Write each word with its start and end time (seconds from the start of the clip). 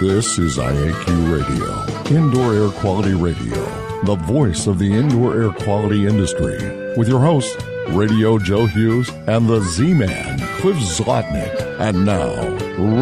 This 0.00 0.38
is 0.38 0.58
IAQ 0.58 1.08
Radio, 1.28 2.16
Indoor 2.16 2.54
Air 2.54 2.68
Quality 2.68 3.14
Radio, 3.14 3.64
the 4.04 4.14
voice 4.14 4.68
of 4.68 4.78
the 4.78 4.92
indoor 4.92 5.42
air 5.42 5.50
quality 5.50 6.06
industry, 6.06 6.56
with 6.96 7.08
your 7.08 7.18
hosts, 7.18 7.60
Radio 7.88 8.38
Joe 8.38 8.66
Hughes 8.66 9.10
and 9.26 9.48
the 9.48 9.60
Z 9.60 9.94
Man, 9.94 10.38
Cliff 10.60 10.76
Zlotnick. 10.76 11.80
And 11.80 12.04
now, 12.06 12.32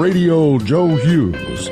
Radio 0.00 0.58
Joe 0.58 0.96
Hughes. 0.96 1.68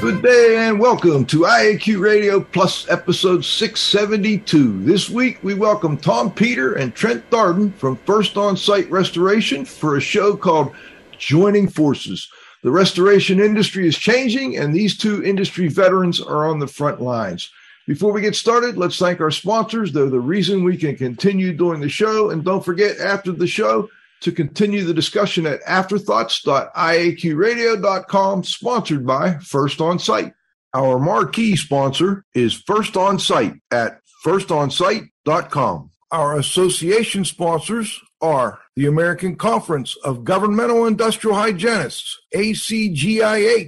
Good 0.00 0.22
day 0.22 0.56
and 0.56 0.80
welcome 0.80 1.26
to 1.26 1.40
IAQ 1.40 2.00
Radio 2.00 2.40
Plus 2.40 2.88
episode 2.88 3.44
672. 3.44 4.84
This 4.84 5.10
week 5.10 5.38
we 5.42 5.52
welcome 5.52 5.98
Tom 5.98 6.32
Peter 6.32 6.76
and 6.76 6.94
Trent 6.94 7.28
Darden 7.28 7.74
from 7.74 7.96
First 8.06 8.38
On 8.38 8.56
Site 8.56 8.90
Restoration 8.90 9.66
for 9.66 9.98
a 9.98 10.00
show 10.00 10.34
called 10.34 10.72
Joining 11.18 11.68
Forces. 11.68 12.30
The 12.62 12.70
restoration 12.70 13.40
industry 13.40 13.86
is 13.86 13.96
changing, 13.96 14.56
and 14.56 14.74
these 14.74 14.96
two 14.96 15.24
industry 15.24 15.68
veterans 15.68 16.20
are 16.20 16.46
on 16.46 16.58
the 16.58 16.66
front 16.66 17.00
lines. 17.00 17.50
Before 17.86 18.12
we 18.12 18.20
get 18.20 18.36
started, 18.36 18.76
let's 18.76 18.98
thank 18.98 19.20
our 19.20 19.30
sponsors. 19.30 19.92
They're 19.92 20.10
the 20.10 20.20
reason 20.20 20.62
we 20.62 20.76
can 20.76 20.96
continue 20.96 21.52
doing 21.52 21.80
the 21.80 21.88
show. 21.88 22.30
And 22.30 22.44
don't 22.44 22.64
forget, 22.64 22.98
after 22.98 23.32
the 23.32 23.46
show, 23.46 23.88
to 24.20 24.30
continue 24.30 24.84
the 24.84 24.94
discussion 24.94 25.46
at 25.46 25.60
afterthoughts.iaqradio.com, 25.66 28.44
sponsored 28.44 29.06
by 29.06 29.38
First 29.38 29.80
On 29.80 29.98
Site. 29.98 30.34
Our 30.72 30.98
marquee 30.98 31.56
sponsor 31.56 32.24
is 32.34 32.54
First 32.54 32.96
On 32.96 33.18
Site 33.18 33.54
at 33.70 34.00
firstonsite.com. 34.24 35.90
Our 36.12 36.38
association 36.38 37.24
sponsors 37.24 38.00
are 38.20 38.58
the 38.80 38.86
American 38.86 39.36
Conference 39.36 39.94
of 39.96 40.24
Governmental 40.24 40.86
Industrial 40.86 41.36
Hygienists, 41.36 42.18
ACGIH.org, 42.34 43.58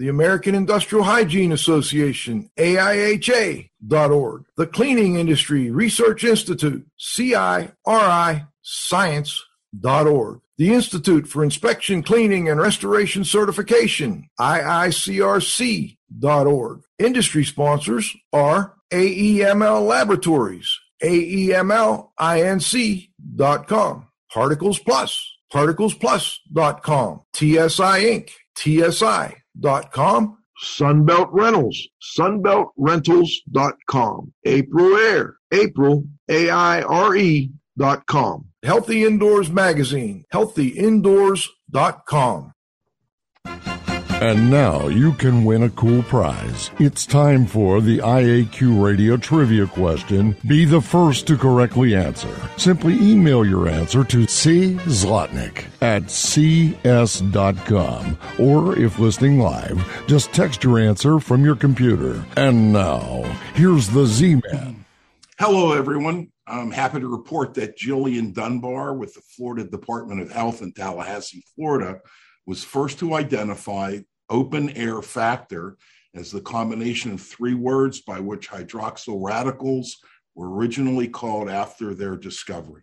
the 0.00 0.08
American 0.08 0.56
Industrial 0.56 1.04
Hygiene 1.04 1.52
Association, 1.52 2.50
AIHA.org, 2.58 4.44
the 4.56 4.66
Cleaning 4.66 5.14
Industry 5.14 5.70
Research 5.70 6.24
Institute, 6.24 6.84
CIRI 6.98 8.46
Science.org, 8.60 10.40
the 10.58 10.74
Institute 10.74 11.28
for 11.28 11.44
Inspection, 11.44 12.02
Cleaning, 12.02 12.48
and 12.48 12.60
Restoration 12.60 13.22
Certification, 13.22 14.28
IICRC.org. 14.40 15.92
Industry 16.98 17.44
sponsors 17.44 18.16
are 18.32 18.74
AEML 18.90 19.86
Laboratories, 19.86 20.76
AEMLINC.com. 23.36 24.06
Particles 24.32 24.78
Plus, 24.80 25.36
particlesplus.com. 25.52 27.20
TSI 27.32 28.04
Inc., 28.04 28.30
TSI.com. 28.56 30.38
Sunbelt 30.58 31.28
Rentals, 31.32 31.86
sunbeltrentals.com. 32.18 34.32
Aprilaire, 34.46 35.34
April, 35.52 36.04
A-I-R-E 36.30 37.50
dot 37.76 38.06
com. 38.06 38.46
Healthy 38.62 39.04
Indoors 39.04 39.50
Magazine, 39.50 40.24
healthyindoors.com. 40.32 42.52
And 44.22 44.50
now 44.50 44.88
you 44.88 45.12
can 45.12 45.44
win 45.44 45.64
a 45.64 45.68
cool 45.68 46.02
prize. 46.04 46.70
It's 46.78 47.04
time 47.04 47.44
for 47.44 47.82
the 47.82 47.98
IAQ 47.98 48.82
Radio 48.82 49.18
Trivia 49.18 49.66
question. 49.66 50.34
Be 50.46 50.64
the 50.64 50.80
first 50.80 51.26
to 51.26 51.36
correctly 51.36 51.94
answer. 51.94 52.34
Simply 52.56 52.94
email 52.94 53.44
your 53.44 53.68
answer 53.68 54.04
to 54.04 54.26
C. 54.26 54.72
Zlotnick 54.86 55.66
at 55.82 56.10
cs.com. 56.10 57.18
Or 58.38 58.78
if 58.78 58.98
listening 58.98 59.38
live, 59.38 59.86
just 60.06 60.32
text 60.32 60.64
your 60.64 60.78
answer 60.78 61.20
from 61.20 61.44
your 61.44 61.56
computer. 61.56 62.24
And 62.38 62.72
now, 62.72 63.22
here's 63.54 63.90
the 63.90 64.06
Z 64.06 64.40
Man. 64.50 64.86
Hello, 65.38 65.74
everyone. 65.74 66.32
I'm 66.46 66.70
happy 66.70 67.00
to 67.00 67.08
report 67.08 67.52
that 67.54 67.76
Jillian 67.76 68.32
Dunbar 68.32 68.94
with 68.94 69.12
the 69.12 69.20
Florida 69.20 69.68
Department 69.68 70.22
of 70.22 70.30
Health 70.30 70.62
in 70.62 70.72
Tallahassee, 70.72 71.44
Florida, 71.54 72.00
was 72.46 72.64
first 72.64 72.98
to 73.00 73.14
identify 73.14 73.98
open 74.30 74.70
air 74.70 75.02
factor 75.02 75.76
as 76.14 76.30
the 76.30 76.40
combination 76.40 77.12
of 77.12 77.20
three 77.20 77.54
words 77.54 78.00
by 78.00 78.18
which 78.20 78.48
hydroxyl 78.48 79.18
radicals 79.20 79.98
were 80.34 80.54
originally 80.54 81.08
called 81.08 81.48
after 81.48 81.94
their 81.94 82.16
discovery. 82.16 82.82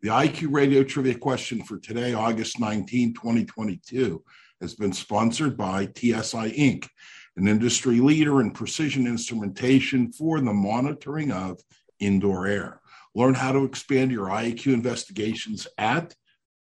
The 0.00 0.08
IQ 0.08 0.52
radio 0.52 0.84
trivia 0.84 1.16
question 1.16 1.62
for 1.62 1.78
today, 1.78 2.14
August 2.14 2.60
19, 2.60 3.14
2022, 3.14 4.22
has 4.60 4.74
been 4.74 4.92
sponsored 4.92 5.56
by 5.56 5.86
TSI 5.86 6.50
Inc., 6.52 6.88
an 7.36 7.46
industry 7.46 8.00
leader 8.00 8.40
in 8.40 8.50
precision 8.50 9.06
instrumentation 9.06 10.12
for 10.12 10.40
the 10.40 10.52
monitoring 10.52 11.30
of 11.30 11.60
indoor 12.00 12.46
air. 12.46 12.80
Learn 13.14 13.34
how 13.34 13.52
to 13.52 13.64
expand 13.64 14.10
your 14.10 14.28
IAQ 14.28 14.72
investigations 14.72 15.66
at 15.78 16.14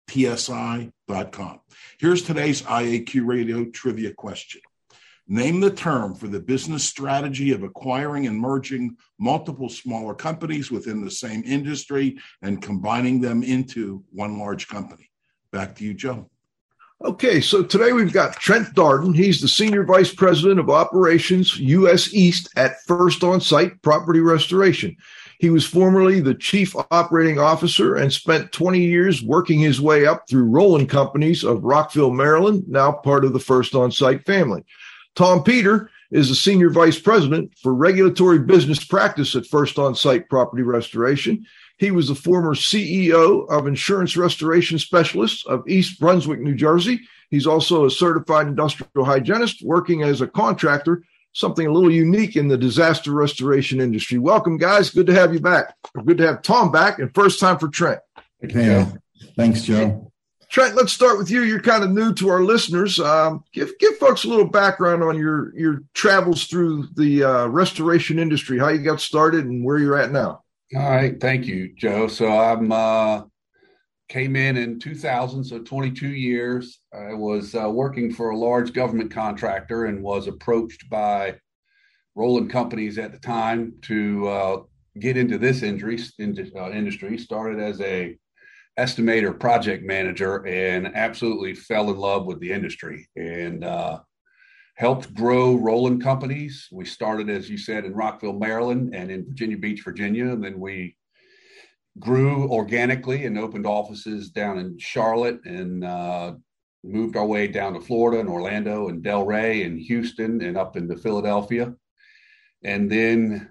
tsi.com. 0.09 1.61
Here's 1.99 2.22
today's 2.22 2.62
IAQ 2.62 3.27
radio 3.27 3.65
trivia 3.67 4.12
question. 4.12 4.61
Name 5.28 5.59
the 5.59 5.71
term 5.71 6.15
for 6.15 6.28
the 6.28 6.39
business 6.39 6.84
strategy 6.84 7.53
of 7.53 7.65
acquiring 7.65 8.28
and 8.28 8.39
merging 8.39 8.97
multiple 9.19 9.69
smaller 9.69 10.15
companies 10.15 10.71
within 10.71 11.05
the 11.05 11.11
same 11.11 11.43
industry 11.45 12.16
and 12.43 12.62
combining 12.62 13.21
them 13.21 13.43
into 13.43 14.05
one 14.12 14.39
large 14.39 14.69
company. 14.69 15.11
Back 15.50 15.75
to 15.77 15.84
you, 15.84 15.95
Joe. 15.95 16.31
Okay, 17.05 17.43
so 17.43 17.62
today 17.62 17.93
we've 17.93 18.12
got 18.12 18.37
Trent 18.37 18.69
Darden. 18.75 19.15
He's 19.15 19.41
the 19.41 19.49
Senior 19.49 19.84
Vice 19.84 20.15
President 20.15 20.59
of 20.59 20.71
Operations 20.71 21.59
US 21.59 22.15
East 22.15 22.49
at 22.56 22.81
First 22.87 23.22
On 23.22 23.41
Site 23.41 23.83
Property 23.83 24.21
Restoration. 24.21 24.97
He 25.39 25.51
was 25.51 25.67
formerly 25.67 26.21
the 26.21 26.35
chief 26.35 26.75
operating 26.91 27.39
officer 27.39 27.97
and 27.97 28.13
spent 28.13 28.53
20 28.53 28.81
years 28.81 29.23
working 29.23 29.61
his 29.61 29.81
way 29.81 30.07
up 30.07 30.29
through 30.29 30.51
Rolyn 30.51 30.89
Companies 30.89 31.45
of 31.45 31.65
Rockville, 31.65 32.11
Maryland, 32.11 32.65
now 32.69 32.93
part 32.93 33.25
of 33.25 33.33
the 33.33 33.39
First 33.39 33.75
On 33.75 33.93
Site 33.93 34.25
family. 34.25 34.65
Tom 35.15 35.43
Peter 35.43 35.91
is 36.11 36.29
the 36.29 36.35
senior 36.35 36.71
vice 36.71 36.99
president 36.99 37.53
for 37.63 37.75
regulatory 37.75 38.39
business 38.39 38.83
practice 38.85 39.35
at 39.35 39.47
First 39.47 39.79
On 39.79 39.95
Site 39.95 40.29
Property 40.29 40.63
Restoration. 40.63 41.45
He 41.79 41.91
was 41.91 42.09
the 42.09 42.15
former 42.15 42.55
CEO 42.55 43.49
of 43.51 43.67
Insurance 43.67 44.17
Restoration 44.17 44.79
Specialists 44.79 45.45
of 45.47 45.69
East 45.69 46.01
Brunswick, 46.01 46.41
New 46.41 46.55
Jersey. 46.55 47.01
He's 47.31 47.47
also 47.47 47.85
a 47.85 47.91
certified 47.91 48.47
industrial 48.47 49.05
hygienist 49.05 49.63
working 49.63 50.03
as 50.03 50.21
a 50.21 50.29
contractor 50.29 51.03
something 51.37 51.67
a 51.67 51.73
little 51.73 51.93
unique 51.93 52.35
in 52.35 52.49
the 52.49 52.57
disaster 52.57 53.13
restoration 53.13 53.79
industry. 53.79 54.17
Welcome, 54.17 54.57
guys. 54.57 54.89
Good 54.89 55.07
to 55.09 55.15
have 55.15 55.35
you 55.35 55.41
back. 55.41 55.77
Good 56.05 56.17
to 56.19 56.27
have 56.27 56.41
Tom 56.41 56.73
back, 56.73 56.99
and 56.99 57.15
first 57.15 57.39
time 57.39 57.59
for 57.59 57.69
Trent. 57.69 58.01
Hey, 58.41 58.87
thanks, 59.37 59.63
Joe. 59.63 60.11
Trent, 60.49 60.77
let's 60.77 60.93
start 60.93 61.19
with 61.19 61.31
you. 61.31 61.43
You're 61.43 61.61
kind 61.61 61.85
of 61.85 61.91
new 61.91 62.15
to 62.15 62.29
our 62.31 62.43
listeners. 62.43 62.99
Um, 62.99 63.45
give 63.53 63.79
give 63.79 63.97
folks 63.99 64.25
a 64.25 64.29
little 64.29 64.49
background 64.49 65.03
on 65.03 65.19
your 65.19 65.55
your 65.59 65.83
travels 65.93 66.47
through 66.47 66.89
the 66.97 67.25
uh, 67.25 67.47
restoration 67.49 68.19
industry, 68.19 68.59
how 68.59 68.69
you 68.69 68.79
got 68.79 69.01
started, 69.01 69.45
and 69.45 69.63
where 69.63 69.79
you're 69.79 69.99
at 69.99 70.13
now. 70.13 70.43
All 70.75 70.91
right, 70.91 71.21
thank 71.21 71.47
you, 71.47 71.75
Joe. 71.77 72.09
So 72.09 72.29
I'm 72.29 72.73
uh, 72.73 73.25
came 74.09 74.37
in 74.37 74.56
in 74.56 74.78
2000, 74.78 75.44
so 75.44 75.59
22 75.59 76.09
years. 76.09 76.81
I 76.93 77.15
was 77.15 77.55
uh, 77.55 77.69
working 77.71 78.12
for 78.12 78.31
a 78.31 78.37
large 78.37 78.72
government 78.72 79.11
contractor 79.11 79.87
and 79.87 80.03
was 80.03 80.28
approached 80.28 80.89
by 80.89 81.37
Rolyn 82.16 82.49
companies 82.49 82.99
at 82.99 83.12
the 83.12 83.19
time 83.19 83.75
to 83.83 84.28
uh, 84.28 84.56
get 85.00 85.16
into 85.16 85.39
this 85.39 85.62
injury, 85.62 85.99
into, 86.19 86.50
uh, 86.56 86.71
industry. 86.71 87.19
Started 87.19 87.61
as 87.61 87.81
a 87.81 88.16
estimator 88.78 89.39
project 89.39 89.84
manager 89.84 90.47
and 90.47 90.95
absolutely 90.95 91.54
fell 91.54 91.91
in 91.91 91.97
love 91.97 92.27
with 92.27 92.39
the 92.41 92.53
industry 92.53 93.09
and 93.16 93.65
uh, 93.65 93.98
helped 94.75 95.15
grow 95.15 95.57
Rolyn 95.57 96.01
companies. 96.01 96.69
We 96.71 96.84
started, 96.84 97.31
as 97.31 97.48
you 97.48 97.59
said, 97.59 97.84
in 97.84 97.95
Rockville, 97.95 98.34
Maryland 98.34 98.95
and 98.95 99.10
in 99.10 99.27
Virginia 99.27 99.57
Beach, 99.57 99.83
Virginia. 99.83 100.31
And 100.31 100.45
then 100.45 100.60
we 100.60 100.97
grew 101.98 102.48
organically 102.51 103.25
and 103.25 103.39
opened 103.39 103.66
offices 103.66 104.31
down 104.31 104.59
in 104.59 104.78
Charlotte 104.78 105.41
and 105.45 105.84
uh, 105.84 106.34
moved 106.84 107.16
our 107.16 107.27
way 107.27 107.48
down 107.48 107.75
to 107.75 107.81
Florida 107.81 108.21
and 108.21 108.28
Orlando 108.28 108.89
and 108.89 109.03
Delray 109.03 109.65
and 109.65 109.78
Houston 109.81 110.43
and 110.43 110.57
up 110.57 110.77
into 110.77 110.97
Philadelphia. 110.97 111.75
And 112.63 112.91
then 112.91 113.51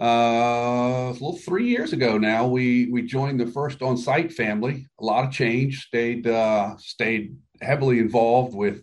uh, 0.00 0.04
a 0.04 1.12
little 1.12 1.36
three 1.36 1.68
years 1.68 1.92
ago 1.92 2.18
now, 2.18 2.46
we 2.46 2.88
we 2.90 3.02
joined 3.02 3.40
the 3.40 3.46
first 3.46 3.82
on 3.82 3.96
site 3.96 4.32
family. 4.32 4.86
A 5.00 5.04
lot 5.04 5.24
of 5.24 5.32
change. 5.32 5.86
Stayed 5.86 6.26
uh, 6.26 6.76
stayed 6.78 7.36
heavily 7.60 7.98
involved 7.98 8.54
with 8.54 8.82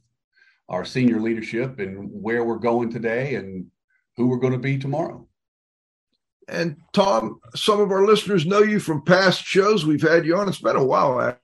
our 0.70 0.86
senior 0.86 1.20
leadership 1.20 1.80
and 1.80 2.10
where 2.12 2.46
we're 2.46 2.56
going 2.56 2.90
today 2.90 3.36
and 3.36 3.68
who 4.16 4.28
we're 4.28 4.38
going 4.38 4.54
to 4.54 4.60
be 4.60 4.78
tomorrow. 4.78 5.28
And 6.48 6.78
Tom, 6.94 7.40
some 7.56 7.80
of 7.80 7.92
our 7.92 8.06
listeners 8.06 8.46
know 8.46 8.60
you 8.60 8.80
from 8.80 9.04
past 9.04 9.44
shows 9.44 9.86
we've 9.86 10.02
had 10.02 10.26
you 10.26 10.38
on. 10.38 10.50
It's 10.50 10.60
been 10.60 10.76
a 10.76 10.84
while, 10.84 11.22
actually. 11.22 11.40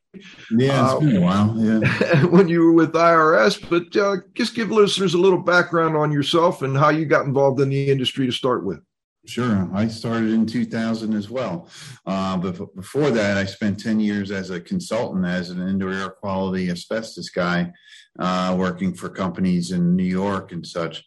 Yeah, 0.51 0.83
it's 0.83 0.93
uh, 0.93 0.99
been 0.99 1.17
a 1.17 1.21
while. 1.21 1.55
Yeah, 1.57 2.25
when 2.25 2.47
you 2.47 2.61
were 2.61 2.73
with 2.73 2.93
IRS, 2.93 3.69
but 3.69 3.95
uh, 3.95 4.17
just 4.33 4.55
give 4.55 4.71
listeners 4.71 5.13
a 5.13 5.19
little 5.19 5.39
background 5.39 5.95
on 5.95 6.11
yourself 6.11 6.61
and 6.61 6.75
how 6.75 6.89
you 6.89 7.05
got 7.05 7.25
involved 7.25 7.61
in 7.61 7.69
the 7.69 7.89
industry 7.89 8.25
to 8.25 8.31
start 8.31 8.65
with. 8.65 8.79
Sure. 9.27 9.69
I 9.73 9.89
started 9.89 10.31
in 10.31 10.45
2000 10.45 11.13
as 11.13 11.29
well. 11.29 11.69
Uh, 12.05 12.37
but 12.37 12.73
before 12.75 13.11
that, 13.11 13.37
I 13.37 13.43
spent 13.43 13.79
10 13.79 13.99
years 13.99 14.31
as 14.31 14.51
a 14.51 14.61
consultant, 14.61 15.25
as 15.25 15.49
an 15.49 15.67
indoor 15.67 15.91
air 15.91 16.09
quality 16.09 16.69
asbestos 16.69 17.29
guy, 17.29 17.71
uh, 18.19 18.55
working 18.57 18.93
for 18.93 19.09
companies 19.09 19.71
in 19.71 19.97
New 19.97 20.05
York 20.05 20.53
and 20.53 20.65
such. 20.65 21.03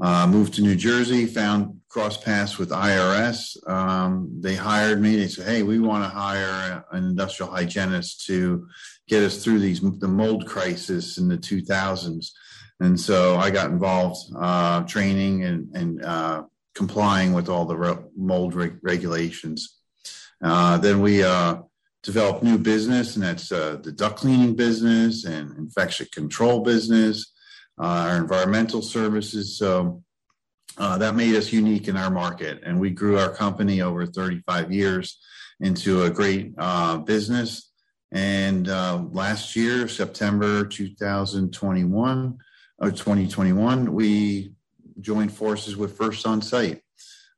Uh, 0.00 0.26
moved 0.26 0.54
to 0.54 0.62
New 0.62 0.74
Jersey, 0.74 1.24
found 1.24 1.80
cross 1.88 2.16
paths 2.16 2.58
with 2.58 2.70
IRS. 2.70 3.56
Um, 3.70 4.38
they 4.40 4.56
hired 4.56 5.00
me. 5.00 5.14
They 5.14 5.28
said, 5.28 5.46
"Hey, 5.46 5.62
we 5.62 5.78
want 5.78 6.02
to 6.02 6.08
hire 6.08 6.84
an 6.90 7.04
industrial 7.04 7.52
hygienist 7.52 8.26
to 8.26 8.66
get 9.06 9.22
us 9.22 9.44
through 9.44 9.60
these 9.60 9.80
the 9.80 10.08
mold 10.08 10.48
crisis 10.48 11.16
in 11.16 11.28
the 11.28 11.38
2000s." 11.38 12.32
And 12.80 12.98
so 12.98 13.36
I 13.36 13.50
got 13.50 13.70
involved, 13.70 14.18
uh, 14.36 14.82
training 14.82 15.44
and 15.44 15.68
and 15.76 16.04
uh, 16.04 16.42
complying 16.74 17.32
with 17.32 17.48
all 17.48 17.64
the 17.64 18.04
mold 18.16 18.54
regulations. 18.82 19.78
Uh, 20.42 20.76
then 20.78 21.00
we 21.00 21.22
uh, 21.22 21.58
developed 22.02 22.42
new 22.42 22.58
business, 22.58 23.14
and 23.14 23.24
that's 23.24 23.52
uh, 23.52 23.76
the 23.80 23.92
duct 23.92 24.16
cleaning 24.16 24.56
business 24.56 25.24
and 25.24 25.56
infection 25.56 26.08
control 26.12 26.64
business 26.64 27.32
our 27.78 28.16
environmental 28.16 28.82
services. 28.82 29.58
So 29.58 30.02
uh, 30.76 30.98
that 30.98 31.14
made 31.14 31.34
us 31.34 31.52
unique 31.52 31.88
in 31.88 31.96
our 31.96 32.10
market. 32.10 32.60
And 32.64 32.80
we 32.80 32.90
grew 32.90 33.18
our 33.18 33.32
company 33.32 33.80
over 33.80 34.06
35 34.06 34.72
years 34.72 35.18
into 35.60 36.02
a 36.02 36.10
great 36.10 36.52
uh, 36.58 36.98
business. 36.98 37.70
And 38.12 38.68
uh, 38.68 39.04
last 39.10 39.56
year, 39.56 39.88
September 39.88 40.64
2021 40.64 42.38
or 42.78 42.90
2021, 42.90 43.92
we 43.92 44.52
joined 45.00 45.32
forces 45.32 45.76
with 45.76 45.96
First 45.96 46.26
On 46.26 46.40
Site. 46.40 46.80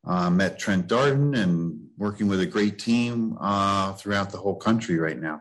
Uh, 0.06 0.31
met 0.31 0.56
Trent 0.56 0.87
Darden 0.87 1.37
and 1.37 1.81
working 1.99 2.29
with 2.29 2.41
a 2.41 2.47
great 2.47 2.79
team 2.79 3.37
uh, 3.41 3.93
throughout 3.94 4.31
the 4.31 4.38
whole 4.38 4.55
country 4.55 4.99
right 4.99 5.19
now. 5.19 5.41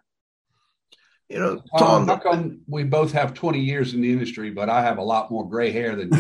You 1.30 1.40
know, 1.40 1.62
Tom. 1.78 2.04
Um, 2.04 2.08
how 2.08 2.18
come 2.18 2.60
we 2.68 2.84
both 2.84 3.12
have 3.14 3.34
20 3.34 3.60
years 3.60 3.96
in 3.96 4.02
the 4.02 4.12
industry, 4.12 4.52
but 4.52 4.70
I 4.70 4.84
have 4.84 5.00
a 5.00 5.04
lot 5.04 5.32
more 5.32 5.48
gray 5.48 5.72
hair 5.72 5.96
than 5.96 6.10
you? 6.14 6.20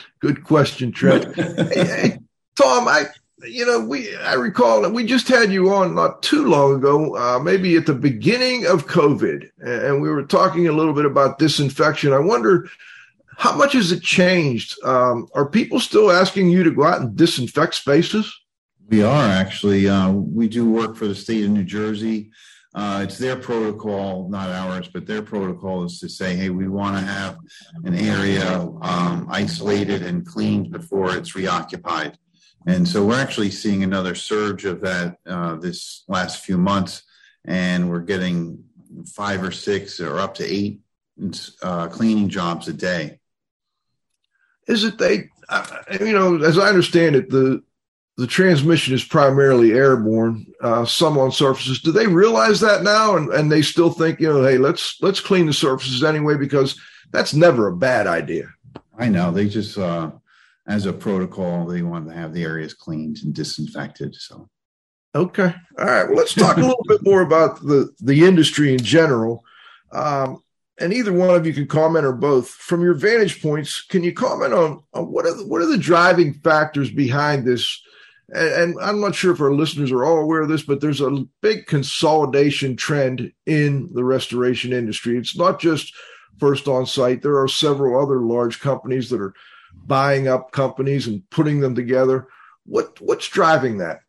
Good 0.20 0.44
question, 0.44 0.92
Trent. 0.92 1.34
hey, 1.34 1.68
hey, 1.74 2.18
Tom, 2.56 2.88
I, 2.88 3.04
you 3.42 3.66
know, 3.66 3.80
we 3.80 4.16
I 4.16 4.34
recall 4.34 4.80
that 4.82 4.92
we 4.92 5.04
just 5.04 5.28
had 5.28 5.52
you 5.52 5.74
on 5.74 5.94
not 5.94 6.22
too 6.22 6.46
long 6.46 6.76
ago, 6.76 7.16
uh, 7.16 7.38
maybe 7.38 7.76
at 7.76 7.84
the 7.84 7.94
beginning 7.94 8.64
of 8.66 8.86
COVID, 8.86 9.50
and 9.58 10.00
we 10.00 10.08
were 10.08 10.22
talking 10.22 10.68
a 10.68 10.72
little 10.72 10.94
bit 10.94 11.04
about 11.04 11.38
disinfection. 11.38 12.14
I 12.14 12.18
wonder 12.18 12.70
how 13.36 13.56
much 13.56 13.72
has 13.72 13.92
it 13.92 14.02
changed? 14.02 14.82
Um, 14.84 15.28
are 15.34 15.46
people 15.46 15.80
still 15.80 16.10
asking 16.10 16.50
you 16.50 16.64
to 16.64 16.70
go 16.70 16.84
out 16.84 17.00
and 17.00 17.16
disinfect 17.16 17.74
spaces? 17.74 18.41
We 18.88 19.02
are 19.02 19.24
actually. 19.24 19.88
Uh, 19.88 20.10
we 20.12 20.48
do 20.48 20.70
work 20.70 20.96
for 20.96 21.06
the 21.06 21.14
state 21.14 21.44
of 21.44 21.50
New 21.50 21.64
Jersey. 21.64 22.30
Uh, 22.74 23.00
it's 23.04 23.18
their 23.18 23.36
protocol, 23.36 24.28
not 24.30 24.48
ours, 24.48 24.88
but 24.88 25.06
their 25.06 25.22
protocol 25.22 25.84
is 25.84 26.00
to 26.00 26.08
say, 26.08 26.34
hey, 26.36 26.48
we 26.48 26.68
want 26.68 26.96
to 26.96 27.02
have 27.02 27.38
an 27.84 27.94
area 27.94 28.60
um, 28.80 29.26
isolated 29.30 30.02
and 30.02 30.26
cleaned 30.26 30.70
before 30.70 31.14
it's 31.14 31.34
reoccupied. 31.34 32.16
And 32.66 32.88
so 32.88 33.04
we're 33.04 33.20
actually 33.20 33.50
seeing 33.50 33.82
another 33.82 34.14
surge 34.14 34.64
of 34.64 34.80
that 34.82 35.16
uh, 35.26 35.56
this 35.56 36.04
last 36.08 36.44
few 36.44 36.56
months, 36.56 37.02
and 37.44 37.90
we're 37.90 38.00
getting 38.00 38.64
five 39.06 39.42
or 39.42 39.50
six 39.50 40.00
or 40.00 40.18
up 40.18 40.34
to 40.36 40.44
eight 40.44 40.80
uh, 41.62 41.88
cleaning 41.88 42.28
jobs 42.28 42.68
a 42.68 42.72
day. 42.72 43.20
Is 44.66 44.84
it 44.84 44.96
they? 44.98 45.28
Uh, 45.48 45.66
you 46.00 46.12
know, 46.12 46.42
as 46.42 46.56
I 46.58 46.68
understand 46.68 47.16
it, 47.16 47.28
the 47.28 47.62
the 48.16 48.26
transmission 48.26 48.94
is 48.94 49.04
primarily 49.04 49.72
airborne, 49.72 50.46
uh, 50.60 50.84
some 50.84 51.16
on 51.18 51.32
surfaces. 51.32 51.80
Do 51.80 51.92
they 51.92 52.06
realize 52.06 52.60
that 52.60 52.82
now, 52.82 53.16
and, 53.16 53.32
and 53.32 53.50
they 53.50 53.62
still 53.62 53.90
think, 53.90 54.20
you 54.20 54.28
know, 54.28 54.44
hey, 54.44 54.58
let's 54.58 54.98
let's 55.00 55.20
clean 55.20 55.46
the 55.46 55.52
surfaces 55.52 56.04
anyway 56.04 56.36
because 56.36 56.78
that's 57.10 57.34
never 57.34 57.68
a 57.68 57.76
bad 57.76 58.06
idea. 58.06 58.48
I 58.98 59.08
know 59.08 59.30
they 59.30 59.48
just, 59.48 59.78
uh, 59.78 60.10
as 60.66 60.86
a 60.86 60.92
protocol, 60.92 61.66
they 61.66 61.82
want 61.82 62.06
to 62.08 62.14
have 62.14 62.34
the 62.34 62.44
areas 62.44 62.74
cleaned 62.74 63.18
and 63.24 63.34
disinfected. 63.34 64.14
So, 64.14 64.48
okay, 65.14 65.54
all 65.78 65.84
right. 65.84 66.06
Well, 66.06 66.16
let's 66.16 66.34
talk 66.34 66.58
a 66.58 66.60
little 66.60 66.84
bit 66.86 67.02
more 67.02 67.22
about 67.22 67.60
the 67.60 67.90
the 68.00 68.24
industry 68.26 68.72
in 68.72 68.82
general. 68.82 69.42
Um, 69.90 70.42
and 70.78 70.92
either 70.92 71.12
one 71.12 71.34
of 71.34 71.46
you 71.46 71.52
can 71.52 71.66
comment 71.66 72.04
or 72.04 72.12
both. 72.12 72.48
From 72.48 72.82
your 72.82 72.94
vantage 72.94 73.40
points, 73.40 73.82
can 73.82 74.02
you 74.02 74.12
comment 74.12 74.52
on, 74.52 74.82
on 74.92 75.12
what 75.12 75.26
are 75.26 75.34
the, 75.34 75.46
what 75.46 75.62
are 75.62 75.66
the 75.66 75.78
driving 75.78 76.34
factors 76.34 76.90
behind 76.90 77.46
this? 77.46 77.82
And, 78.34 78.76
I'm 78.80 79.00
not 79.00 79.14
sure 79.14 79.32
if 79.32 79.40
our 79.40 79.52
listeners 79.52 79.92
are 79.92 80.04
all 80.04 80.18
aware 80.18 80.40
of 80.40 80.48
this, 80.48 80.62
but 80.62 80.80
there's 80.80 81.02
a 81.02 81.24
big 81.42 81.66
consolidation 81.66 82.76
trend 82.76 83.32
in 83.44 83.90
the 83.92 84.04
restoration 84.04 84.72
industry. 84.72 85.18
It's 85.18 85.36
not 85.36 85.60
just 85.60 85.94
first 86.38 86.66
on 86.66 86.86
site. 86.86 87.20
There 87.20 87.38
are 87.38 87.48
several 87.48 88.02
other 88.02 88.20
large 88.20 88.60
companies 88.60 89.10
that 89.10 89.20
are 89.20 89.34
buying 89.74 90.28
up 90.28 90.50
companies 90.50 91.06
and 91.06 91.28
putting 91.30 91.60
them 91.60 91.74
together. 91.74 92.28
What 92.64 93.00
what's 93.00 93.28
driving 93.28 93.78
that? 93.78 94.00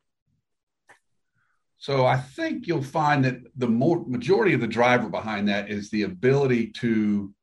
So 1.78 2.06
I 2.06 2.18
think 2.18 2.66
you'll 2.66 2.82
find 2.82 3.26
that 3.26 3.42
the 3.58 3.68
more 3.68 4.06
majority 4.08 4.54
of 4.54 4.62
the 4.62 4.68
driver 4.68 5.10
behind 5.10 5.50
that 5.50 5.70
is 5.70 5.90
the 5.90 6.04
ability 6.04 6.68
to 6.80 7.34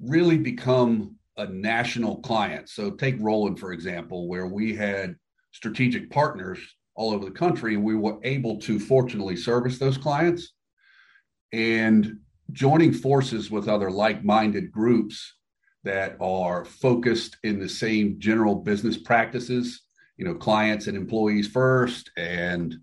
really 0.00 0.38
become 0.38 1.16
a 1.36 1.46
national 1.46 2.16
client. 2.16 2.68
So 2.68 2.90
take 2.90 3.20
Rolyn 3.20 3.56
for 3.56 3.72
example, 3.72 4.26
where 4.26 4.46
we 4.46 4.74
had 4.74 5.16
strategic 5.54 6.10
partners 6.10 6.58
all 6.96 7.12
over 7.12 7.24
the 7.24 7.30
country, 7.30 7.74
and 7.74 7.84
we 7.84 7.94
were 7.94 8.18
able 8.24 8.58
to 8.58 8.78
fortunately 8.78 9.36
service 9.36 9.78
those 9.78 9.96
clients. 9.96 10.52
And 11.52 12.18
joining 12.52 12.92
forces 12.92 13.50
with 13.50 13.68
other 13.68 13.90
like 13.90 14.24
minded 14.24 14.70
groups 14.70 15.34
that 15.84 16.16
are 16.20 16.64
focused 16.64 17.36
in 17.44 17.58
the 17.58 17.68
same 17.68 18.16
general 18.18 18.56
business 18.56 18.98
practices, 18.98 19.82
you 20.16 20.24
know, 20.24 20.34
clients 20.34 20.88
and 20.88 20.96
employees 20.96 21.46
first, 21.46 22.10
and 22.16 22.74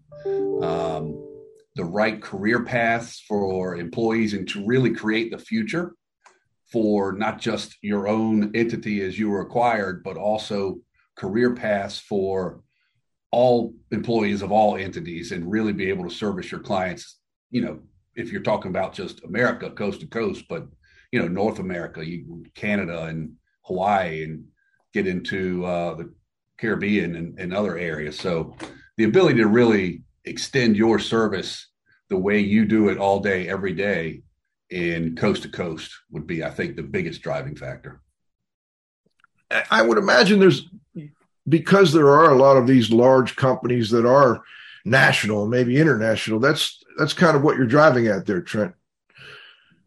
um, 0.63 1.27
the 1.75 1.83
right 1.83 2.21
career 2.21 2.63
paths 2.63 3.23
for 3.28 3.75
employees, 3.75 4.33
and 4.33 4.47
to 4.47 4.66
really 4.66 4.94
create 4.94 5.31
the 5.31 5.37
future 5.37 5.94
for 6.71 7.11
not 7.11 7.40
just 7.40 7.75
your 7.81 8.07
own 8.07 8.51
entity 8.56 9.01
as 9.01 9.19
you 9.19 9.30
were 9.30 9.42
acquired, 9.42 10.04
but 10.04 10.16
also 10.16 10.80
career 11.21 11.54
paths 11.54 11.99
for 11.99 12.61
all 13.31 13.73
employees 13.92 14.42
of 14.42 14.51
all 14.51 14.75
entities 14.75 15.31
and 15.31 15.49
really 15.49 15.71
be 15.71 15.90
able 15.90 16.04
to 16.04 16.16
service 16.23 16.51
your 16.51 16.59
clients 16.59 17.19
you 17.49 17.61
know 17.61 17.80
if 18.16 18.31
you're 18.31 18.42
talking 18.42 18.71
about 18.71 18.94
just 18.94 19.23
america 19.23 19.69
coast 19.71 20.01
to 20.01 20.07
coast 20.07 20.44
but 20.49 20.68
you 21.11 21.19
know 21.19 21.30
north 21.30 21.59
america 21.59 22.06
you, 22.06 22.44
canada 22.56 23.04
and 23.04 23.31
hawaii 23.61 24.23
and 24.25 24.44
get 24.94 25.07
into 25.07 25.63
uh, 25.66 25.94
the 25.95 26.11
caribbean 26.61 27.16
and, 27.16 27.40
and 27.40 27.54
other 27.54 27.78
areas. 27.78 28.18
So 28.19 28.56
the 28.97 29.06
ability 29.06 29.40
to 29.40 29.47
really 29.47 30.04
extend 30.25 30.78
your 30.78 30.99
service 30.99 31.68
the 32.09 32.18
way 32.18 32.40
you 32.40 32.66
do 32.66 32.90
it 32.90 32.97
all 32.97 33.19
day 33.19 33.49
every 33.49 33.73
day 33.73 34.21
in 34.69 35.16
coast 35.16 35.44
to 35.44 35.49
coast 35.49 35.92
would 36.11 36.25
be 36.25 36.44
i 36.44 36.49
think 36.49 36.75
the 36.75 36.83
biggest 36.83 37.21
driving 37.21 37.56
factor 37.56 38.01
I 39.69 39.81
would 39.81 39.97
imagine 39.97 40.39
there's 40.39 40.67
because 41.47 41.91
there 41.93 42.09
are 42.09 42.31
a 42.31 42.37
lot 42.37 42.57
of 42.57 42.67
these 42.67 42.91
large 42.91 43.35
companies 43.35 43.89
that 43.91 44.05
are 44.05 44.43
national, 44.85 45.47
maybe 45.47 45.79
international. 45.79 46.39
That's 46.39 46.83
that's 46.97 47.13
kind 47.13 47.35
of 47.35 47.43
what 47.43 47.57
you're 47.57 47.67
driving 47.67 48.07
at 48.07 48.25
there, 48.25 48.41
Trent. 48.41 48.73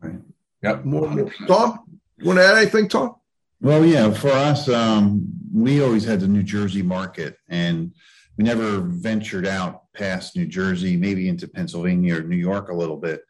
Right. 0.00 0.16
Yep. 0.62 0.84
More, 0.84 1.08
more. 1.08 1.30
Tom, 1.46 2.00
you 2.18 2.26
want 2.26 2.38
to 2.38 2.44
add 2.44 2.56
anything, 2.56 2.88
Tom? 2.88 3.16
Well, 3.60 3.84
yeah. 3.84 4.10
For 4.12 4.30
us, 4.30 4.68
um, 4.68 5.26
we 5.52 5.82
always 5.82 6.04
had 6.04 6.20
the 6.20 6.28
New 6.28 6.42
Jersey 6.42 6.82
market, 6.82 7.36
and 7.48 7.92
we 8.36 8.44
never 8.44 8.80
ventured 8.80 9.46
out 9.46 9.92
past 9.92 10.36
New 10.36 10.46
Jersey, 10.46 10.96
maybe 10.96 11.28
into 11.28 11.48
Pennsylvania 11.48 12.18
or 12.18 12.22
New 12.22 12.36
York 12.36 12.68
a 12.68 12.74
little 12.74 12.96
bit. 12.96 13.22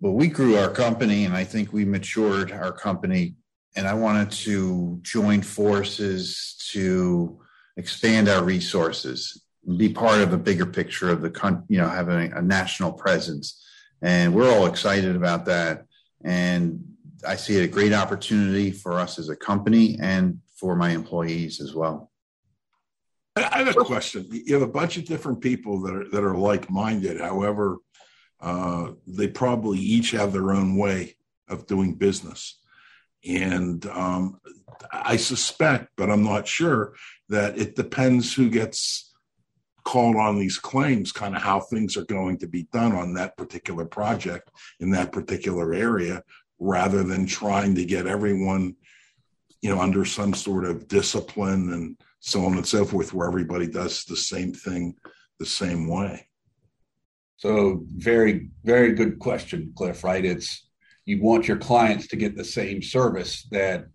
But 0.00 0.12
we 0.12 0.28
grew 0.28 0.56
our 0.56 0.70
company, 0.70 1.24
and 1.24 1.34
I 1.34 1.44
think 1.44 1.72
we 1.72 1.84
matured 1.84 2.52
our 2.52 2.72
company 2.72 3.36
and 3.76 3.86
I 3.86 3.94
wanted 3.94 4.30
to 4.32 4.98
join 5.02 5.42
forces 5.42 6.56
to 6.72 7.38
expand 7.76 8.28
our 8.28 8.42
resources, 8.42 9.42
be 9.76 9.90
part 9.90 10.20
of 10.22 10.32
a 10.32 10.38
bigger 10.38 10.66
picture 10.66 11.10
of 11.10 11.20
the 11.20 11.30
country, 11.30 11.62
you 11.68 11.78
know, 11.78 11.88
having 11.88 12.32
a 12.32 12.40
national 12.40 12.92
presence. 12.92 13.62
And 14.02 14.34
we're 14.34 14.50
all 14.50 14.66
excited 14.66 15.14
about 15.14 15.44
that. 15.44 15.84
And 16.24 16.84
I 17.26 17.36
see 17.36 17.56
it 17.58 17.64
a 17.64 17.68
great 17.68 17.92
opportunity 17.92 18.70
for 18.70 18.94
us 18.94 19.18
as 19.18 19.28
a 19.28 19.36
company 19.36 19.98
and 20.00 20.40
for 20.58 20.74
my 20.74 20.90
employees 20.90 21.60
as 21.60 21.74
well. 21.74 22.10
I 23.36 23.58
have 23.58 23.76
a 23.76 23.84
question. 23.84 24.26
You 24.30 24.54
have 24.54 24.62
a 24.62 24.72
bunch 24.72 24.96
of 24.96 25.04
different 25.04 25.42
people 25.42 25.82
that 25.82 25.94
are 25.94 26.08
that 26.08 26.24
are 26.24 26.36
like 26.36 26.70
minded. 26.70 27.20
However, 27.20 27.78
uh, 28.40 28.92
they 29.06 29.28
probably 29.28 29.78
each 29.78 30.12
have 30.12 30.32
their 30.32 30.52
own 30.52 30.76
way 30.76 31.16
of 31.48 31.66
doing 31.66 31.94
business, 31.94 32.58
and 33.26 33.84
um, 33.86 34.40
I 34.92 35.16
suspect, 35.16 35.90
but 35.96 36.10
I'm 36.10 36.22
not 36.22 36.46
sure, 36.46 36.94
that 37.28 37.58
it 37.58 37.76
depends 37.76 38.34
who 38.34 38.48
gets 38.48 39.12
called 39.84 40.16
on 40.16 40.38
these 40.38 40.58
claims, 40.58 41.12
kind 41.12 41.36
of 41.36 41.42
how 41.42 41.60
things 41.60 41.96
are 41.96 42.04
going 42.04 42.38
to 42.38 42.46
be 42.46 42.64
done 42.72 42.92
on 42.92 43.14
that 43.14 43.36
particular 43.36 43.84
project 43.84 44.50
in 44.80 44.90
that 44.90 45.12
particular 45.12 45.72
area, 45.72 46.22
rather 46.58 47.02
than 47.02 47.26
trying 47.26 47.74
to 47.74 47.84
get 47.84 48.06
everyone, 48.06 48.74
you 49.62 49.74
know, 49.74 49.80
under 49.80 50.04
some 50.04 50.34
sort 50.34 50.64
of 50.64 50.88
discipline 50.88 51.72
and 51.72 51.96
so 52.20 52.44
on 52.44 52.54
and 52.54 52.66
so 52.66 52.84
forth, 52.84 53.12
where 53.12 53.28
everybody 53.28 53.66
does 53.66 54.04
the 54.04 54.16
same 54.16 54.52
thing 54.52 54.94
the 55.38 55.46
same 55.46 55.88
way. 55.88 56.26
So, 57.36 57.84
very, 57.94 58.48
very 58.64 58.92
good 58.92 59.18
question, 59.18 59.72
Cliff. 59.76 60.02
Right? 60.02 60.24
It's 60.24 60.65
you 61.06 61.22
want 61.22 61.48
your 61.48 61.56
clients 61.56 62.08
to 62.08 62.16
get 62.16 62.36
the 62.36 62.44
same 62.44 62.82
service 62.82 63.46
that 63.50 63.86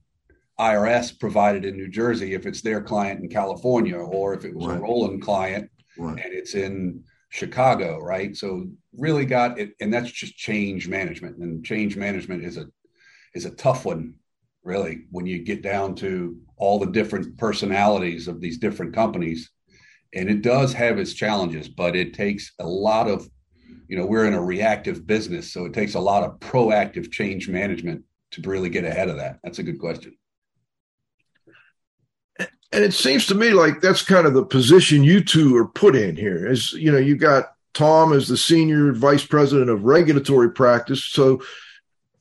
IRS 0.59 1.19
provided 1.19 1.65
in 1.65 1.77
New 1.77 1.89
Jersey 1.89 2.33
if 2.33 2.45
it's 2.45 2.61
their 2.61 2.81
client 2.81 3.21
in 3.21 3.29
California, 3.29 3.97
or 3.97 4.33
if 4.33 4.45
it 4.45 4.55
was 4.55 4.67
right. 4.67 4.77
a 4.77 4.81
Rolyn 4.81 5.21
client 5.21 5.69
right. 5.97 6.23
and 6.23 6.33
it's 6.33 6.55
in 6.55 7.03
Chicago, 7.29 7.99
right? 7.99 8.35
So 8.35 8.67
really 8.97 9.25
got 9.25 9.59
it, 9.59 9.73
and 9.79 9.93
that's 9.93 10.11
just 10.11 10.35
change 10.35 10.87
management. 10.87 11.37
And 11.37 11.63
change 11.65 11.95
management 11.95 12.43
is 12.43 12.57
a 12.57 12.65
is 13.33 13.45
a 13.45 13.55
tough 13.55 13.85
one, 13.85 14.15
really, 14.63 15.05
when 15.09 15.25
you 15.25 15.39
get 15.39 15.61
down 15.61 15.95
to 15.95 16.37
all 16.57 16.79
the 16.79 16.91
different 16.91 17.37
personalities 17.37 18.27
of 18.27 18.41
these 18.41 18.57
different 18.57 18.93
companies. 18.93 19.49
And 20.13 20.29
it 20.29 20.41
does 20.41 20.73
have 20.73 20.99
its 20.99 21.13
challenges, 21.13 21.69
but 21.69 21.95
it 21.95 22.13
takes 22.13 22.51
a 22.59 22.67
lot 22.67 23.07
of, 23.07 23.29
you 23.87 23.97
know, 23.97 24.05
we're 24.05 24.25
in 24.25 24.33
a 24.33 24.41
reactive 24.41 25.05
business, 25.05 25.51
so 25.51 25.65
it 25.65 25.73
takes 25.73 25.95
a 25.95 25.99
lot 25.99 26.23
of 26.23 26.39
proactive 26.39 27.11
change 27.11 27.49
management 27.49 28.03
to 28.31 28.41
really 28.41 28.69
get 28.69 28.85
ahead 28.85 29.09
of 29.09 29.17
that. 29.17 29.39
That's 29.43 29.59
a 29.59 29.63
good 29.63 29.79
question. 29.79 30.15
And 32.39 32.85
it 32.85 32.93
seems 32.93 33.25
to 33.27 33.35
me 33.35 33.51
like 33.51 33.81
that's 33.81 34.01
kind 34.01 34.25
of 34.25 34.33
the 34.33 34.45
position 34.45 35.03
you 35.03 35.21
two 35.21 35.57
are 35.57 35.67
put 35.67 35.95
in 35.95 36.15
here. 36.15 36.47
As 36.47 36.71
you 36.71 36.89
know, 36.91 36.97
you've 36.97 37.19
got 37.19 37.51
Tom 37.73 38.13
as 38.13 38.29
the 38.29 38.37
senior 38.37 38.93
vice 38.93 39.25
president 39.25 39.69
of 39.69 39.83
regulatory 39.83 40.51
practice, 40.51 41.03
so 41.03 41.41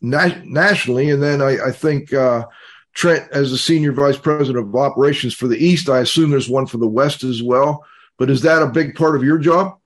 na- 0.00 0.42
nationally, 0.44 1.10
and 1.10 1.22
then 1.22 1.40
I, 1.40 1.66
I 1.66 1.70
think 1.70 2.12
uh, 2.12 2.46
Trent 2.94 3.30
as 3.30 3.52
the 3.52 3.58
senior 3.58 3.92
vice 3.92 4.18
president 4.18 4.58
of 4.58 4.74
operations 4.74 5.34
for 5.34 5.46
the 5.46 5.56
East. 5.56 5.88
I 5.88 6.00
assume 6.00 6.30
there's 6.30 6.48
one 6.48 6.66
for 6.66 6.78
the 6.78 6.88
West 6.88 7.22
as 7.22 7.42
well. 7.42 7.84
But 8.18 8.28
is 8.28 8.42
that 8.42 8.62
a 8.62 8.66
big 8.66 8.96
part 8.96 9.16
of 9.16 9.24
your 9.24 9.38
job? 9.38 9.78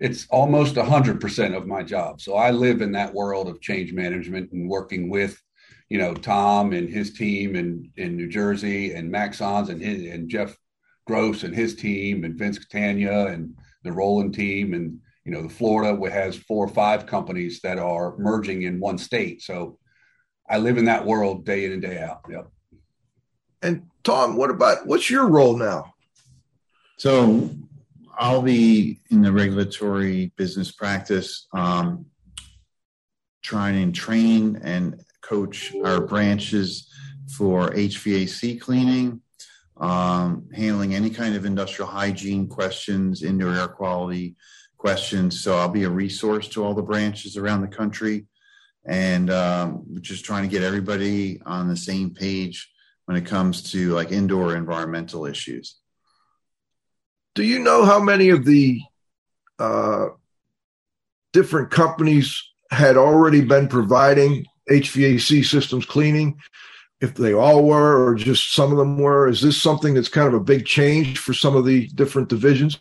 It's 0.00 0.26
almost 0.30 0.76
100% 0.76 1.56
of 1.56 1.66
my 1.66 1.82
job. 1.82 2.20
So 2.20 2.34
I 2.36 2.50
live 2.50 2.82
in 2.82 2.92
that 2.92 3.12
world 3.12 3.48
of 3.48 3.60
change 3.60 3.92
management 3.92 4.52
and 4.52 4.68
working 4.68 5.10
with 5.10 5.40
you 5.88 5.98
know 5.98 6.14
Tom 6.14 6.72
and 6.72 6.88
his 6.88 7.14
team 7.14 7.56
in 7.56 7.90
in 7.96 8.16
New 8.16 8.28
Jersey 8.28 8.92
and 8.92 9.12
Maxons 9.12 9.70
and 9.70 9.80
his, 9.80 10.12
and 10.12 10.28
Jeff 10.28 10.56
Gross 11.06 11.42
and 11.42 11.54
his 11.54 11.74
team 11.74 12.24
and 12.24 12.38
Vince 12.38 12.58
Catania 12.58 13.26
and 13.26 13.56
the 13.84 13.90
Rolyn 13.90 14.32
team 14.32 14.74
and 14.74 14.98
you 15.24 15.32
know 15.32 15.42
the 15.42 15.48
Florida 15.48 16.10
has 16.10 16.36
four 16.36 16.64
or 16.64 16.68
five 16.68 17.06
companies 17.06 17.60
that 17.62 17.78
are 17.78 18.16
merging 18.18 18.62
in 18.62 18.80
one 18.80 18.98
state. 18.98 19.42
So 19.42 19.78
I 20.48 20.58
live 20.58 20.78
in 20.78 20.86
that 20.86 21.04
world 21.04 21.44
day 21.44 21.64
in 21.64 21.72
and 21.72 21.82
day 21.82 21.98
out. 22.00 22.20
Yep. 22.30 22.50
And 23.62 23.86
Tom, 24.04 24.36
what 24.36 24.50
about 24.50 24.86
what's 24.86 25.10
your 25.10 25.26
role 25.26 25.56
now? 25.56 25.94
So 26.98 27.50
I'll 28.18 28.42
be 28.42 29.00
in 29.10 29.22
the 29.22 29.32
regulatory 29.32 30.32
business 30.36 30.72
practice, 30.72 31.46
um, 31.52 32.06
trying 33.42 33.80
and 33.80 33.94
train 33.94 34.60
and 34.62 35.00
coach 35.22 35.72
our 35.84 36.00
branches 36.00 36.92
for 37.36 37.70
HVAC 37.70 38.60
cleaning, 38.60 39.20
um, 39.76 40.48
handling 40.52 40.96
any 40.96 41.10
kind 41.10 41.36
of 41.36 41.44
industrial 41.44 41.88
hygiene 41.88 42.48
questions, 42.48 43.22
indoor 43.22 43.54
air 43.54 43.68
quality 43.68 44.34
questions. 44.78 45.40
So 45.40 45.56
I'll 45.56 45.68
be 45.68 45.84
a 45.84 45.90
resource 45.90 46.48
to 46.48 46.64
all 46.64 46.74
the 46.74 46.82
branches 46.82 47.36
around 47.36 47.60
the 47.60 47.68
country 47.68 48.26
and 48.84 49.30
um, 49.30 49.84
just 50.00 50.24
trying 50.24 50.42
to 50.42 50.48
get 50.48 50.64
everybody 50.64 51.40
on 51.46 51.68
the 51.68 51.76
same 51.76 52.10
page 52.10 52.68
when 53.04 53.16
it 53.16 53.26
comes 53.26 53.70
to 53.70 53.92
like 53.92 54.10
indoor 54.10 54.56
environmental 54.56 55.24
issues. 55.24 55.76
Do 57.38 57.44
you 57.44 57.60
know 57.60 57.84
how 57.84 58.00
many 58.00 58.30
of 58.30 58.44
the 58.44 58.80
uh, 59.60 60.08
different 61.32 61.70
companies 61.70 62.42
had 62.72 62.96
already 62.96 63.42
been 63.42 63.68
providing 63.68 64.44
HVAC 64.68 65.44
systems 65.44 65.86
cleaning, 65.86 66.40
if 67.00 67.14
they 67.14 67.32
all 67.32 67.62
were 67.62 68.04
or 68.04 68.16
just 68.16 68.52
some 68.52 68.72
of 68.72 68.78
them 68.78 68.98
were? 68.98 69.28
Is 69.28 69.40
this 69.40 69.62
something 69.62 69.94
that's 69.94 70.08
kind 70.08 70.26
of 70.26 70.34
a 70.34 70.40
big 70.40 70.66
change 70.66 71.18
for 71.20 71.32
some 71.32 71.54
of 71.54 71.64
the 71.64 71.86
different 71.86 72.28
divisions? 72.28 72.76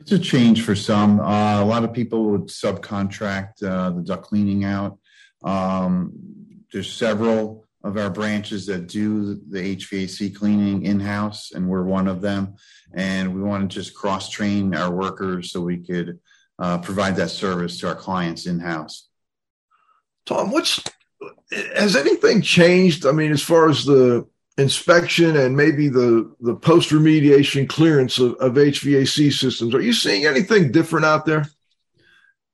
It's 0.00 0.10
a 0.10 0.18
change 0.18 0.62
for 0.62 0.74
some. 0.74 1.20
Uh, 1.20 1.62
a 1.62 1.64
lot 1.64 1.84
of 1.84 1.92
people 1.92 2.30
would 2.32 2.48
subcontract 2.48 3.62
uh, 3.62 3.90
the 3.90 4.02
duct 4.02 4.24
cleaning 4.24 4.64
out. 4.64 4.98
Um, 5.44 6.14
there's 6.72 6.92
several 6.92 7.67
of 7.88 7.96
our 7.96 8.10
branches 8.10 8.66
that 8.66 8.86
do 8.86 9.40
the 9.48 9.76
HVAC 9.76 10.36
cleaning 10.36 10.84
in 10.84 11.00
house, 11.00 11.52
and 11.52 11.66
we're 11.66 11.84
one 11.84 12.06
of 12.06 12.20
them. 12.20 12.56
And 12.94 13.34
we 13.34 13.42
want 13.42 13.68
to 13.68 13.74
just 13.74 13.94
cross 13.94 14.28
train 14.28 14.74
our 14.74 14.94
workers 14.94 15.50
so 15.50 15.62
we 15.62 15.78
could 15.78 16.20
uh, 16.58 16.78
provide 16.78 17.16
that 17.16 17.30
service 17.30 17.80
to 17.80 17.88
our 17.88 17.94
clients 17.94 18.46
in 18.46 18.60
house. 18.60 19.08
Tom, 20.26 20.50
what's 20.50 20.82
has 21.74 21.96
anything 21.96 22.42
changed? 22.42 23.06
I 23.06 23.12
mean, 23.12 23.32
as 23.32 23.42
far 23.42 23.70
as 23.70 23.84
the 23.84 24.26
inspection 24.58 25.36
and 25.36 25.56
maybe 25.56 25.88
the 25.88 26.34
the 26.40 26.54
post 26.54 26.90
remediation 26.90 27.66
clearance 27.68 28.18
of, 28.18 28.34
of 28.34 28.54
HVAC 28.54 29.32
systems, 29.32 29.74
are 29.74 29.80
you 29.80 29.94
seeing 29.94 30.26
anything 30.26 30.70
different 30.72 31.06
out 31.06 31.24
there? 31.24 31.46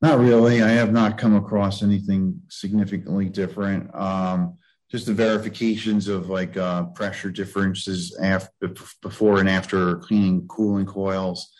Not 0.00 0.20
really. 0.20 0.62
I 0.62 0.68
have 0.68 0.92
not 0.92 1.18
come 1.18 1.34
across 1.34 1.82
anything 1.82 2.42
significantly 2.48 3.28
different. 3.28 3.92
Um, 3.94 4.58
just 4.94 5.06
the 5.06 5.12
verifications 5.12 6.06
of 6.06 6.30
like 6.30 6.56
uh, 6.56 6.84
pressure 6.84 7.28
differences 7.28 8.16
after, 8.22 8.72
before 9.02 9.40
and 9.40 9.48
after 9.48 9.96
cleaning 9.96 10.46
cooling 10.46 10.86
coils, 10.86 11.52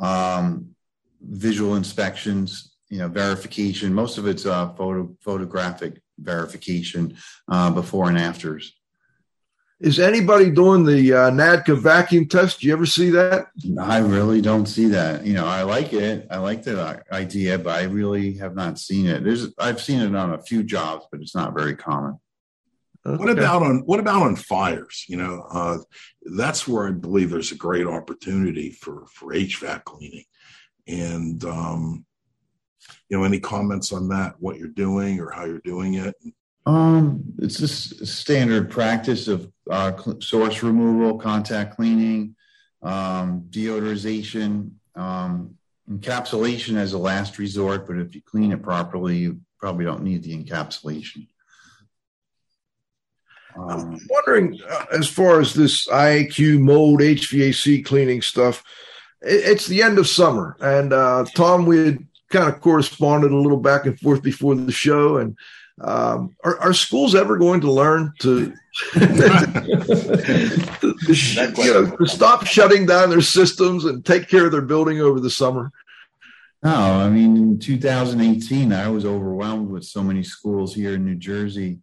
um, 0.00 0.70
visual 1.20 1.76
inspections, 1.76 2.74
you 2.88 2.98
know, 2.98 3.06
verification. 3.06 3.94
Most 3.94 4.18
of 4.18 4.26
it's 4.26 4.44
uh, 4.44 4.70
photo 4.70 5.16
photographic 5.20 6.02
verification 6.18 7.16
uh, 7.48 7.70
before 7.70 8.08
and 8.08 8.18
afters. 8.18 8.72
Is 9.78 10.00
anybody 10.00 10.50
doing 10.50 10.84
the 10.84 11.12
uh, 11.12 11.30
NADCA 11.30 11.78
vacuum 11.78 12.26
test? 12.26 12.58
Do 12.58 12.66
you 12.66 12.72
ever 12.72 12.86
see 12.86 13.10
that? 13.10 13.46
I 13.80 13.98
really 13.98 14.40
don't 14.40 14.66
see 14.66 14.88
that. 14.88 15.24
You 15.24 15.34
know, 15.34 15.46
I 15.46 15.62
like 15.62 15.92
it. 15.92 16.26
I 16.28 16.38
like 16.38 16.64
the 16.64 17.04
idea, 17.12 17.56
but 17.56 17.78
I 17.78 17.84
really 17.84 18.32
have 18.38 18.56
not 18.56 18.80
seen 18.80 19.06
it. 19.06 19.22
There's, 19.22 19.46
I've 19.58 19.80
seen 19.80 20.00
it 20.00 20.16
on 20.16 20.32
a 20.32 20.42
few 20.42 20.64
jobs, 20.64 21.06
but 21.12 21.20
it's 21.20 21.36
not 21.36 21.54
very 21.54 21.76
common. 21.76 22.18
Okay. 23.06 23.16
What 23.16 23.30
about 23.30 23.62
on 23.62 23.78
what 23.86 23.98
about 23.98 24.22
on 24.22 24.36
fires? 24.36 25.06
You 25.08 25.16
know, 25.16 25.46
uh, 25.50 25.78
that's 26.36 26.68
where 26.68 26.88
I 26.88 26.90
believe 26.90 27.30
there's 27.30 27.52
a 27.52 27.56
great 27.56 27.86
opportunity 27.86 28.70
for 28.72 29.06
for 29.14 29.32
HVAC 29.32 29.84
cleaning, 29.84 30.24
and 30.86 31.42
um, 31.44 32.04
you 33.08 33.18
know, 33.18 33.24
any 33.24 33.40
comments 33.40 33.92
on 33.92 34.08
that? 34.08 34.34
What 34.38 34.58
you're 34.58 34.68
doing 34.68 35.18
or 35.18 35.30
how 35.30 35.44
you're 35.44 35.60
doing 35.60 35.94
it? 35.94 36.14
Um, 36.66 37.22
it's 37.38 37.58
just 37.58 38.06
standard 38.06 38.70
practice 38.70 39.28
of 39.28 39.50
uh, 39.70 39.92
source 40.20 40.62
removal, 40.62 41.18
contact 41.18 41.76
cleaning, 41.76 42.36
um, 42.82 43.46
deodorization, 43.50 44.72
um, 44.94 45.56
encapsulation 45.90 46.76
as 46.76 46.92
a 46.92 46.98
last 46.98 47.38
resort. 47.38 47.86
But 47.86 47.98
if 47.98 48.14
you 48.14 48.20
clean 48.22 48.52
it 48.52 48.62
properly, 48.62 49.16
you 49.16 49.40
probably 49.58 49.84
don't 49.84 50.02
need 50.02 50.22
the 50.22 50.36
encapsulation. 50.36 51.26
I'm 53.56 53.70
um, 53.70 54.00
wondering, 54.08 54.58
uh, 54.68 54.86
as 54.92 55.08
far 55.08 55.40
as 55.40 55.54
this 55.54 55.88
IAQ 55.88 56.60
mold 56.60 57.00
HVAC 57.00 57.84
cleaning 57.84 58.22
stuff, 58.22 58.62
it, 59.22 59.42
it's 59.44 59.66
the 59.66 59.82
end 59.82 59.98
of 59.98 60.06
summer, 60.06 60.56
and 60.60 60.92
uh, 60.92 61.24
Tom, 61.34 61.66
we 61.66 61.84
had 61.84 62.06
kind 62.30 62.52
of 62.52 62.60
corresponded 62.60 63.32
a 63.32 63.36
little 63.36 63.58
back 63.58 63.86
and 63.86 63.98
forth 63.98 64.22
before 64.22 64.54
the 64.54 64.72
show, 64.72 65.18
and 65.18 65.36
um, 65.80 66.36
are, 66.44 66.58
are, 66.60 66.74
schools 66.74 67.14
ever 67.14 67.38
going 67.38 67.62
to 67.62 67.72
learn 67.72 68.12
to, 68.20 68.52
to, 68.92 69.00
you 71.56 71.72
know, 71.72 71.96
to 71.96 72.06
stop 72.06 72.46
shutting 72.46 72.84
down 72.84 73.08
their 73.08 73.22
systems 73.22 73.86
and 73.86 74.04
take 74.04 74.28
care 74.28 74.46
of 74.46 74.52
their 74.52 74.60
building 74.60 75.00
over 75.00 75.20
the 75.20 75.30
summer? 75.30 75.72
No, 76.62 76.74
I 76.74 77.08
mean, 77.08 77.36
in 77.36 77.58
2018, 77.58 78.74
I 78.74 78.88
was 78.88 79.06
overwhelmed 79.06 79.70
with 79.70 79.84
so 79.84 80.02
many 80.02 80.22
schools 80.22 80.74
here 80.74 80.94
in 80.94 81.06
New 81.06 81.14
Jersey, 81.14 81.78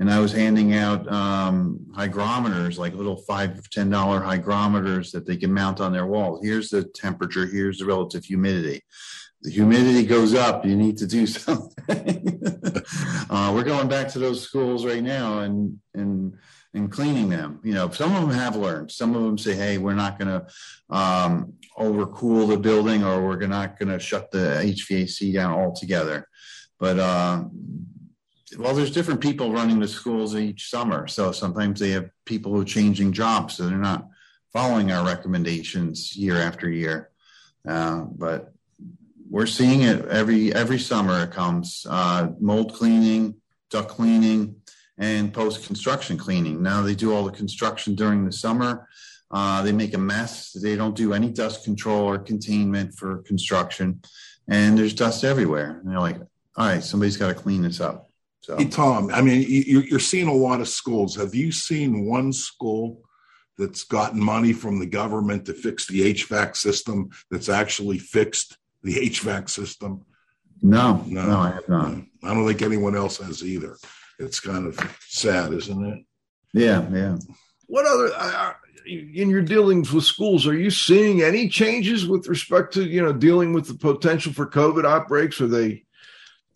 and 0.00 0.10
I 0.10 0.18
was 0.18 0.32
handing 0.32 0.74
out 0.74 1.06
um, 1.12 1.78
hygrometers, 1.94 2.78
like 2.78 2.94
little 2.94 3.18
five, 3.18 3.68
ten 3.68 3.90
dollar 3.90 4.18
hygrometers 4.20 5.12
that 5.12 5.26
they 5.26 5.36
can 5.36 5.52
mount 5.52 5.78
on 5.78 5.92
their 5.92 6.06
wall. 6.06 6.40
Here's 6.42 6.70
the 6.70 6.84
temperature. 6.84 7.46
Here's 7.46 7.78
the 7.78 7.84
relative 7.84 8.24
humidity. 8.24 8.82
The 9.42 9.50
humidity 9.50 10.06
goes 10.06 10.34
up. 10.34 10.64
You 10.64 10.74
need 10.74 10.96
to 10.98 11.06
do 11.06 11.26
something. 11.26 12.42
uh, 13.28 13.52
we're 13.54 13.62
going 13.62 13.88
back 13.88 14.08
to 14.08 14.18
those 14.18 14.42
schools 14.42 14.86
right 14.86 15.02
now, 15.02 15.40
and 15.40 15.78
and 15.94 16.34
and 16.72 16.90
cleaning 16.90 17.28
them. 17.28 17.60
You 17.62 17.74
know, 17.74 17.90
some 17.90 18.16
of 18.16 18.22
them 18.22 18.30
have 18.30 18.56
learned. 18.56 18.90
Some 18.90 19.14
of 19.14 19.22
them 19.22 19.36
say, 19.36 19.54
"Hey, 19.54 19.76
we're 19.76 19.92
not 19.92 20.18
going 20.18 20.28
to 20.28 20.46
um, 20.96 21.52
overcool 21.78 22.48
the 22.48 22.56
building, 22.56 23.04
or 23.04 23.22
we're 23.26 23.46
not 23.46 23.78
going 23.78 23.90
to 23.90 23.98
shut 23.98 24.30
the 24.30 24.62
HVAC 24.64 25.34
down 25.34 25.52
altogether." 25.52 26.26
But 26.78 26.98
uh, 26.98 27.44
well, 28.58 28.74
there's 28.74 28.90
different 28.90 29.20
people 29.20 29.52
running 29.52 29.80
the 29.80 29.88
schools 29.88 30.36
each 30.36 30.70
summer, 30.70 31.06
so 31.06 31.32
sometimes 31.32 31.80
they 31.80 31.90
have 31.90 32.10
people 32.24 32.52
who 32.52 32.60
are 32.60 32.64
changing 32.64 33.12
jobs, 33.12 33.54
so 33.54 33.66
they're 33.66 33.78
not 33.78 34.08
following 34.52 34.90
our 34.90 35.06
recommendations 35.06 36.16
year 36.16 36.36
after 36.36 36.68
year. 36.68 37.10
Uh, 37.66 38.00
but 38.00 38.52
we're 39.28 39.46
seeing 39.46 39.82
it 39.82 40.04
every 40.06 40.52
every 40.54 40.78
summer. 40.78 41.22
It 41.22 41.30
comes 41.30 41.86
uh, 41.88 42.30
mold 42.40 42.74
cleaning, 42.74 43.36
duct 43.70 43.88
cleaning 43.88 44.56
and 44.98 45.32
post 45.32 45.66
construction 45.66 46.18
cleaning. 46.18 46.62
Now 46.62 46.82
they 46.82 46.94
do 46.94 47.14
all 47.14 47.24
the 47.24 47.32
construction 47.32 47.94
during 47.94 48.24
the 48.24 48.32
summer. 48.32 48.88
Uh, 49.30 49.62
they 49.62 49.72
make 49.72 49.94
a 49.94 49.98
mess. 49.98 50.52
They 50.52 50.74
don't 50.74 50.96
do 50.96 51.14
any 51.14 51.30
dust 51.30 51.64
control 51.64 52.02
or 52.02 52.18
containment 52.18 52.94
for 52.94 53.18
construction, 53.18 54.02
and 54.48 54.76
there's 54.76 54.94
dust 54.94 55.22
everywhere. 55.22 55.78
And 55.78 55.90
they're 55.90 56.00
like, 56.00 56.18
"All 56.56 56.66
right, 56.66 56.82
somebody's 56.82 57.16
got 57.16 57.28
to 57.28 57.34
clean 57.34 57.62
this 57.62 57.80
up." 57.80 58.09
So, 58.50 58.56
hey, 58.56 58.64
Tom, 58.64 59.10
I 59.12 59.22
mean, 59.22 59.44
you're 59.48 60.00
seeing 60.00 60.26
a 60.26 60.34
lot 60.34 60.60
of 60.60 60.68
schools. 60.68 61.14
Have 61.14 61.36
you 61.36 61.52
seen 61.52 62.04
one 62.04 62.32
school 62.32 63.02
that's 63.56 63.84
gotten 63.84 64.20
money 64.20 64.52
from 64.52 64.80
the 64.80 64.86
government 64.86 65.44
to 65.44 65.54
fix 65.54 65.86
the 65.86 66.12
HVAC 66.14 66.56
system 66.56 67.10
that's 67.30 67.48
actually 67.48 67.98
fixed 67.98 68.58
the 68.82 68.96
HVAC 69.08 69.48
system? 69.48 70.04
No, 70.62 71.04
no, 71.06 71.26
no 71.26 71.38
I 71.38 71.50
have 71.52 71.68
not. 71.68 71.94
I 72.24 72.34
don't 72.34 72.44
think 72.44 72.62
anyone 72.62 72.96
else 72.96 73.18
has 73.18 73.44
either 73.44 73.76
it's 74.18 74.40
kind 74.40 74.66
of 74.66 74.98
sad, 75.08 75.52
isn't 75.52 75.84
it? 75.86 76.04
Yeah, 76.52 76.88
yeah. 76.90 77.18
What 77.68 77.86
other 77.86 78.10
uh, 78.16 78.52
in 78.84 79.30
your 79.30 79.42
dealings 79.42 79.92
with 79.92 80.02
schools 80.02 80.44
are 80.44 80.58
you 80.58 80.70
seeing 80.70 81.22
any 81.22 81.48
changes 81.48 82.04
with 82.04 82.26
respect 82.26 82.74
to 82.74 82.84
you 82.84 83.00
know 83.00 83.12
dealing 83.12 83.52
with 83.52 83.68
the 83.68 83.74
potential 83.74 84.32
for 84.32 84.46
COVID 84.46 84.84
outbreaks? 84.84 85.40
Are 85.40 85.46
they 85.46 85.84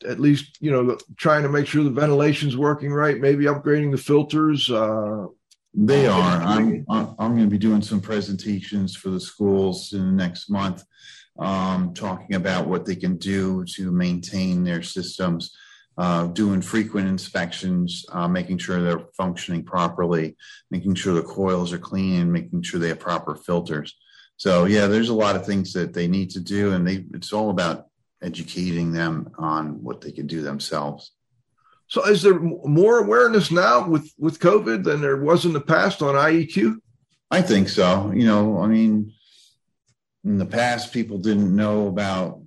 at 0.07 0.21
least 0.21 0.59
you 0.61 0.71
know 0.71 0.99
trying 1.17 1.43
to 1.43 1.49
make 1.49 1.67
sure 1.67 1.85
the 1.85 1.91
ventilation's 1.91 2.57
working 2.57 2.93
right? 2.93 3.21
Maybe 3.21 3.45
upgrading 3.45 3.91
the 3.91 3.99
filters. 3.99 4.71
Uh, 4.71 5.27
they 5.75 6.07
are. 6.07 6.43
I'm 6.43 6.85
I'm 6.89 7.17
going 7.17 7.39
to 7.39 7.47
be 7.47 7.59
doing 7.59 7.83
some 7.83 8.01
presentations 8.01 8.95
for 8.95 9.11
the 9.11 9.21
schools 9.21 9.93
in 9.93 10.07
the 10.07 10.13
next 10.13 10.49
month, 10.49 10.85
um, 11.39 11.95
talking 11.95 12.37
about 12.37 12.69
what 12.69 12.87
they 12.87 12.97
can 12.97 13.17
do 13.17 13.65
to 13.77 13.91
maintain 13.91 14.63
their 14.63 14.83
systems 14.83 15.57
uh, 15.97 16.27
doing 16.29 16.61
frequent 16.61 17.09
inspections, 17.09 18.05
uh, 18.11 18.27
making 18.27 18.59
sure 18.59 18.83
they're 18.83 19.07
functioning 19.17 19.65
properly, 19.65 20.37
making 20.71 20.95
sure 20.95 21.15
the 21.15 21.23
coils 21.23 21.73
are 21.73 21.79
clean, 21.79 22.33
making 22.33 22.63
sure 22.63 22.81
they 22.81 22.89
have 22.89 22.99
proper 22.99 23.35
filters. 23.35 23.95
So 24.37 24.65
yeah, 24.65 24.87
there's 24.89 25.11
a 25.11 25.15
lot 25.15 25.37
of 25.37 25.47
things 25.47 25.73
that 25.75 25.95
they 25.95 26.09
need 26.09 26.31
to 26.31 26.41
do, 26.41 26.73
and 26.73 26.87
they 26.87 27.05
it's 27.15 27.33
all 27.33 27.51
about 27.51 27.87
educating 28.23 28.93
them 28.93 29.31
on 29.39 29.83
what 29.83 30.01
they 30.01 30.13
can 30.13 30.27
do 30.27 30.43
themselves. 30.43 31.13
So 31.87 32.05
is 32.07 32.23
there 32.23 32.39
more 32.39 32.99
awareness 32.99 33.51
now 33.51 33.87
with 33.87 34.11
with 34.19 34.41
COVID 34.41 34.85
than 34.85 35.01
there 35.01 35.19
was 35.19 35.45
in 35.45 35.53
the 35.53 35.61
past 35.61 36.03
on 36.03 36.15
IEQ? 36.15 36.77
I 37.31 37.43
think 37.43 37.69
so. 37.69 38.11
You 38.15 38.27
know, 38.27 38.59
I 38.59 38.67
mean, 38.67 39.13
in 40.25 40.39
the 40.39 40.47
past, 40.47 40.93
people 40.93 41.19
didn't 41.19 41.55
know 41.55 41.89
about 41.89 42.41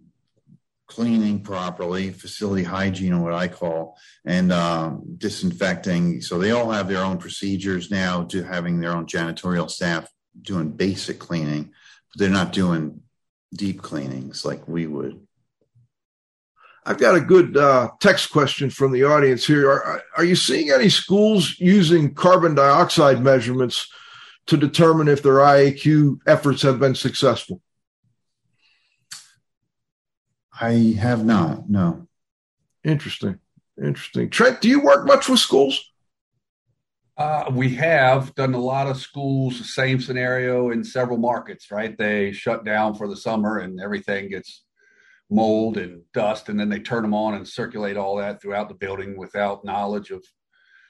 cleaning 0.87 1.43
properly, 1.43 2.11
facility 2.11 2.63
hygiene, 2.63 3.13
or 3.13 3.21
what 3.21 3.33
I 3.33 3.47
call, 3.47 3.97
and 4.25 4.51
um, 4.51 5.03
disinfecting. 5.17 6.21
So 6.21 6.39
they 6.39 6.51
all 6.51 6.71
have 6.71 6.87
their 6.87 7.03
own 7.03 7.17
procedures 7.17 7.91
now 7.91 8.23
to 8.25 8.43
having 8.43 8.79
their 8.79 8.93
own 8.93 9.05
janitorial 9.05 9.69
staff 9.69 10.09
doing 10.41 10.71
basic 10.71 11.19
cleaning, 11.19 11.65
but 11.65 12.19
they're 12.19 12.29
not 12.29 12.53
doing 12.53 13.01
deep 13.53 13.81
cleanings 13.81 14.45
like 14.45 14.67
we 14.67 14.87
would. 14.87 15.26
I've 16.87 16.97
got 16.97 17.15
a 17.15 17.21
good 17.21 17.57
uh, 17.57 17.89
text 17.99 18.31
question 18.31 18.69
from 18.69 18.93
the 18.93 19.03
audience 19.03 19.45
here. 19.45 19.69
Are, 19.69 20.01
are 20.15 20.23
you 20.23 20.37
seeing 20.37 20.71
any 20.71 20.87
schools 20.87 21.59
using 21.59 22.13
carbon 22.13 22.55
dioxide 22.55 23.21
measurements 23.21 23.89
to 24.45 24.55
determine 24.55 25.09
if 25.09 25.21
their 25.21 25.33
IAQ 25.33 26.19
efforts 26.25 26.61
have 26.61 26.79
been 26.79 26.95
successful? 26.95 27.61
I 30.61 30.95
have 30.97 31.25
not. 31.25 31.69
No. 31.69 32.07
Interesting. 32.85 33.39
Interesting. 33.77 34.29
Trent, 34.29 34.61
do 34.61 34.69
you 34.69 34.81
work 34.81 35.05
much 35.05 35.27
with 35.27 35.39
schools? 35.39 35.91
Uh, 37.17 37.51
we 37.51 37.75
have 37.75 38.33
done 38.35 38.53
a 38.53 38.59
lot 38.59 38.87
of 38.87 38.95
schools, 38.95 39.73
same 39.73 39.99
scenario 39.99 40.69
in 40.69 40.85
several 40.85 41.17
markets, 41.17 41.69
right? 41.69 41.97
They 41.97 42.31
shut 42.31 42.63
down 42.63 42.95
for 42.95 43.09
the 43.09 43.17
summer 43.17 43.57
and 43.57 43.81
everything 43.81 44.29
gets 44.29 44.63
mold 45.29 45.77
and 45.77 46.01
dust, 46.13 46.49
and 46.49 46.59
then 46.59 46.69
they 46.69 46.79
turn 46.79 47.01
them 47.01 47.13
on 47.13 47.33
and 47.33 47.47
circulate 47.47 47.97
all 47.97 48.15
that 48.17 48.41
throughout 48.41 48.69
the 48.69 48.75
building 48.75 49.17
without 49.17 49.65
knowledge 49.65 50.11
of 50.11 50.23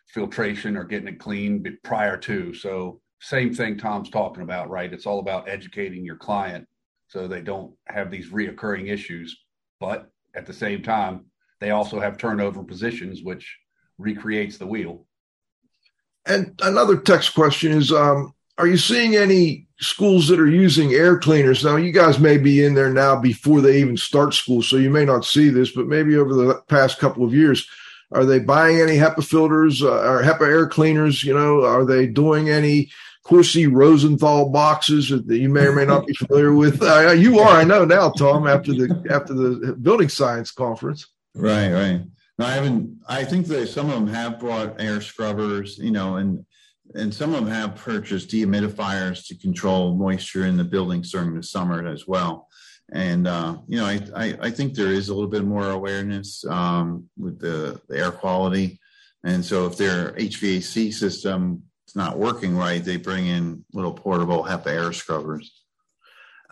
filtration 0.07 0.77
or 0.77 0.83
getting 0.83 1.07
it 1.07 1.19
clean 1.19 1.77
prior 1.83 2.17
to. 2.17 2.53
So, 2.53 3.01
same 3.19 3.53
thing 3.53 3.77
Tom's 3.77 4.11
talking 4.11 4.43
about, 4.43 4.69
right? 4.69 4.93
It's 4.93 5.07
all 5.07 5.19
about 5.19 5.49
educating 5.49 6.05
your 6.05 6.17
client 6.17 6.67
so 7.07 7.27
they 7.27 7.41
don't 7.41 7.73
have 7.87 8.11
these 8.11 8.29
reoccurring 8.29 8.91
issues 8.91 9.35
but 9.79 10.09
at 10.35 10.45
the 10.45 10.53
same 10.53 10.81
time, 10.81 11.25
they 11.59 11.71
also 11.71 11.99
have 11.99 12.17
turnover 12.17 12.63
positions, 12.63 13.23
which 13.23 13.57
recreates 13.97 14.57
the 14.57 14.67
wheel. 14.67 15.05
And 16.25 16.59
another 16.61 16.97
text 16.97 17.33
question 17.33 17.71
is 17.71 17.91
um, 17.91 18.33
Are 18.57 18.67
you 18.67 18.77
seeing 18.77 19.15
any 19.15 19.67
schools 19.79 20.27
that 20.27 20.39
are 20.39 20.47
using 20.47 20.93
air 20.93 21.17
cleaners? 21.17 21.63
Now, 21.63 21.75
you 21.75 21.91
guys 21.91 22.19
may 22.19 22.37
be 22.37 22.63
in 22.63 22.73
there 22.73 22.91
now 22.91 23.15
before 23.19 23.61
they 23.61 23.79
even 23.79 23.97
start 23.97 24.33
school, 24.33 24.61
so 24.61 24.77
you 24.77 24.89
may 24.89 25.05
not 25.05 25.25
see 25.25 25.49
this, 25.49 25.71
but 25.71 25.87
maybe 25.87 26.15
over 26.15 26.33
the 26.33 26.61
past 26.67 26.99
couple 26.99 27.23
of 27.23 27.33
years, 27.33 27.67
are 28.11 28.25
they 28.25 28.39
buying 28.39 28.79
any 28.79 28.95
HEPA 28.97 29.23
filters 29.23 29.83
uh, 29.83 30.09
or 30.09 30.23
HEPA 30.23 30.47
air 30.47 30.67
cleaners? 30.67 31.23
You 31.23 31.33
know, 31.33 31.65
are 31.65 31.85
they 31.85 32.07
doing 32.07 32.49
any 32.49 32.89
Corsi-Rosenthal 33.27 34.49
boxes 34.49 35.09
that 35.09 35.37
you 35.37 35.49
may 35.49 35.65
or 35.65 35.75
may 35.75 35.85
not 35.85 36.07
be 36.07 36.13
familiar 36.13 36.53
with. 36.53 36.81
Uh, 36.87 37.11
you 37.11 37.39
are, 37.39 37.57
I 37.57 37.63
know 37.65 37.83
now, 37.83 38.09
Tom. 38.11 38.47
After 38.47 38.71
the 38.71 39.03
after 39.09 39.33
the 39.33 39.75
building 39.81 40.07
science 40.07 40.51
conference, 40.51 41.07
right, 41.35 41.71
right. 41.71 42.01
No, 42.39 42.45
I 42.45 42.51
haven't. 42.51 42.97
I 43.07 43.25
think 43.25 43.47
that 43.47 43.67
some 43.67 43.89
of 43.89 43.95
them 43.95 44.07
have 44.07 44.39
brought 44.39 44.79
air 44.79 45.01
scrubbers, 45.01 45.77
you 45.77 45.91
know, 45.91 46.15
and 46.15 46.45
and 46.95 47.13
some 47.13 47.33
of 47.33 47.43
them 47.43 47.53
have 47.53 47.75
purchased 47.75 48.29
dehumidifiers 48.29 49.25
to 49.27 49.37
control 49.37 49.95
moisture 49.95 50.45
in 50.45 50.57
the 50.57 50.63
buildings 50.63 51.11
during 51.11 51.35
the 51.35 51.43
summer 51.43 51.87
as 51.87 52.07
well. 52.07 52.47
And 52.91 53.27
uh, 53.27 53.57
you 53.67 53.77
know, 53.77 53.85
I, 53.85 54.01
I, 54.15 54.37
I 54.43 54.51
think 54.51 54.73
there 54.73 54.91
is 54.91 55.09
a 55.09 55.13
little 55.13 55.29
bit 55.29 55.43
more 55.43 55.69
awareness 55.69 56.45
um, 56.45 57.09
with 57.17 57.39
the, 57.39 57.81
the 57.89 57.97
air 57.97 58.11
quality, 58.11 58.79
and 59.23 59.43
so 59.43 59.65
if 59.65 59.77
their 59.77 60.13
HVAC 60.13 60.93
system 60.93 61.63
is 61.87 61.95
not 61.95 62.17
working 62.17 62.55
right, 62.55 62.83
they 62.83 62.95
bring 62.95 63.27
in 63.27 63.65
little 63.73 63.93
portable 63.93 64.43
HEPA 64.43 64.67
air 64.67 64.93
scrubbers. 64.93 65.63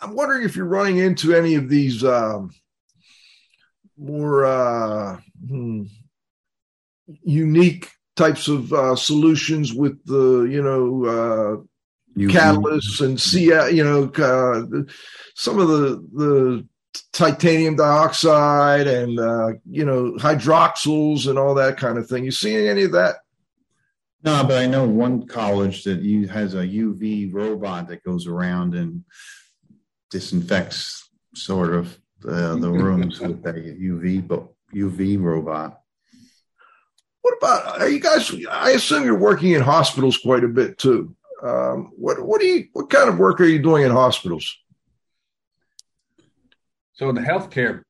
I'm 0.02 0.13
wondering 0.13 0.43
if 0.43 0.58
you're 0.58 0.65
running 0.65 0.98
into 0.98 1.34
any 1.34 1.56
of 1.56 1.69
these 1.69 2.04
um, 2.04 2.52
more 3.98 4.45
uh, 4.45 5.19
hmm, 5.48 5.84
unique 7.24 7.89
types 8.15 8.47
of 8.47 8.71
uh, 8.71 8.95
solutions 8.95 9.73
with 9.73 10.04
the 10.06 10.43
you 10.43 10.62
know 10.62 11.06
uh, 11.06 12.21
catalysts 12.28 13.01
and 13.01 13.19
see 13.19 13.45
you 13.45 13.84
know 13.84 14.04
uh, 14.17 14.84
some 15.36 15.60
of 15.60 15.67
the 15.67 16.08
the 16.13 16.67
titanium 17.12 17.75
dioxide 17.75 18.88
and 18.88 19.19
uh, 19.19 19.54
you 19.69 19.86
know 19.86 20.13
hydroxyls 20.13 21.28
and 21.28 21.38
all 21.38 21.56
that 21.56 21.78
kind 21.78 21.97
of 21.97 22.08
thing. 22.08 22.23
You 22.23 22.32
seeing 22.32 22.67
any 22.67 22.84
of 22.84 22.93
that? 22.93 23.17
No, 24.23 24.43
but 24.43 24.58
I 24.58 24.65
know 24.65 24.88
one 24.88 25.28
college 25.28 25.84
that 25.84 26.04
has 26.32 26.56
a 26.56 26.65
UV 26.65 27.32
robot 27.32 27.88
that 27.89 28.04
goes 28.04 28.25
around 28.25 28.73
and 28.73 29.04
disinfects 30.10 31.10
sort 31.36 31.75
of 31.75 31.97
the, 32.21 32.58
the 32.58 32.71
rooms 32.71 33.19
with 33.19 33.45
a 33.45 33.54
UV 33.54 34.28
but 34.28 34.47
UV 34.73 35.21
robot. 35.21 35.82
What 37.25 37.38
about 37.39 37.81
are 37.81 37.89
you 37.89 37.99
guys? 37.99 38.31
I 38.51 38.69
assume 38.73 39.03
you're 39.03 39.17
working 39.17 39.53
in 39.53 39.61
hospitals 39.61 40.15
quite 40.19 40.43
a 40.43 40.47
bit 40.47 40.77
too. 40.77 41.15
Um, 41.41 41.91
what 41.97 42.23
what 42.23 42.39
do 42.39 42.45
you 42.45 42.67
what 42.73 42.91
kind 42.91 43.09
of 43.09 43.17
work 43.17 43.41
are 43.41 43.45
you 43.45 43.57
doing 43.57 43.83
in 43.83 43.89
hospitals? 43.89 44.55
So 46.93 47.09
in 47.09 47.15
the 47.15 47.21
healthcare 47.21 47.81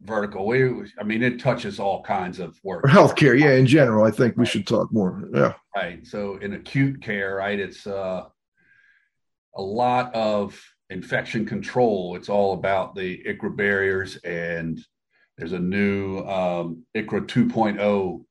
vertical, 0.00 0.46
we, 0.46 0.88
I 0.96 1.02
mean, 1.02 1.24
it 1.24 1.40
touches 1.40 1.80
all 1.80 2.04
kinds 2.04 2.38
of 2.38 2.56
work. 2.62 2.84
Or 2.84 2.88
healthcare, 2.88 3.36
yeah, 3.36 3.54
in 3.54 3.66
general, 3.66 4.06
I 4.06 4.12
think 4.12 4.36
we 4.36 4.46
should 4.46 4.64
talk 4.64 4.92
more. 4.92 5.28
Yeah. 5.34 5.54
Right. 5.74 6.06
So 6.06 6.36
in 6.36 6.52
acute 6.52 7.02
care, 7.02 7.34
right, 7.34 7.58
it's 7.58 7.88
uh, 7.88 8.26
a 9.56 9.62
lot 9.62 10.14
of 10.14 10.56
infection 10.88 11.44
control. 11.46 12.14
It's 12.14 12.28
all 12.28 12.52
about 12.52 12.94
the 12.94 13.24
ICRA 13.26 13.56
barriers, 13.56 14.18
and 14.18 14.78
there's 15.36 15.52
a 15.52 15.58
new 15.58 16.20
um, 16.20 16.84
ICRA 16.96 17.26
2.0 17.26 18.24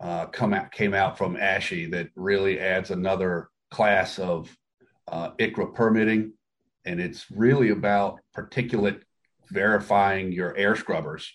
uh, 0.00 0.26
come 0.26 0.54
out 0.54 0.70
came 0.70 0.94
out 0.94 1.18
from 1.18 1.36
ASHE 1.36 1.90
that 1.90 2.08
really 2.14 2.60
adds 2.60 2.90
another 2.90 3.48
class 3.70 4.18
of 4.18 4.54
uh, 5.08 5.30
ICRA 5.32 5.74
permitting, 5.74 6.32
and 6.84 7.00
it's 7.00 7.26
really 7.30 7.70
about 7.70 8.20
particulate 8.36 9.00
verifying 9.50 10.32
your 10.32 10.56
air 10.56 10.76
scrubbers 10.76 11.32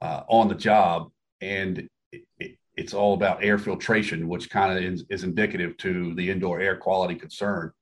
uh, 0.00 0.22
on 0.28 0.48
the 0.48 0.54
job, 0.54 1.10
and 1.40 1.88
it, 2.12 2.22
it, 2.38 2.56
it's 2.76 2.94
all 2.94 3.14
about 3.14 3.42
air 3.42 3.58
filtration, 3.58 4.28
which 4.28 4.48
kind 4.50 4.76
of 4.76 4.82
is, 4.82 5.04
is 5.10 5.24
indicative 5.24 5.76
to 5.78 6.14
the 6.14 6.30
indoor 6.30 6.60
air 6.60 6.76
quality 6.76 7.14
concern, 7.14 7.72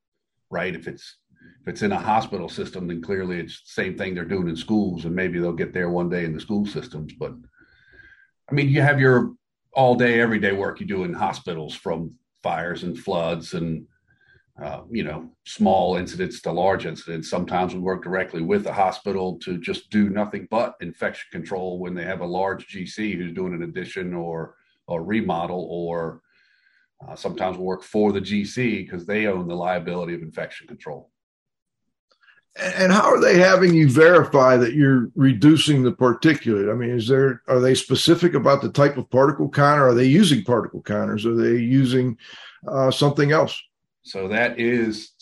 right? 0.51 0.75
If 0.75 0.89
it's 0.89 1.19
if 1.63 1.69
it's 1.69 1.83
in 1.83 1.93
a 1.93 2.01
hospital 2.01 2.49
system, 2.49 2.89
then 2.89 3.03
clearly 3.03 3.41
it's 3.41 3.61
the 3.61 3.83
same 3.83 3.99
thing 3.99 4.15
they're 4.15 4.25
doing 4.25 4.49
in 4.49 4.57
schools, 4.57 5.05
and 5.05 5.15
maybe 5.15 5.39
they'll 5.39 5.53
get 5.53 5.75
there 5.75 5.91
one 5.91 6.09
day 6.09 6.25
in 6.25 6.33
the 6.33 6.41
school 6.41 6.65
systems. 6.67 7.13
But 7.13 7.33
I 8.51 8.55
mean, 8.55 8.71
you 8.71 8.81
have 8.81 9.01
your 9.01 9.35
all 9.73 9.95
day, 9.95 10.21
everyday 10.21 10.53
work 10.53 10.81
you 10.81 10.87
do 10.87 11.05
in 11.05 11.13
hospitals 11.13 11.75
from 11.75 12.15
fires 12.43 12.83
and 12.83 12.99
floods 12.99 13.55
and 13.55 13.87
uh, 14.63 14.83
you 14.91 15.05
know 15.05 15.31
small 15.45 15.97
incidents 15.97 16.41
to 16.43 16.51
large 16.51 16.87
incidents. 16.87 17.31
Sometimes 17.31 17.75
we 17.75 17.81
work 17.81 18.03
directly 18.03 18.43
with 18.43 18.65
the 18.65 18.73
hospital 18.73 19.39
to 19.41 19.59
just 19.59 19.91
do 19.91 20.11
nothing 20.11 20.49
but 20.51 20.75
infection 20.81 21.29
control 21.31 21.79
when 21.79 21.95
they 21.95 22.05
have 22.05 22.21
a 22.21 22.27
large 22.27 22.67
GC 22.67 23.17
who's 23.17 23.33
doing 23.33 23.55
an 23.55 23.63
addition 23.63 24.15
or 24.15 24.57
a 24.89 25.01
remodel, 25.01 25.69
or 25.71 26.23
uh, 27.07 27.15
sometimes 27.15 27.57
we 27.57 27.63
work 27.63 27.83
for 27.83 28.13
the 28.13 28.21
GC 28.21 28.85
because 28.85 29.07
they 29.07 29.27
own 29.27 29.47
the 29.47 29.55
liability 29.55 30.15
of 30.15 30.23
infection 30.23 30.67
control. 30.67 31.11
And 32.61 32.93
how 32.93 33.03
are 33.03 33.21
they 33.21 33.39
having 33.39 33.73
you 33.73 33.89
verify 33.89 34.57
that 34.57 34.75
you're 34.75 35.11
reducing 35.15 35.83
the 35.83 35.93
particulate? 35.93 36.71
I 36.71 36.75
mean, 36.75 36.91
is 36.91 37.07
there 37.07 37.43
are 37.47 37.61
they 37.61 37.75
specific 37.75 38.35
about 38.35 38.63
the 38.63 38.71
type 38.71 38.97
of 38.97 39.09
particle 39.11 39.49
counter? 39.49 39.87
Are 39.87 39.95
they 39.95 40.07
using 40.07 40.43
particle 40.43 40.83
counters? 40.83 41.25
Are 41.25 41.37
they 41.37 41.61
using 41.61 42.17
uh, 42.67 42.91
something 42.91 43.31
else? 43.31 43.61
So 44.03 44.27
that 44.29 44.59
is 44.59 45.13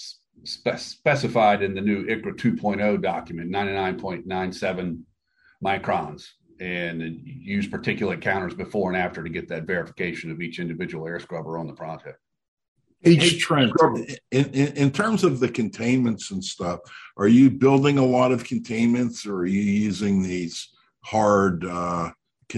spe- 0.44 0.78
specified 0.78 1.62
in 1.62 1.74
the 1.74 1.80
new 1.80 2.06
ICRA 2.06 2.36
2.0 2.36 3.02
document, 3.02 3.50
99.97 3.50 5.00
microns, 5.62 6.28
and 6.60 7.02
use 7.22 7.68
particulate 7.68 8.22
counters 8.22 8.54
before 8.54 8.90
and 8.90 9.00
after 9.00 9.22
to 9.22 9.28
get 9.28 9.48
that 9.48 9.64
verification 9.64 10.30
of 10.30 10.40
each 10.40 10.58
individual 10.58 11.06
air 11.06 11.20
scrubber 11.20 11.58
on 11.58 11.66
the 11.66 11.72
project. 11.72 12.18
Each 13.06 13.32
hey, 13.32 13.38
Trent, 13.38 13.72
in, 14.32 14.44
in, 14.46 14.76
in, 14.76 14.90
terms 14.90 15.22
of 15.22 15.38
the 15.38 15.48
containments 15.48 16.32
and 16.32 16.44
stuff, 16.44 16.80
are 17.16 17.28
you 17.28 17.50
building 17.50 17.98
a 17.98 18.04
lot 18.04 18.32
of 18.32 18.44
containments, 18.44 19.26
or 19.26 19.38
are 19.38 19.46
you 19.46 19.60
using 19.60 20.22
these 20.22 20.70
hard, 21.04 21.64
uh, 21.64 22.10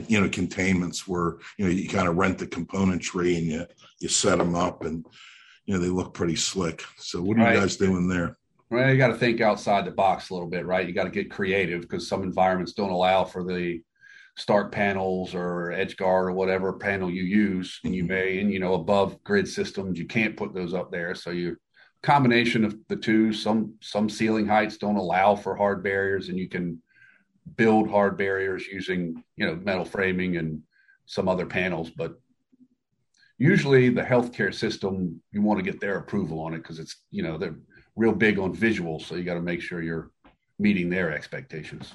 you 0.07 0.21
know, 0.21 0.29
containments 0.29 1.07
where 1.07 1.37
you 1.59 1.65
know 1.65 1.71
you 1.71 1.89
kind 1.89 2.09
of 2.09 2.17
rent 2.17 2.39
the 2.39 2.47
componentry 2.47 3.37
and 3.37 3.47
you 3.47 3.67
you 4.01 4.09
set 4.09 4.39
them 4.39 4.55
up 4.55 4.85
and 4.85 5.05
you 5.67 5.75
know 5.75 5.81
they 5.81 5.89
look 5.89 6.15
pretty 6.15 6.37
slick. 6.37 6.83
So 6.97 7.21
what 7.21 7.37
are 7.39 7.41
right. 7.41 7.55
you 7.55 7.61
guys 7.61 7.77
doing 7.77 8.09
there? 8.09 8.37
Well, 8.71 8.91
you 8.91 8.99
got 8.99 9.09
to 9.09 9.17
think 9.17 9.41
outside 9.41 9.87
the 9.87 9.91
box 9.91 10.31
a 10.31 10.35
little 10.35 10.49
bit, 10.49 10.67
right? 10.67 10.87
You 10.87 10.93
got 10.93 11.05
to 11.05 11.11
get 11.11 11.31
creative 11.31 11.83
because 11.83 12.07
some 12.07 12.23
environments 12.23 12.73
don't 12.73 12.91
allow 12.91 13.25
for 13.25 13.43
the 13.43 13.81
STARC 14.39 14.71
panels 14.71 15.35
or 15.35 15.73
edge 15.73 15.97
guard 15.97 16.29
or 16.29 16.33
whatever 16.33 16.73
panel 16.73 17.11
you 17.11 17.25
use 17.25 17.81
and 17.85 17.95
you 17.95 18.05
mm-hmm. 18.05 18.13
may 18.13 18.41
and 18.41 18.53
you 18.53 18.61
know 18.61 18.75
above 18.75 19.23
grid 19.25 19.49
systems 19.49 19.99
you 19.99 20.07
can't 20.07 20.37
put 20.37 20.55
those 20.55 20.75
up 20.75 20.91
there. 20.93 21.15
So 21.15 21.31
you 21.31 21.57
combination 22.03 22.65
of 22.65 22.77
the 22.89 22.97
two 22.97 23.33
some 23.33 23.75
some 23.81 24.09
ceiling 24.09 24.47
heights 24.47 24.77
don't 24.77 24.97
allow 24.97 25.35
for 25.35 25.57
hard 25.57 25.83
barriers 25.83 26.29
and 26.29 26.39
you 26.39 26.49
can 26.49 26.81
build 27.57 27.91
hard 27.91 28.17
barriers 28.17 28.67
using 28.67 29.23
you 29.37 29.47
know 29.47 29.57
metal 29.57 29.85
framing 29.85 30.37
and 30.37 30.63
some 31.07 31.29
other 31.29 31.47
panels. 31.47 31.91
But 31.91 32.15
usually 33.39 33.89
the 33.89 34.03
healthcare 34.03 34.55
system 34.55 35.21
you 35.33 35.43
want 35.43 35.59
to 35.59 35.69
get 35.69 35.81
their 35.81 35.99
approval 35.99 36.41
on 36.41 36.55
it 36.55 36.59
because 36.59 36.79
it's 36.79 37.03
you 37.11 37.23
know 37.23 37.39
they're 37.39 37.59
real 37.97 38.13
big 38.13 38.39
on 38.39 38.55
visuals 38.55 39.03
so 39.03 39.17
you 39.17 39.25
got 39.25 39.35
to 39.35 39.41
make 39.41 39.61
sure 39.61 39.83
you're 39.83 40.11
meeting 40.61 40.89
their 40.89 41.13
expectations 41.13 41.95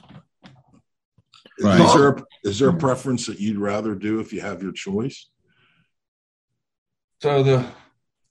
Right. 1.61 1.79
Is 1.79 1.93
there 1.93 2.09
a, 2.09 2.23
is 2.43 2.59
there 2.59 2.69
a 2.69 2.77
preference 2.77 3.27
that 3.27 3.39
you'd 3.39 3.57
rather 3.57 3.95
do 3.95 4.19
if 4.19 4.33
you 4.33 4.41
have 4.41 4.63
your 4.63 4.71
choice? 4.71 5.29
So 7.21 7.43
the 7.43 7.65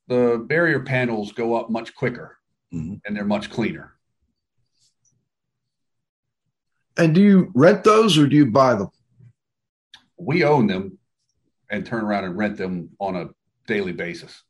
the 0.09 0.45
barrier 0.47 0.81
panels 0.81 1.33
go 1.33 1.55
up 1.55 1.71
much 1.71 1.95
quicker 1.95 2.39
mm-hmm. 2.73 2.95
and 3.07 3.17
they're 3.17 3.25
much 3.25 3.51
cleaner. 3.51 3.95
And 6.97 7.15
do 7.15 7.23
you 7.23 7.51
rent 7.55 7.85
those 7.85 8.19
or 8.19 8.27
do 8.27 8.37
you 8.37 8.47
buy 8.47 8.75
them? 8.75 8.91
We 10.19 10.45
own 10.45 10.67
them 10.67 10.99
and 11.71 11.87
turn 11.87 12.05
around 12.05 12.25
and 12.25 12.37
rent 12.37 12.59
them 12.59 12.91
on 12.99 13.17
a 13.17 13.31
daily 13.67 13.93
basis. 13.93 14.43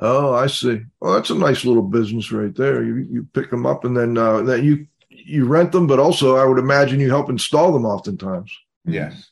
Oh, 0.00 0.34
I 0.34 0.46
see. 0.46 0.82
Well, 1.00 1.14
that's 1.14 1.30
a 1.30 1.34
nice 1.34 1.64
little 1.64 1.82
business 1.82 2.32
right 2.32 2.54
there. 2.54 2.82
You 2.82 2.96
you 2.96 3.28
pick 3.32 3.50
them 3.50 3.66
up 3.66 3.84
and 3.84 3.96
then 3.96 4.16
uh, 4.16 4.42
then 4.42 4.64
you 4.64 4.86
you 5.24 5.46
rent 5.46 5.72
them, 5.72 5.86
but 5.86 5.98
also 5.98 6.36
I 6.36 6.44
would 6.44 6.58
imagine 6.58 7.00
you 7.00 7.10
help 7.10 7.28
install 7.28 7.72
them 7.72 7.84
oftentimes. 7.84 8.56
Yes. 8.84 9.30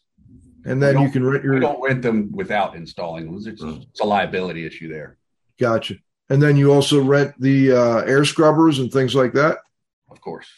And 0.65 0.83
then 0.83 1.01
you 1.01 1.11
can 1.11 1.25
rent 1.25 1.45
your. 1.45 1.55
We 1.55 1.61
don't 1.61 1.83
rent 1.83 2.03
them 2.03 2.31
without 2.33 2.75
installing 2.75 3.27
them. 3.27 3.37
It's, 3.37 3.63
it's, 3.63 4.01
a 4.01 4.05
liability 4.05 4.67
issue 4.67 4.89
there. 4.89 5.17
Gotcha. 5.61 5.95
And 6.29 6.43
then 6.43 6.57
you 6.57 6.73
also 6.73 7.03
rent 7.03 7.41
the 7.41 7.73
uh, 7.73 7.99
air 8.01 8.25
scrubbers 8.25 8.81
and 8.81 8.93
things 8.93 9.15
like 9.15 9.33
that. 9.35 9.59
Of 10.11 10.21
course. 10.21 10.49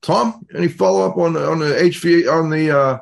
Tom, 0.00 0.46
any 0.54 0.68
follow 0.68 1.06
up 1.06 1.18
on 1.18 1.36
on 1.36 1.58
the 1.58 1.66
HVA 1.66 2.32
on 2.32 2.48
the 2.48 2.70
uh, 2.70 2.98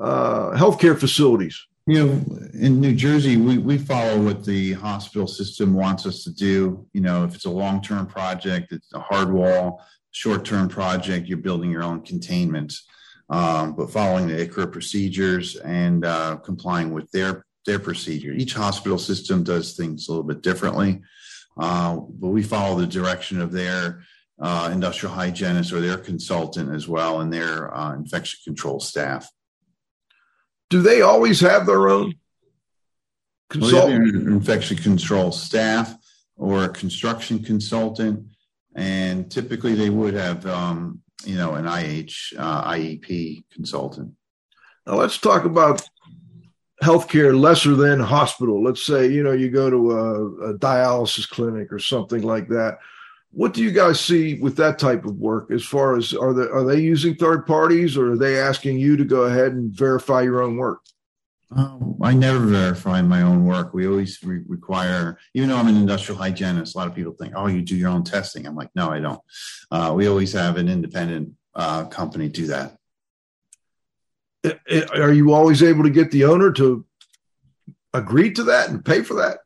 uh, 0.00 0.56
healthcare 0.56 0.98
facilities? 0.98 1.66
You 1.88 2.06
know, 2.06 2.38
in 2.52 2.80
New 2.80 2.94
Jersey, 2.94 3.38
we, 3.38 3.56
we 3.56 3.78
follow 3.78 4.20
what 4.20 4.44
the 4.44 4.74
hospital 4.74 5.26
system 5.26 5.72
wants 5.72 6.04
us 6.04 6.22
to 6.24 6.30
do. 6.30 6.86
You 6.92 7.00
know, 7.00 7.24
if 7.24 7.34
it's 7.34 7.46
a 7.46 7.50
long 7.50 7.80
term 7.80 8.06
project, 8.06 8.72
it's 8.72 8.92
a 8.92 9.00
hard 9.00 9.32
wall 9.32 9.82
short-term 10.10 10.68
project, 10.68 11.28
you're 11.28 11.38
building 11.38 11.70
your 11.70 11.84
own 11.84 12.00
containment, 12.02 12.74
um, 13.30 13.74
but 13.74 13.90
following 13.90 14.26
the 14.26 14.46
ICRA 14.46 14.70
procedures 14.70 15.56
and 15.56 16.04
uh, 16.04 16.36
complying 16.36 16.92
with 16.92 17.10
their 17.12 17.44
their 17.66 17.78
procedure. 17.78 18.32
Each 18.32 18.54
hospital 18.54 18.98
system 18.98 19.44
does 19.44 19.76
things 19.76 20.08
a 20.08 20.12
little 20.12 20.24
bit 20.24 20.42
differently, 20.42 21.02
uh, 21.58 21.96
but 21.96 22.28
we 22.28 22.42
follow 22.42 22.78
the 22.78 22.86
direction 22.86 23.40
of 23.40 23.52
their 23.52 24.02
uh, 24.40 24.70
industrial 24.72 25.14
hygienist 25.14 25.72
or 25.72 25.80
their 25.80 25.98
consultant 25.98 26.74
as 26.74 26.88
well, 26.88 27.20
and 27.20 27.32
their 27.32 27.74
uh, 27.74 27.94
infection 27.94 28.40
control 28.44 28.80
staff. 28.80 29.30
Do 30.70 30.82
they 30.82 31.00
always 31.02 31.40
have 31.40 31.66
their 31.66 31.88
own 31.88 32.14
consultant? 33.50 34.14
Well, 34.14 34.32
infection 34.32 34.76
control 34.76 35.32
staff 35.32 35.94
or 36.36 36.64
a 36.64 36.68
construction 36.68 37.42
consultant 37.42 38.26
and 38.78 39.30
typically 39.30 39.74
they 39.74 39.90
would 39.90 40.14
have 40.14 40.46
um, 40.46 41.02
you 41.24 41.36
know 41.36 41.54
an 41.54 41.66
IH 41.66 42.34
uh, 42.38 42.70
IEP 42.70 43.44
consultant. 43.52 44.12
Now 44.86 44.94
let's 44.94 45.18
talk 45.18 45.44
about 45.44 45.86
healthcare 46.82 47.38
lesser 47.38 47.74
than 47.74 47.98
hospital. 47.98 48.62
Let's 48.62 48.84
say 48.86 49.08
you 49.08 49.22
know 49.22 49.32
you 49.32 49.50
go 49.50 49.68
to 49.68 49.90
a, 49.90 50.50
a 50.50 50.58
dialysis 50.58 51.28
clinic 51.28 51.72
or 51.72 51.80
something 51.80 52.22
like 52.22 52.48
that. 52.48 52.78
What 53.30 53.54
do 53.54 53.62
you 53.62 53.70
guys 53.70 54.00
see 54.00 54.34
with 54.40 54.56
that 54.56 54.78
type 54.78 55.04
of 55.04 55.16
work? 55.16 55.50
As 55.50 55.64
far 55.64 55.96
as 55.96 56.14
are 56.14 56.32
they 56.32 56.48
are 56.48 56.64
they 56.64 56.80
using 56.80 57.14
third 57.14 57.46
parties 57.46 57.96
or 57.96 58.12
are 58.12 58.16
they 58.16 58.38
asking 58.38 58.78
you 58.78 58.96
to 58.96 59.04
go 59.04 59.22
ahead 59.22 59.52
and 59.52 59.70
verify 59.70 60.22
your 60.22 60.42
own 60.42 60.56
work? 60.56 60.80
Um, 61.50 61.96
I 62.02 62.12
never 62.12 62.40
verify 62.40 63.00
my 63.00 63.22
own 63.22 63.44
work. 63.44 63.72
We 63.72 63.86
always 63.86 64.22
re- 64.22 64.42
require, 64.46 65.18
even 65.32 65.48
though 65.48 65.56
I'm 65.56 65.68
an 65.68 65.76
industrial 65.76 66.20
hygienist, 66.20 66.74
a 66.74 66.78
lot 66.78 66.88
of 66.88 66.94
people 66.94 67.14
think, 67.14 67.32
oh, 67.36 67.46
you 67.46 67.62
do 67.62 67.76
your 67.76 67.88
own 67.88 68.04
testing. 68.04 68.46
I'm 68.46 68.54
like, 68.54 68.68
no, 68.74 68.90
I 68.90 69.00
don't. 69.00 69.20
Uh, 69.70 69.92
we 69.96 70.08
always 70.08 70.32
have 70.32 70.58
an 70.58 70.68
independent 70.68 71.32
uh, 71.54 71.86
company 71.86 72.28
do 72.28 72.48
that. 72.48 72.76
Are 74.94 75.12
you 75.12 75.32
always 75.32 75.62
able 75.62 75.84
to 75.84 75.90
get 75.90 76.10
the 76.10 76.24
owner 76.24 76.52
to 76.52 76.84
agree 77.94 78.32
to 78.32 78.44
that 78.44 78.68
and 78.68 78.84
pay 78.84 79.02
for 79.02 79.14
that? 79.14 79.38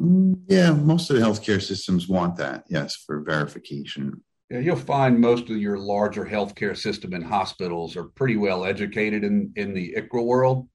Mm, 0.00 0.40
yeah, 0.46 0.72
most 0.72 1.10
of 1.10 1.16
the 1.16 1.22
healthcare 1.22 1.62
systems 1.62 2.08
want 2.08 2.36
that, 2.36 2.64
yes, 2.68 2.96
for 2.96 3.20
verification. 3.20 4.22
Yeah, 4.50 4.60
you'll 4.60 4.76
find 4.76 5.20
most 5.20 5.50
of 5.50 5.56
your 5.58 5.78
larger 5.78 6.24
healthcare 6.24 6.76
system 6.76 7.12
and 7.12 7.24
hospitals 7.24 7.96
are 7.96 8.04
pretty 8.04 8.36
well 8.36 8.64
educated 8.64 9.22
in, 9.22 9.52
in 9.56 9.74
the 9.74 9.94
ICRA 9.96 10.24
world 10.24 10.68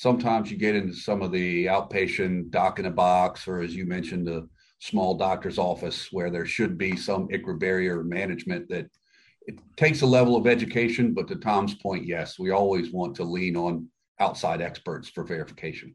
sometimes 0.00 0.50
you 0.50 0.56
get 0.56 0.74
into 0.74 0.94
some 0.94 1.20
of 1.20 1.30
the 1.30 1.66
outpatient 1.66 2.50
doc 2.50 2.78
in 2.78 2.86
a 2.86 2.90
box, 2.90 3.46
or 3.46 3.60
as 3.60 3.74
you 3.74 3.84
mentioned, 3.84 4.26
the 4.26 4.48
small 4.78 5.14
doctor's 5.14 5.58
office 5.58 6.08
where 6.10 6.30
there 6.30 6.46
should 6.46 6.78
be 6.78 6.96
some 6.96 7.28
ICRA 7.28 7.58
barrier 7.58 8.02
management 8.02 8.66
that 8.70 8.86
it 9.42 9.58
takes 9.76 10.00
a 10.00 10.06
level 10.06 10.36
of 10.36 10.46
education, 10.46 11.12
but 11.12 11.28
to 11.28 11.36
Tom's 11.36 11.74
point, 11.74 12.06
yes, 12.06 12.38
we 12.38 12.50
always 12.50 12.90
want 12.92 13.14
to 13.16 13.24
lean 13.24 13.56
on 13.56 13.88
outside 14.20 14.62
experts 14.62 15.10
for 15.10 15.22
verification. 15.22 15.94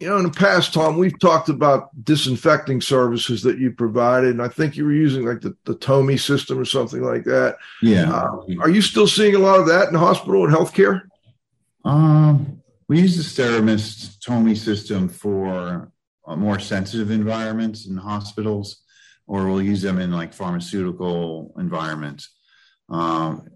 You 0.00 0.08
know, 0.08 0.18
in 0.18 0.24
the 0.24 0.30
past, 0.30 0.72
Tom, 0.72 0.96
we've 0.96 1.18
talked 1.18 1.48
about 1.48 1.90
disinfecting 2.04 2.80
services 2.80 3.42
that 3.42 3.58
you 3.58 3.72
provided, 3.72 4.30
and 4.30 4.42
I 4.42 4.46
think 4.46 4.76
you 4.76 4.84
were 4.84 4.92
using 4.92 5.26
like 5.26 5.40
the, 5.40 5.56
the 5.64 5.74
TOMI 5.74 6.18
system 6.18 6.56
or 6.56 6.64
something 6.64 7.02
like 7.02 7.24
that. 7.24 7.56
Yeah. 7.82 8.12
Uh, 8.12 8.38
are 8.60 8.70
you 8.70 8.80
still 8.80 9.08
seeing 9.08 9.34
a 9.34 9.40
lot 9.40 9.58
of 9.58 9.66
that 9.66 9.88
in 9.88 9.94
hospital 9.94 10.44
and 10.44 10.54
healthcare? 10.54 11.02
Um, 11.84 12.62
we 12.86 13.00
use 13.00 13.16
the 13.16 13.42
Steramist 13.42 14.20
TOMI 14.20 14.54
system 14.54 15.08
for 15.08 15.90
uh, 16.26 16.36
more 16.36 16.60
sensitive 16.60 17.10
environments 17.10 17.86
in 17.86 17.96
hospitals, 17.96 18.82
or 19.26 19.46
we'll 19.46 19.62
use 19.62 19.82
them 19.82 19.98
in 19.98 20.12
like 20.12 20.32
pharmaceutical 20.32 21.54
environments. 21.58 22.30
Um, 22.88 23.48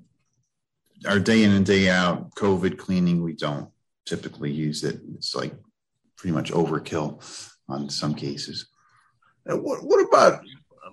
our 1.06 1.18
day 1.18 1.44
in 1.44 1.52
and 1.52 1.66
day 1.66 1.88
out 1.88 2.34
COVID 2.34 2.78
cleaning, 2.78 3.22
we 3.22 3.34
don't 3.34 3.70
typically 4.06 4.50
use 4.50 4.84
it. 4.84 5.00
It's 5.14 5.34
like 5.34 5.54
pretty 6.22 6.32
much 6.32 6.52
overkill 6.52 7.20
on 7.68 7.90
some 7.90 8.14
cases. 8.14 8.66
And 9.44 9.60
what, 9.60 9.82
what 9.82 10.06
about 10.06 10.40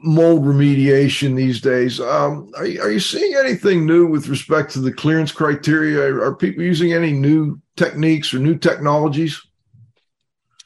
mold 0.02 0.44
remediation 0.44 1.36
these 1.36 1.62
days? 1.62 2.00
Um, 2.00 2.52
are, 2.58 2.66
you, 2.66 2.82
are 2.82 2.90
you 2.90 3.00
seeing 3.00 3.36
anything 3.36 3.86
new 3.86 4.08
with 4.08 4.28
respect 4.28 4.72
to 4.72 4.80
the 4.80 4.92
clearance 4.92 5.32
criteria? 5.32 6.02
Are, 6.02 6.24
are 6.24 6.36
people 6.36 6.64
using 6.64 6.94
any 6.94 7.12
new 7.12 7.62
techniques 7.78 8.34
or 8.34 8.40
new 8.40 8.58
technologies? 8.58 9.40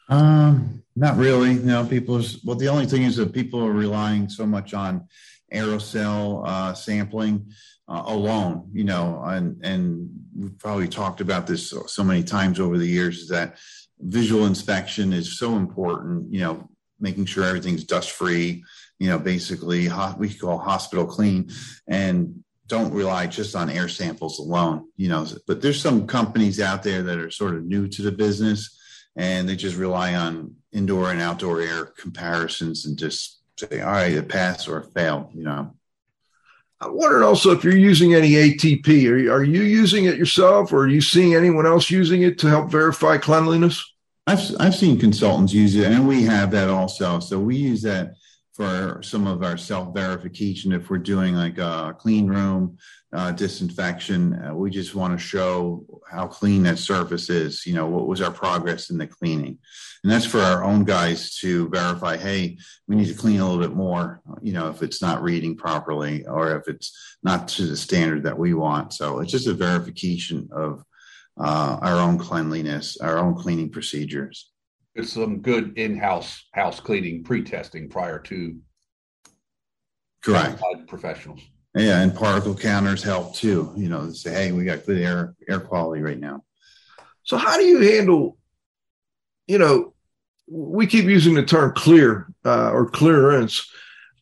Um, 0.07 0.81
not 0.95 1.17
really. 1.17 1.55
Know, 1.55 1.85
people. 1.85 2.21
Well, 2.45 2.55
the 2.55 2.69
only 2.69 2.85
thing 2.85 3.03
is 3.03 3.17
that 3.17 3.33
people 3.33 3.61
are 3.65 3.71
relying 3.73 4.29
so 4.29 4.45
much 4.45 4.73
on 4.73 5.09
aerosol 5.53 6.47
uh, 6.47 6.73
sampling 6.73 7.51
uh, 7.89 8.03
alone. 8.05 8.69
You 8.71 8.83
know, 8.83 9.21
and 9.25 9.59
and 9.65 10.09
we've 10.37 10.57
probably 10.59 10.87
talked 10.87 11.19
about 11.19 11.47
this 11.47 11.69
so, 11.69 11.85
so 11.87 12.03
many 12.03 12.23
times 12.23 12.59
over 12.59 12.77
the 12.77 12.87
years. 12.87 13.19
Is 13.19 13.29
that 13.29 13.57
visual 13.99 14.45
inspection 14.45 15.13
is 15.13 15.37
so 15.37 15.55
important. 15.55 16.33
You 16.33 16.41
know, 16.41 16.69
making 16.99 17.25
sure 17.25 17.43
everything's 17.43 17.83
dust 17.83 18.11
free. 18.11 18.63
You 18.99 19.09
know, 19.09 19.19
basically 19.19 19.89
we 20.17 20.33
call 20.33 20.57
hospital 20.57 21.05
clean, 21.05 21.51
and 21.87 22.43
don't 22.67 22.93
rely 22.93 23.27
just 23.27 23.55
on 23.55 23.69
air 23.69 23.89
samples 23.89 24.39
alone. 24.39 24.87
You 24.95 25.09
know, 25.09 25.27
but 25.47 25.61
there's 25.61 25.81
some 25.81 26.07
companies 26.07 26.59
out 26.61 26.83
there 26.83 27.03
that 27.03 27.19
are 27.19 27.31
sort 27.31 27.55
of 27.55 27.65
new 27.65 27.87
to 27.89 28.01
the 28.01 28.11
business, 28.11 28.79
and 29.15 29.47
they 29.47 29.55
just 29.55 29.77
rely 29.77 30.15
on 30.15 30.55
indoor 30.71 31.11
and 31.11 31.21
outdoor 31.21 31.61
air 31.61 31.85
comparisons 31.85 32.85
and 32.85 32.97
just 32.97 33.41
say, 33.57 33.81
all 33.81 33.91
right, 33.91 34.13
it 34.13 34.29
passed 34.29 34.67
or 34.67 34.81
failed. 34.81 35.29
You 35.33 35.43
know. 35.43 35.75
I 36.83 36.89
wondered 36.89 37.23
also 37.23 37.51
if 37.51 37.63
you're 37.63 37.75
using 37.75 38.13
any 38.13 38.31
ATP. 38.31 39.09
Are 39.09 39.17
you, 39.17 39.31
are 39.31 39.43
you 39.43 39.61
using 39.63 40.05
it 40.05 40.17
yourself, 40.17 40.73
or 40.73 40.83
are 40.83 40.87
you 40.87 41.01
seeing 41.01 41.33
anyone 41.33 41.65
else 41.65 41.89
using 41.89 42.23
it 42.23 42.37
to 42.39 42.47
help 42.47 42.69
verify 42.69 43.17
cleanliness? 43.17 43.83
I've 44.27 44.41
I've 44.59 44.75
seen 44.75 44.99
consultants 44.99 45.53
use 45.53 45.75
it, 45.75 45.91
and 45.91 46.07
we 46.07 46.23
have 46.23 46.51
that 46.51 46.69
also. 46.69 47.19
So 47.19 47.39
we 47.39 47.55
use 47.55 47.81
that 47.83 48.15
for 48.53 49.01
some 49.01 49.27
of 49.27 49.43
our 49.43 49.57
self 49.57 49.93
verification. 49.93 50.71
If 50.71 50.89
we're 50.89 50.97
doing 50.97 51.35
like 51.35 51.57
a 51.57 51.95
clean 51.97 52.27
room 52.27 52.77
uh, 53.13 53.31
disinfection, 53.31 54.33
uh, 54.43 54.53
we 54.53 54.69
just 54.69 54.95
want 54.95 55.17
to 55.17 55.23
show 55.23 55.85
how 56.09 56.27
clean 56.27 56.63
that 56.63 56.79
surface 56.79 57.29
is. 57.29 57.65
You 57.65 57.75
know, 57.75 57.87
what 57.87 58.07
was 58.07 58.21
our 58.21 58.31
progress 58.31 58.89
in 58.89 58.97
the 58.97 59.07
cleaning, 59.07 59.57
and 60.03 60.11
that's 60.11 60.25
for 60.25 60.39
our 60.39 60.63
own 60.63 60.83
guys 60.83 61.35
to 61.37 61.69
verify. 61.69 62.17
Hey, 62.17 62.57
we 62.87 62.95
need 62.95 63.07
to 63.07 63.13
clean 63.13 63.39
a 63.39 63.47
little 63.47 63.61
bit 63.61 63.75
more. 63.75 64.21
You 64.41 64.53
know, 64.53 64.69
if 64.69 64.81
it's 64.81 65.01
not 65.01 65.21
reading 65.21 65.55
properly 65.55 66.25
or 66.25 66.57
if 66.57 66.67
it's 66.67 67.17
not 67.23 67.47
to 67.49 67.65
the 67.65 67.77
standard 67.77 68.23
that 68.23 68.37
we 68.37 68.53
want. 68.53 68.93
So 68.93 69.19
it's 69.19 69.31
just 69.31 69.47
a 69.47 69.53
verification 69.53 70.49
of 70.51 70.83
uh, 71.39 71.77
our 71.81 71.99
own 71.99 72.17
cleanliness, 72.17 72.97
our 72.97 73.17
own 73.17 73.35
cleaning 73.35 73.69
procedures. 73.69 74.51
It's 74.95 75.13
some 75.13 75.39
good 75.41 75.77
in-house 75.77 76.45
house 76.53 76.79
cleaning 76.79 77.23
pre-testing 77.23 77.89
prior 77.89 78.19
to 78.19 78.57
correct 80.23 80.61
professionals. 80.87 81.41
Yeah, 81.75 82.01
and 82.01 82.15
particle 82.15 82.55
counters 82.55 83.01
help 83.01 83.35
too. 83.35 83.73
You 83.75 83.89
know, 83.89 84.11
say, 84.11 84.31
hey, 84.31 84.51
we 84.51 84.63
got 84.63 84.85
good 84.85 84.99
air 84.99 85.35
air 85.49 85.59
quality 85.59 86.01
right 86.03 86.19
now. 86.19 86.43
So, 87.23 87.37
how 87.37 87.57
do 87.57 87.65
you 87.65 87.79
handle? 87.79 88.37
You 89.47 89.57
know, 89.57 89.93
we 90.47 90.85
keep 90.85 91.05
using 91.05 91.33
the 91.33 91.43
term 91.43 91.73
clear 91.75 92.27
uh, 92.45 92.71
or 92.71 92.89
clearance. 92.89 93.69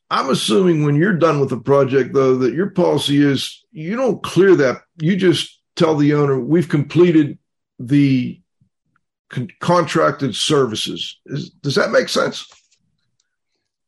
I'm 0.10 0.30
assuming 0.30 0.84
when 0.84 0.96
you're 0.96 1.18
done 1.18 1.40
with 1.40 1.50
the 1.50 1.60
project, 1.60 2.14
though, 2.14 2.38
that 2.38 2.54
your 2.54 2.70
policy 2.70 3.22
is 3.22 3.64
you 3.72 3.96
don't 3.96 4.24
clear 4.24 4.56
that. 4.56 4.82
You 4.98 5.16
just 5.16 5.62
tell 5.76 5.96
the 5.96 6.14
owner 6.14 6.40
we've 6.40 6.70
completed 6.70 7.38
the 7.80 8.42
con- 9.30 9.50
contracted 9.60 10.36
services. 10.36 11.20
Is, 11.26 11.50
does 11.50 11.76
that 11.76 11.92
make 11.92 12.10
sense? 12.10 12.48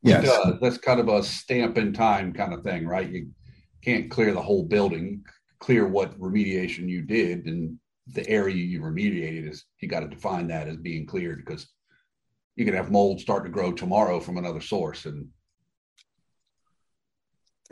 Yes, 0.01 0.29
that's 0.61 0.77
kind 0.77 0.99
of 0.99 1.07
a 1.07 1.23
stamp 1.23 1.77
in 1.77 1.93
time 1.93 2.33
kind 2.33 2.53
of 2.53 2.61
thing, 2.61 2.85
right? 2.85 3.09
You 3.09 3.29
can't 3.83 4.09
clear 4.09 4.33
the 4.33 4.41
whole 4.41 4.63
building. 4.63 5.23
Clear 5.59 5.87
what 5.87 6.19
remediation 6.19 6.89
you 6.89 7.01
did, 7.01 7.45
and 7.45 7.77
the 8.07 8.27
area 8.29 8.55
you 8.55 8.81
remediated 8.81 9.49
is 9.49 9.65
you 9.79 9.87
got 9.87 10.01
to 10.01 10.07
define 10.07 10.47
that 10.47 10.67
as 10.67 10.77
being 10.77 11.05
cleared 11.05 11.43
because 11.45 11.67
you 12.55 12.65
can 12.65 12.73
have 12.73 12.91
mold 12.91 13.19
start 13.19 13.43
to 13.43 13.49
grow 13.49 13.71
tomorrow 13.71 14.19
from 14.19 14.37
another 14.37 14.61
source. 14.61 15.05
And, 15.05 15.27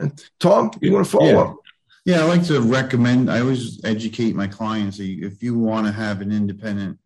and 0.00 0.24
Tom, 0.40 0.70
you 0.80 0.92
want 0.92 1.04
to 1.04 1.10
follow 1.10 1.30
yeah. 1.30 1.38
up? 1.38 1.56
Yeah, 2.04 2.20
I 2.22 2.24
like 2.24 2.44
to 2.46 2.60
recommend. 2.60 3.30
I 3.30 3.40
always 3.40 3.80
educate 3.84 4.34
my 4.34 4.48
clients. 4.48 4.98
If 4.98 5.42
you 5.42 5.56
want 5.56 5.86
to 5.86 5.92
have 5.92 6.20
an 6.20 6.32
independent 6.32 6.98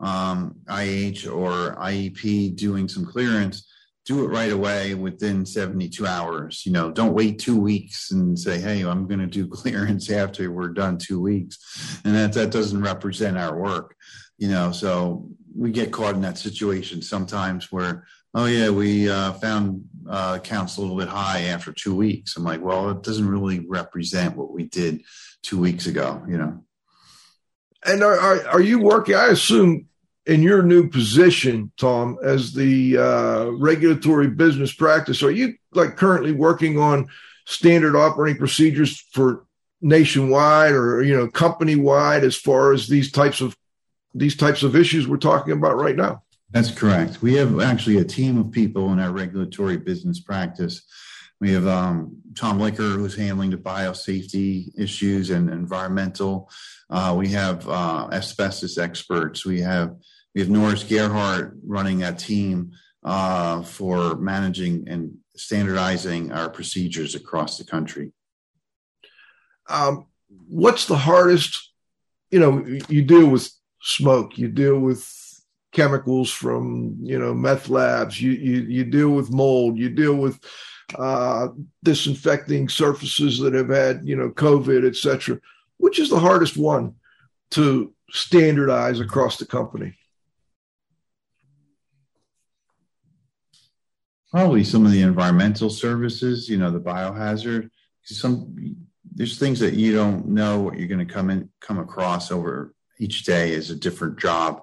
um, 0.00 0.56
IH 0.68 1.26
or 1.26 1.76
IEP 1.76 2.56
doing 2.56 2.88
some 2.88 3.06
clearance, 3.06 3.66
do 4.04 4.24
it 4.24 4.28
right 4.28 4.50
away 4.50 4.94
within 4.94 5.46
72 5.46 6.06
hours. 6.06 6.64
You 6.66 6.72
know, 6.72 6.90
don't 6.90 7.14
wait 7.14 7.38
two 7.38 7.60
weeks 7.60 8.10
and 8.10 8.38
say, 8.38 8.60
"Hey, 8.60 8.82
I'm 8.82 9.06
going 9.06 9.20
to 9.20 9.26
do 9.26 9.46
clearance 9.60 10.10
after 10.10 10.50
we're 10.50 10.68
done 10.68 10.98
two 10.98 11.20
weeks," 11.20 12.00
and 12.04 12.14
that 12.14 12.32
that 12.34 12.50
doesn't 12.50 12.82
represent 12.82 13.38
our 13.38 13.56
work. 13.56 13.96
You 14.38 14.48
know, 14.48 14.72
so 14.72 15.28
we 15.54 15.70
get 15.70 15.92
caught 15.92 16.14
in 16.14 16.22
that 16.22 16.38
situation 16.38 17.02
sometimes 17.02 17.70
where 17.70 18.06
oh 18.34 18.46
yeah, 18.46 18.70
we 18.70 19.10
uh, 19.10 19.32
found 19.34 19.84
uh, 20.08 20.38
counts 20.38 20.76
a 20.76 20.80
little 20.80 20.96
bit 20.96 21.08
high 21.08 21.42
after 21.42 21.72
two 21.72 21.94
weeks. 21.94 22.36
I'm 22.36 22.44
like, 22.44 22.62
well, 22.62 22.90
it 22.90 23.02
doesn't 23.02 23.28
really 23.28 23.60
represent 23.60 24.36
what 24.36 24.52
we 24.52 24.64
did 24.64 25.02
two 25.42 25.58
weeks 25.58 25.86
ago, 25.86 26.22
you 26.28 26.38
know. 26.38 26.64
And 27.84 28.02
are 28.02 28.18
are, 28.18 28.48
are 28.48 28.60
you 28.60 28.80
working? 28.80 29.14
I 29.14 29.28
assume 29.28 29.88
in 30.26 30.42
your 30.42 30.62
new 30.62 30.88
position, 30.88 31.72
Tom, 31.76 32.18
as 32.22 32.52
the 32.52 32.96
uh, 32.96 33.44
regulatory 33.58 34.28
business 34.28 34.72
practice, 34.72 35.22
are 35.22 35.30
you 35.30 35.54
like 35.72 35.96
currently 35.96 36.32
working 36.32 36.78
on 36.78 37.08
standard 37.46 37.96
operating 37.96 38.38
procedures 38.38 39.00
for 39.12 39.44
nationwide 39.80 40.72
or 40.72 41.02
you 41.02 41.16
know 41.16 41.28
company 41.28 41.74
wide 41.74 42.22
as 42.22 42.36
far 42.36 42.72
as 42.72 42.86
these 42.86 43.10
types 43.10 43.40
of 43.40 43.56
these 44.14 44.36
types 44.36 44.62
of 44.62 44.76
issues 44.76 45.08
we're 45.08 45.16
talking 45.16 45.54
about 45.54 45.76
right 45.76 45.96
now? 45.96 46.22
That's 46.50 46.70
correct. 46.70 47.22
We 47.22 47.34
have 47.34 47.60
actually 47.60 47.98
a 47.98 48.04
team 48.04 48.38
of 48.38 48.52
people 48.52 48.92
in 48.92 49.00
our 49.00 49.10
regulatory 49.10 49.78
business 49.78 50.20
practice. 50.20 50.82
We 51.40 51.50
have 51.52 51.66
um, 51.66 52.18
Tom 52.36 52.60
Licker, 52.60 52.82
who's 52.82 53.16
handling 53.16 53.50
the 53.50 53.56
biosafety 53.56 54.70
issues 54.78 55.30
and 55.30 55.50
environmental. 55.50 56.48
Uh, 56.88 57.14
we 57.18 57.28
have 57.28 57.66
uh, 57.68 58.08
asbestos 58.12 58.78
experts. 58.78 59.44
We 59.44 59.60
have 59.62 59.96
we 60.34 60.40
have 60.40 60.50
Norris 60.50 60.84
Gerhardt 60.84 61.54
running 61.66 61.98
that 61.98 62.18
team 62.18 62.72
uh, 63.04 63.62
for 63.62 64.16
managing 64.16 64.88
and 64.88 65.16
standardizing 65.36 66.32
our 66.32 66.48
procedures 66.48 67.14
across 67.14 67.58
the 67.58 67.64
country. 67.64 68.12
Um, 69.68 70.06
what's 70.48 70.86
the 70.86 70.96
hardest? 70.96 71.70
You 72.30 72.40
know, 72.40 72.64
you 72.88 73.02
deal 73.02 73.28
with 73.28 73.50
smoke, 73.82 74.38
you 74.38 74.48
deal 74.48 74.78
with 74.78 75.06
chemicals 75.72 76.30
from 76.30 76.98
you 77.00 77.18
know 77.18 77.32
meth 77.34 77.68
labs 77.68 78.20
you 78.20 78.32
you, 78.32 78.60
you 78.62 78.84
deal 78.84 79.08
with 79.10 79.32
mold 79.32 79.78
you 79.78 79.88
deal 79.88 80.14
with 80.14 80.38
uh, 80.98 81.48
disinfecting 81.82 82.68
surfaces 82.68 83.38
that 83.38 83.54
have 83.54 83.70
had 83.70 84.02
you 84.04 84.14
know 84.14 84.28
covid 84.28 84.86
etc 84.86 85.40
which 85.78 85.98
is 85.98 86.10
the 86.10 86.18
hardest 86.18 86.58
one 86.58 86.94
to 87.50 87.92
standardize 88.10 89.00
across 89.00 89.38
the 89.38 89.46
company 89.46 89.96
probably 94.32 94.64
some 94.64 94.84
of 94.84 94.90
the 94.90 95.02
environmental 95.02 95.70
services 95.70 96.48
you 96.48 96.58
know 96.58 96.70
the 96.70 96.80
biohazard 96.80 97.70
some 98.02 98.76
there's 99.14 99.38
things 99.38 99.60
that 99.60 99.74
you 99.74 99.94
don't 99.94 100.26
know 100.26 100.60
what 100.60 100.76
you're 100.76 100.88
going 100.88 101.06
to 101.06 101.14
come 101.14 101.30
in 101.30 101.48
come 101.60 101.78
across 101.78 102.32
over 102.32 102.74
each 102.98 103.24
day 103.24 103.52
is 103.52 103.70
a 103.70 103.76
different 103.76 104.18
job 104.18 104.62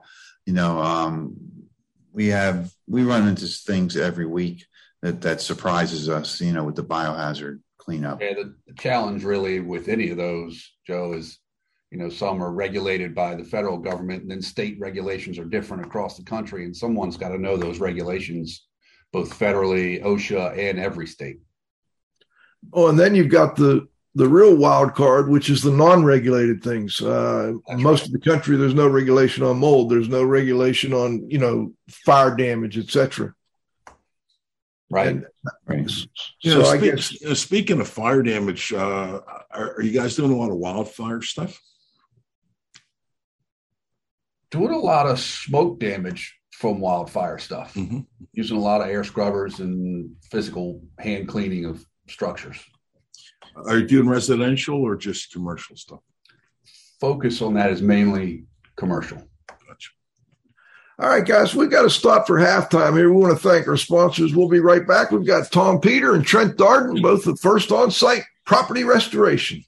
you 0.49 0.55
know, 0.55 0.79
um, 0.79 1.35
we 2.11 2.25
have 2.29 2.73
we 2.87 3.03
run 3.03 3.27
into 3.27 3.45
things 3.45 3.95
every 3.95 4.25
week 4.25 4.65
that 5.03 5.21
that 5.21 5.41
surprises 5.41 6.09
us. 6.09 6.41
You 6.41 6.53
know, 6.53 6.63
with 6.63 6.75
the 6.75 6.83
biohazard 6.83 7.59
cleanup. 7.77 8.19
Yeah, 8.19 8.33
the, 8.33 8.55
the 8.65 8.73
challenge 8.73 9.23
really 9.23 9.59
with 9.59 9.89
any 9.89 10.09
of 10.09 10.17
those, 10.17 10.71
Joe, 10.87 11.13
is 11.13 11.37
you 11.91 11.99
know 11.99 12.09
some 12.09 12.43
are 12.43 12.51
regulated 12.51 13.13
by 13.13 13.35
the 13.35 13.43
federal 13.43 13.77
government, 13.77 14.23
and 14.23 14.31
then 14.31 14.41
state 14.41 14.79
regulations 14.79 15.37
are 15.37 15.45
different 15.45 15.85
across 15.85 16.17
the 16.17 16.23
country, 16.23 16.65
and 16.65 16.75
someone's 16.75 17.15
got 17.15 17.29
to 17.29 17.37
know 17.37 17.55
those 17.55 17.79
regulations, 17.79 18.68
both 19.11 19.37
federally, 19.37 20.03
OSHA, 20.03 20.57
and 20.57 20.79
every 20.79 21.07
state. 21.07 21.39
Oh, 22.73 22.87
and 22.87 22.99
then 22.99 23.15
you've 23.15 23.29
got 23.29 23.55
the 23.55 23.87
the 24.15 24.27
real 24.27 24.55
wild 24.55 24.95
card, 24.95 25.29
which 25.29 25.49
is 25.49 25.61
the 25.61 25.71
non-regulated 25.71 26.63
things. 26.63 27.01
Uh, 27.01 27.53
most 27.69 28.01
right. 28.01 28.07
of 28.07 28.11
the 28.11 28.19
country, 28.19 28.57
there's 28.57 28.73
no 28.73 28.87
regulation 28.87 29.43
on 29.43 29.59
mold. 29.59 29.89
There's 29.89 30.09
no 30.09 30.23
regulation 30.23 30.93
on 30.93 31.29
you 31.29 31.37
know 31.37 31.73
fire 31.89 32.35
damage, 32.35 32.77
etc. 32.77 33.33
Right. 34.91 35.07
And, 35.07 35.25
right. 35.67 35.89
So 35.89 36.59
know, 36.59 36.61
I 36.61 36.77
speak, 36.77 36.95
guess 36.95 37.25
uh, 37.25 37.35
speaking 37.35 37.79
of 37.79 37.87
fire 37.87 38.23
damage, 38.23 38.73
uh, 38.73 39.21
are, 39.51 39.75
are, 39.75 39.81
you 39.81 39.91
guys 39.91 40.15
doing 40.15 40.31
a 40.31 40.35
lot 40.35 40.49
of 40.49 40.57
wildfire 40.57 41.21
stuff? 41.21 41.61
Doing 44.49 44.73
a 44.73 44.79
lot 44.79 45.05
of 45.05 45.19
smoke 45.19 45.79
damage 45.79 46.38
from 46.59 46.81
wildfire 46.81 47.37
stuff. 47.37 47.73
Mm-hmm. 47.73 48.01
Using 48.33 48.57
a 48.57 48.59
lot 48.59 48.81
of 48.81 48.89
air 48.89 49.05
scrubbers 49.05 49.61
and 49.61 50.13
physical 50.29 50.81
hand 50.99 51.29
cleaning 51.29 51.63
of 51.63 51.85
structures. 52.09 52.59
Are 53.55 53.77
you 53.77 53.87
doing 53.87 54.09
residential 54.09 54.81
or 54.81 54.97
just 54.97 55.31
commercial 55.31 55.77
stuff? 55.77 56.01
Focus 56.99 57.41
on 57.41 57.53
that 57.53 57.71
is 57.71 57.81
mainly 57.81 58.43
commercial. 58.75 59.23
Gotcha. 59.47 59.91
All 60.99 61.09
right, 61.09 61.25
guys, 61.25 61.55
we've 61.55 61.71
got 61.71 61.83
to 61.83 61.89
stop 61.89 62.27
for 62.27 62.37
halftime 62.37 62.97
here. 62.97 63.09
We 63.09 63.21
want 63.21 63.39
to 63.39 63.49
thank 63.49 63.65
our 63.69 63.77
sponsors. 63.77 64.35
We'll 64.35 64.49
be 64.49 64.59
right 64.59 64.85
back. 64.85 65.11
We've 65.11 65.25
got 65.25 65.49
Tom 65.49 65.79
Peter 65.79 66.13
and 66.13 66.25
Trent 66.25 66.57
Darden, 66.57 67.01
both 67.01 67.23
the 67.23 67.37
first 67.37 67.71
on 67.71 67.89
site 67.89 68.23
property 68.45 68.83
restoration. 68.83 69.63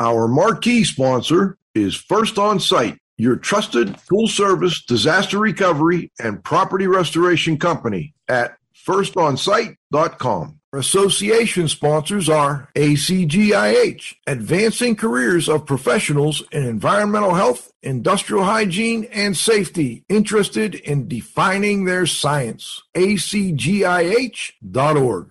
Our 0.00 0.28
marquee 0.28 0.84
sponsor 0.84 1.58
is 1.74 1.94
First 1.94 2.38
On 2.38 2.58
Site, 2.58 2.98
your 3.22 3.36
trusted 3.36 4.00
full 4.00 4.26
service 4.26 4.82
disaster 4.84 5.38
recovery 5.38 6.10
and 6.18 6.42
property 6.42 6.88
restoration 6.88 7.56
company 7.56 8.12
at 8.26 8.56
firstonsite.com. 8.84 10.58
Association 10.74 11.68
sponsors 11.68 12.30
are 12.30 12.70
ACGIH, 12.74 14.14
Advancing 14.26 14.96
Careers 14.96 15.46
of 15.46 15.66
Professionals 15.66 16.42
in 16.50 16.64
Environmental 16.64 17.34
Health, 17.34 17.70
Industrial 17.82 18.42
Hygiene, 18.42 19.04
and 19.12 19.36
Safety, 19.36 20.06
interested 20.08 20.74
in 20.74 21.08
defining 21.08 21.84
their 21.84 22.06
science. 22.06 22.82
ACGIH.org. 22.94 24.62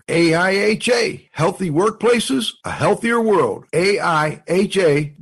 AIHA, 0.08 1.30
Healthy 1.32 1.72
Workplaces, 1.72 2.52
A 2.64 2.70
Healthier 2.72 3.20
World. 3.20 3.66
AIHA.org. 3.74 5.16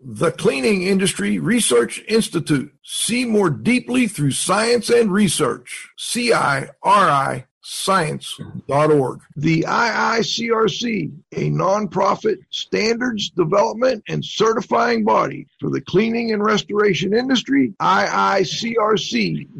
The 0.00 0.30
Cleaning 0.30 0.82
Industry 0.82 1.40
Research 1.40 2.00
Institute. 2.06 2.72
See 2.84 3.24
more 3.24 3.50
deeply 3.50 4.06
through 4.06 4.30
science 4.32 4.88
and 4.88 5.12
research. 5.12 5.88
CIRI 5.98 7.44
science.org. 7.62 9.20
The 9.36 9.62
IICRC, 9.62 11.12
a 11.32 11.50
nonprofit 11.50 12.38
standards 12.50 13.30
development 13.30 14.02
and 14.08 14.24
certifying 14.24 15.04
body 15.04 15.46
for 15.60 15.70
the 15.70 15.80
cleaning 15.80 16.32
and 16.32 16.44
restoration 16.44 17.14
industry, 17.14 17.72
IICRC.org. 17.80 19.50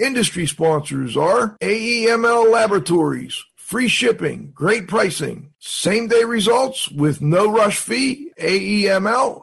Industry 0.00 0.46
sponsors 0.46 1.16
are 1.16 1.56
AEML 1.60 2.50
Laboratories, 2.50 3.44
free 3.56 3.88
shipping, 3.88 4.52
great 4.54 4.88
pricing, 4.88 5.50
same 5.58 6.08
day 6.08 6.24
results 6.24 6.88
with 6.90 7.20
no 7.20 7.50
rush 7.50 7.78
fee, 7.78 8.32
AEMLinc.com. 8.40 9.38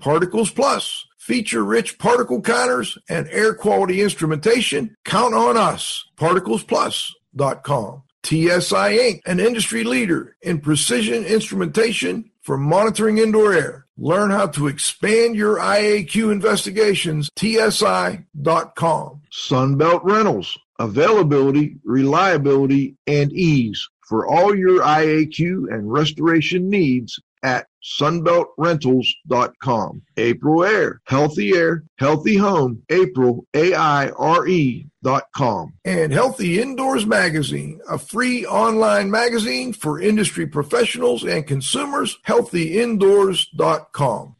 Particles 0.00 0.50
Plus, 0.50 1.06
feature 1.22 1.64
rich 1.64 1.98
particle 1.98 2.40
counters 2.40 2.98
and 3.08 3.28
air 3.28 3.54
quality 3.54 4.02
instrumentation, 4.02 4.96
count 5.04 5.34
on 5.34 5.56
us. 5.56 6.04
ParticlesPlus.com. 6.16 8.02
TSI 8.24 8.98
Inc., 8.98 9.20
an 9.24 9.40
industry 9.40 9.84
leader 9.84 10.36
in 10.42 10.60
precision 10.60 11.24
instrumentation 11.24 12.30
for 12.42 12.56
monitoring 12.56 13.18
indoor 13.18 13.52
air. 13.52 13.86
Learn 13.96 14.30
how 14.30 14.48
to 14.48 14.66
expand 14.66 15.36
your 15.36 15.58
IAQ 15.58 16.32
investigations. 16.32 17.28
TSI.com. 17.38 19.22
Sunbelt 19.32 20.00
Rentals. 20.02 20.58
Availability, 20.78 21.76
reliability, 21.84 22.96
and 23.06 23.32
ease 23.32 23.88
for 24.08 24.26
all 24.26 24.56
your 24.56 24.82
IAQ 24.82 25.72
and 25.72 25.92
restoration 25.92 26.68
needs 26.68 27.20
at 27.42 27.66
sunbeltrentals.com. 27.82 30.02
Aprilaire, 30.16 30.98
healthy 31.04 31.56
air, 31.56 31.82
healthy 31.98 32.36
home, 32.36 32.82
April, 32.88 33.44
A-I-R-E 33.54 34.86
dot 35.02 35.24
com. 35.34 35.72
And 35.84 36.12
Healthy 36.12 36.60
Indoors 36.60 37.06
Magazine, 37.06 37.80
a 37.90 37.98
free 37.98 38.46
online 38.46 39.10
magazine 39.10 39.72
for 39.72 40.00
industry 40.00 40.46
professionals 40.46 41.24
and 41.24 41.44
consumers, 41.46 42.18
healthyindoors.com. 42.26 44.36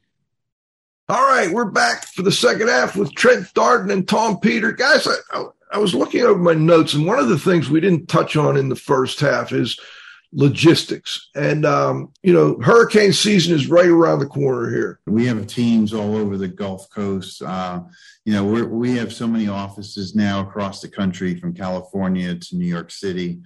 All 1.08 1.28
right, 1.28 1.50
we're 1.50 1.64
back 1.64 2.06
for 2.06 2.22
the 2.22 2.30
second 2.30 2.68
half 2.68 2.94
with 2.96 3.12
Trent 3.14 3.52
Darden 3.54 3.92
and 3.92 4.08
Tom 4.08 4.38
Peter. 4.38 4.70
Guys, 4.70 5.08
I, 5.32 5.46
I 5.72 5.78
was 5.78 5.94
looking 5.94 6.22
over 6.22 6.38
my 6.38 6.54
notes, 6.54 6.94
and 6.94 7.04
one 7.06 7.18
of 7.18 7.28
the 7.28 7.38
things 7.38 7.68
we 7.68 7.80
didn't 7.80 8.06
touch 8.06 8.36
on 8.36 8.56
in 8.56 8.68
the 8.68 8.76
first 8.76 9.18
half 9.18 9.52
is– 9.52 9.76
logistics. 10.32 11.28
And, 11.34 11.66
um, 11.66 12.12
you 12.22 12.32
know, 12.32 12.58
hurricane 12.60 13.12
season 13.12 13.54
is 13.54 13.68
right 13.68 13.88
around 13.88 14.20
the 14.20 14.26
corner 14.26 14.70
here. 14.70 15.00
We 15.06 15.26
have 15.26 15.46
teams 15.46 15.92
all 15.92 16.16
over 16.16 16.36
the 16.36 16.48
Gulf 16.48 16.88
Coast. 16.90 17.42
Uh, 17.42 17.82
you 18.24 18.32
know, 18.32 18.44
we 18.44 18.96
have 18.96 19.12
so 19.12 19.26
many 19.26 19.48
offices 19.48 20.14
now 20.14 20.40
across 20.40 20.80
the 20.80 20.88
country 20.88 21.38
from 21.38 21.54
California 21.54 22.34
to 22.34 22.56
New 22.56 22.66
York 22.66 22.90
City, 22.90 23.40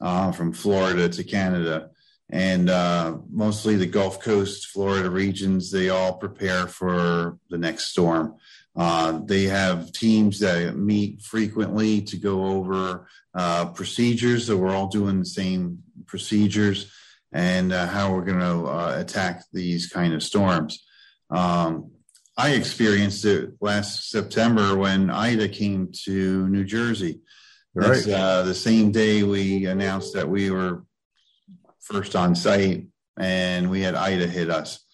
uh, 0.00 0.30
from 0.32 0.52
Florida 0.52 1.08
to 1.08 1.24
Canada. 1.24 1.90
And 2.30 2.68
uh, 2.68 3.16
mostly 3.30 3.76
the 3.76 3.86
Gulf 3.86 4.20
Coast, 4.20 4.66
Florida 4.66 5.10
regions, 5.10 5.72
they 5.72 5.88
all 5.88 6.14
prepare 6.14 6.66
for 6.66 7.38
the 7.48 7.58
next 7.58 7.86
storm. 7.86 8.36
Uh, 8.76 9.20
they 9.24 9.44
have 9.44 9.90
teams 9.92 10.38
that 10.38 10.76
meet 10.76 11.22
frequently 11.22 12.02
to 12.02 12.16
go 12.16 12.46
over 12.46 13.08
uh, 13.34 13.66
procedures. 13.66 14.46
So 14.46 14.56
we're 14.56 14.74
all 14.74 14.88
doing 14.88 15.18
the 15.18 15.24
same 15.24 15.82
procedures 16.06 16.92
and 17.32 17.72
uh, 17.72 17.86
how 17.86 18.12
we're 18.12 18.24
going 18.24 18.40
to 18.40 18.66
uh, 18.66 18.96
attack 18.98 19.44
these 19.52 19.88
kind 19.88 20.14
of 20.14 20.22
storms. 20.22 20.84
Um, 21.30 21.90
I 22.36 22.50
experienced 22.50 23.24
it 23.24 23.50
last 23.60 24.10
September 24.10 24.76
when 24.76 25.10
Ida 25.10 25.48
came 25.48 25.90
to 26.04 26.48
New 26.48 26.64
Jersey. 26.64 27.20
Right. 27.74 28.08
Uh, 28.08 28.42
the 28.42 28.54
same 28.54 28.92
day 28.92 29.22
we 29.22 29.66
announced 29.66 30.14
that 30.14 30.28
we 30.28 30.50
were 30.50 30.84
first 31.80 32.16
on 32.16 32.34
site 32.34 32.86
and 33.18 33.70
we 33.70 33.80
had 33.80 33.94
Ida 33.94 34.26
hit 34.26 34.50
us. 34.50 34.84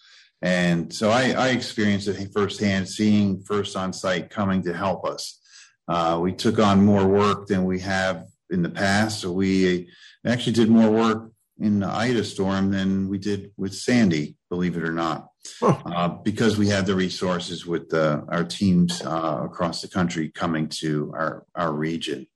And 0.41 0.93
so 0.93 1.09
I, 1.09 1.31
I 1.31 1.49
experienced 1.49 2.07
it 2.07 2.29
firsthand, 2.33 2.89
seeing 2.89 3.41
first 3.43 3.75
on 3.75 3.93
site 3.93 4.29
coming 4.29 4.63
to 4.63 4.73
help 4.73 5.05
us. 5.05 5.39
Uh, 5.87 6.19
we 6.21 6.33
took 6.33 6.59
on 6.59 6.83
more 6.83 7.07
work 7.07 7.47
than 7.47 7.63
we 7.63 7.79
have 7.79 8.25
in 8.49 8.61
the 8.61 8.69
past. 8.69 9.21
So 9.21 9.31
we 9.31 9.89
actually 10.31 10.53
did 10.53 10.69
more 10.69 10.89
work 10.89 11.31
in 11.59 11.79
the 11.79 11.87
Ida 11.87 12.23
storm 12.23 12.71
than 12.71 13.07
we 13.07 13.17
did 13.17 13.51
with 13.57 13.73
Sandy, 13.73 14.35
believe 14.49 14.75
it 14.75 14.83
or 14.83 14.91
not, 14.91 15.29
uh, 15.61 16.09
because 16.09 16.57
we 16.57 16.67
had 16.67 16.85
the 16.85 16.95
resources 16.95 17.65
with 17.65 17.89
the, 17.89 18.25
our 18.29 18.43
teams 18.43 19.01
uh, 19.01 19.41
across 19.43 19.81
the 19.81 19.87
country 19.87 20.29
coming 20.29 20.67
to 20.67 21.13
our, 21.15 21.45
our 21.55 21.71
region. 21.71 22.27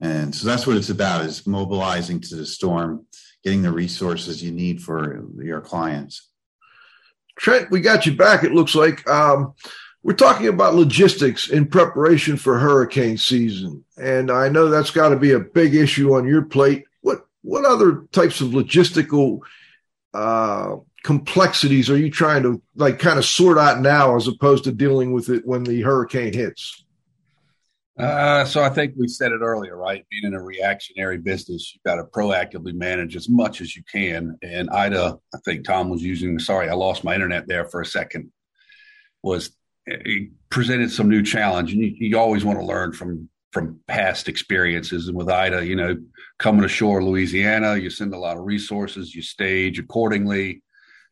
And 0.00 0.34
so 0.34 0.46
that's 0.46 0.66
what 0.66 0.76
it's 0.76 0.90
about 0.90 1.24
is 1.24 1.46
mobilizing 1.46 2.20
to 2.20 2.36
the 2.36 2.46
storm, 2.46 3.06
getting 3.42 3.62
the 3.62 3.72
resources 3.72 4.42
you 4.42 4.50
need 4.50 4.82
for 4.82 5.24
your 5.42 5.60
clients. 5.60 6.30
Trent, 7.38 7.70
we 7.70 7.80
got 7.80 8.06
you 8.06 8.16
back, 8.16 8.44
it 8.44 8.52
looks 8.52 8.74
like. 8.74 9.08
Um, 9.08 9.54
we're 10.02 10.12
talking 10.12 10.48
about 10.48 10.74
logistics 10.74 11.48
in 11.48 11.66
preparation 11.66 12.36
for 12.36 12.58
hurricane 12.58 13.16
season. 13.16 13.84
And 13.96 14.30
I 14.30 14.50
know 14.50 14.68
that's 14.68 14.90
got 14.90 15.08
to 15.08 15.16
be 15.16 15.32
a 15.32 15.40
big 15.40 15.74
issue 15.74 16.14
on 16.14 16.28
your 16.28 16.42
plate. 16.42 16.84
What 17.44 17.66
other 17.66 18.06
types 18.10 18.40
of 18.40 18.48
logistical 18.48 19.40
uh, 20.14 20.76
complexities 21.02 21.90
are 21.90 21.96
you 21.98 22.10
trying 22.10 22.42
to 22.42 22.62
like 22.74 22.98
kind 22.98 23.18
of 23.18 23.26
sort 23.26 23.58
out 23.58 23.80
now 23.82 24.16
as 24.16 24.26
opposed 24.26 24.64
to 24.64 24.72
dealing 24.72 25.12
with 25.12 25.28
it 25.28 25.46
when 25.46 25.62
the 25.62 25.82
hurricane 25.82 26.32
hits? 26.32 26.84
Uh, 27.98 28.46
so 28.46 28.62
I 28.62 28.70
think 28.70 28.94
we 28.96 29.06
said 29.06 29.30
it 29.30 29.40
earlier, 29.42 29.76
right? 29.76 30.04
Being 30.10 30.24
in 30.24 30.34
a 30.34 30.42
reactionary 30.42 31.18
business, 31.18 31.74
you've 31.74 31.84
got 31.84 31.96
to 31.96 32.04
proactively 32.04 32.72
manage 32.72 33.14
as 33.14 33.28
much 33.28 33.60
as 33.60 33.76
you 33.76 33.82
can. 33.92 34.38
And 34.42 34.70
Ida, 34.70 35.18
I 35.34 35.38
think 35.44 35.64
Tom 35.64 35.90
was 35.90 36.02
using. 36.02 36.38
Sorry, 36.38 36.70
I 36.70 36.74
lost 36.74 37.04
my 37.04 37.14
internet 37.14 37.46
there 37.46 37.66
for 37.66 37.82
a 37.82 37.86
second. 37.86 38.32
Was 39.22 39.50
it 39.86 40.30
presented 40.48 40.90
some 40.90 41.10
new 41.10 41.22
challenge, 41.22 41.72
and 41.72 41.82
you, 41.82 41.94
you 41.98 42.18
always 42.18 42.44
want 42.44 42.58
to 42.58 42.64
learn 42.64 42.94
from 42.94 43.28
from 43.54 43.78
past 43.86 44.28
experiences. 44.28 45.06
And 45.06 45.16
with 45.16 45.30
Ida, 45.30 45.64
you 45.64 45.76
know, 45.76 45.96
coming 46.40 46.64
ashore 46.64 47.02
Louisiana, 47.02 47.76
you 47.76 47.88
send 47.88 48.12
a 48.12 48.18
lot 48.18 48.36
of 48.36 48.44
resources, 48.44 49.14
you 49.14 49.22
stage 49.22 49.78
accordingly. 49.78 50.62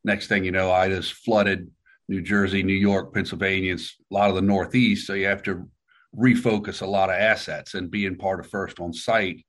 Next 0.04 0.26
thing 0.26 0.44
you 0.44 0.50
know, 0.50 0.72
Ida's 0.72 1.08
flooded 1.08 1.70
New 2.08 2.20
Jersey, 2.20 2.64
New 2.64 2.74
York, 2.74 3.14
Pennsylvania, 3.14 3.76
a 3.76 4.14
lot 4.14 4.28
of 4.28 4.34
the 4.34 4.42
Northeast. 4.42 5.06
So 5.06 5.14
you 5.14 5.26
have 5.26 5.44
to 5.44 5.68
refocus 6.14 6.82
a 6.82 6.86
lot 6.86 7.08
of 7.08 7.14
assets 7.14 7.74
and 7.74 7.90
being 7.90 8.16
part 8.16 8.40
of 8.40 8.50
first 8.50 8.80
on 8.80 8.92
site 8.92 9.46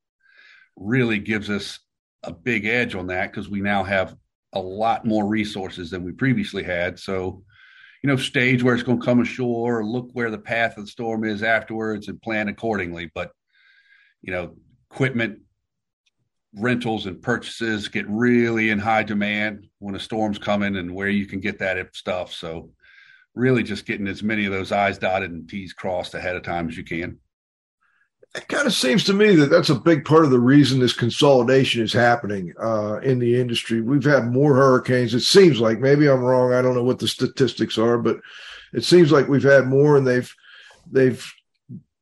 really 0.78 1.18
gives 1.18 1.50
us 1.50 1.80
a 2.22 2.32
big 2.32 2.66
edge 2.66 2.94
on 2.94 3.08
that 3.08 3.32
because 3.32 3.50
we 3.50 3.60
now 3.60 3.84
have 3.84 4.16
a 4.54 4.60
lot 4.62 5.04
more 5.04 5.26
resources 5.26 5.90
than 5.90 6.04
we 6.04 6.12
previously 6.12 6.64
had. 6.64 7.00
So, 7.00 7.44
you 8.04 8.10
know, 8.10 8.18
stage 8.18 8.62
where 8.62 8.76
it's 8.76 8.84
going 8.84 9.00
to 9.00 9.06
come 9.06 9.22
ashore, 9.22 9.86
look 9.86 10.10
where 10.12 10.30
the 10.30 10.38
path 10.38 10.78
of 10.78 10.86
the 10.86 10.92
storm 10.92 11.24
is 11.24 11.42
afterwards 11.42 12.10
and 12.10 12.22
plan 12.22 12.50
accordingly. 12.50 13.10
But, 13.16 13.32
you 14.22 14.34
know, 14.34 14.56
equipment 14.92 15.40
rentals 16.54 17.06
and 17.06 17.22
purchases 17.22 17.88
get 17.88 18.08
really 18.10 18.70
in 18.70 18.78
high 18.78 19.04
demand 19.04 19.68
when 19.80 19.96
a 19.96 20.00
storm's 20.00 20.38
coming 20.38 20.76
and 20.76 20.94
where 20.94 21.08
you 21.08 21.26
can 21.26 21.40
get 21.40 21.60
that 21.60 21.96
stuff. 21.96 22.34
So, 22.34 22.72
really 23.36 23.64
just 23.64 23.88
getting 23.88 24.08
as 24.08 24.22
many 24.22 24.46
of 24.46 24.52
those 24.52 24.72
I's 24.72 25.00
dotted 25.00 25.32
and 25.32 25.50
T's 25.50 25.74
crossed 25.74 26.14
ahead 26.14 26.36
of 26.36 26.44
time 26.44 26.70
as 26.70 26.78
you 26.78 26.84
can 26.84 27.18
it 28.36 28.48
kind 28.48 28.66
of 28.66 28.74
seems 28.74 29.04
to 29.04 29.14
me 29.14 29.36
that 29.36 29.52
that's 29.52 29.70
a 29.70 29.76
big 29.76 30.06
part 30.06 30.26
of 30.26 30.32
the 30.32 30.40
reason 30.40 30.80
this 30.80 30.94
consolidation 30.94 31.84
is 31.84 31.94
happening 31.94 32.54
uh, 32.60 33.00
in 33.00 33.20
the 33.20 33.40
industry. 33.40 33.82
We've 33.82 34.04
had 34.04 34.32
more 34.32 34.56
hurricanes. 34.56 35.14
It 35.14 35.22
seems 35.22 35.60
like 35.60 35.80
maybe 35.80 36.10
I'm 36.10 36.24
wrong. 36.24 36.52
I 36.52 36.62
don't 36.62 36.74
know 36.74 36.84
what 36.84 36.98
the 36.98 37.08
statistics 37.08 37.78
are, 37.78 38.00
but 38.00 38.22
it 38.74 38.84
seems 38.84 39.12
like 39.12 39.28
we've 39.28 39.44
had 39.44 39.68
more, 39.68 39.98
and 39.98 40.08
they've 40.08 40.34
they've 40.92 41.32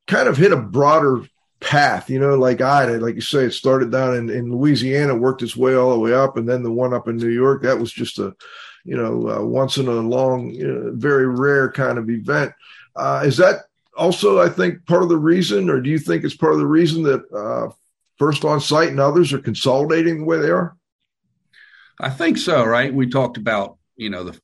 kind 0.07 0.29
of 0.29 0.37
hit 0.37 0.53
a 0.53 0.57
broader 0.57 1.25
path. 1.59 2.09
You 2.09 2.19
know, 2.19 2.35
like 2.37 2.61
Ida, 2.61 2.99
like 2.99 3.15
you 3.15 3.21
say, 3.21 3.45
it 3.45 3.51
started 3.51 3.91
down 3.91 4.15
in, 4.15 4.29
in 4.29 4.51
Louisiana, 4.53 5.13
worked 5.15 5.43
its 5.43 5.57
way 5.57 5.75
all 5.75 5.91
the 5.91 5.99
way 5.99 6.13
up, 6.13 6.37
and 6.37 6.47
then 6.47 6.63
the 6.63 6.71
one 6.71 6.93
up 6.93 7.09
in 7.09 7.17
New 7.17 7.27
York 7.27 7.63
that 7.63 7.77
was 7.77 7.91
just 7.91 8.19
a 8.19 8.33
you 8.85 8.95
know 8.95 9.29
uh, 9.29 9.43
once 9.43 9.75
in 9.75 9.87
a 9.89 9.91
long, 9.91 10.51
you 10.51 10.65
know, 10.65 10.91
very 10.95 11.27
rare 11.27 11.69
kind 11.69 11.97
of 11.97 12.09
event. 12.09 12.53
Uh, 12.95 13.23
is 13.25 13.35
that 13.35 13.65
also, 14.01 14.41
I 14.41 14.49
think 14.49 14.83
part 14.87 15.03
of 15.03 15.09
the 15.09 15.17
reason, 15.17 15.69
or 15.69 15.79
do 15.79 15.87
you 15.87 15.99
think 15.99 16.23
it's 16.23 16.35
part 16.35 16.53
of 16.53 16.59
the 16.59 16.65
reason 16.65 17.03
that 17.03 17.23
uh, 17.31 17.71
First 18.17 18.43
On 18.43 18.59
Site 18.59 18.89
and 18.89 18.99
others 18.99 19.31
are 19.31 19.39
consolidating 19.39 20.17
the 20.17 20.25
way 20.25 20.39
they 20.39 20.49
are? 20.49 20.75
I 21.99 22.09
think 22.09 22.39
so. 22.39 22.63
Right? 22.63 22.91
We 22.91 23.07
talked 23.07 23.37
about 23.37 23.77
you 23.95 24.09
know 24.09 24.23
the 24.23 24.39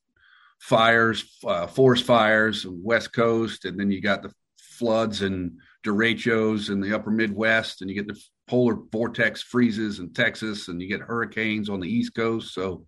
fires, 0.60 1.40
uh, 1.44 1.66
forest 1.66 2.06
fires, 2.06 2.68
West 2.70 3.14
Coast, 3.14 3.66
and 3.66 3.80
then 3.80 3.90
you 3.90 4.00
got 4.00 4.22
the 4.22 4.32
floods 4.60 5.24
and 5.24 5.58
derechos 5.84 6.70
in 6.70 6.80
the 6.80 6.94
Upper 6.94 7.10
Midwest, 7.10 7.82
and 7.82 7.90
you 7.90 7.96
get 7.96 8.08
the 8.08 8.22
polar 8.48 8.78
vortex 8.92 9.42
freezes 9.42 9.98
in 9.98 10.14
Texas, 10.14 10.68
and 10.68 10.80
you 10.80 10.88
get 10.88 11.02
hurricanes 11.02 11.68
on 11.68 11.80
the 11.80 11.90
East 11.90 12.14
Coast. 12.14 12.54
So 12.54 12.86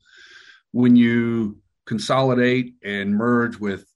when 0.71 0.95
you 0.95 1.57
consolidate 1.87 2.75
and 2.83 3.15
merge 3.15 3.57
with 3.57 3.87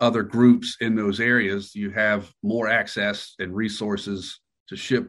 other 0.00 0.22
groups 0.22 0.76
in 0.80 0.96
those 0.96 1.20
areas, 1.20 1.74
you 1.74 1.90
have 1.90 2.32
more 2.42 2.68
access 2.68 3.34
and 3.38 3.54
resources 3.54 4.40
to 4.68 4.76
ship 4.76 5.08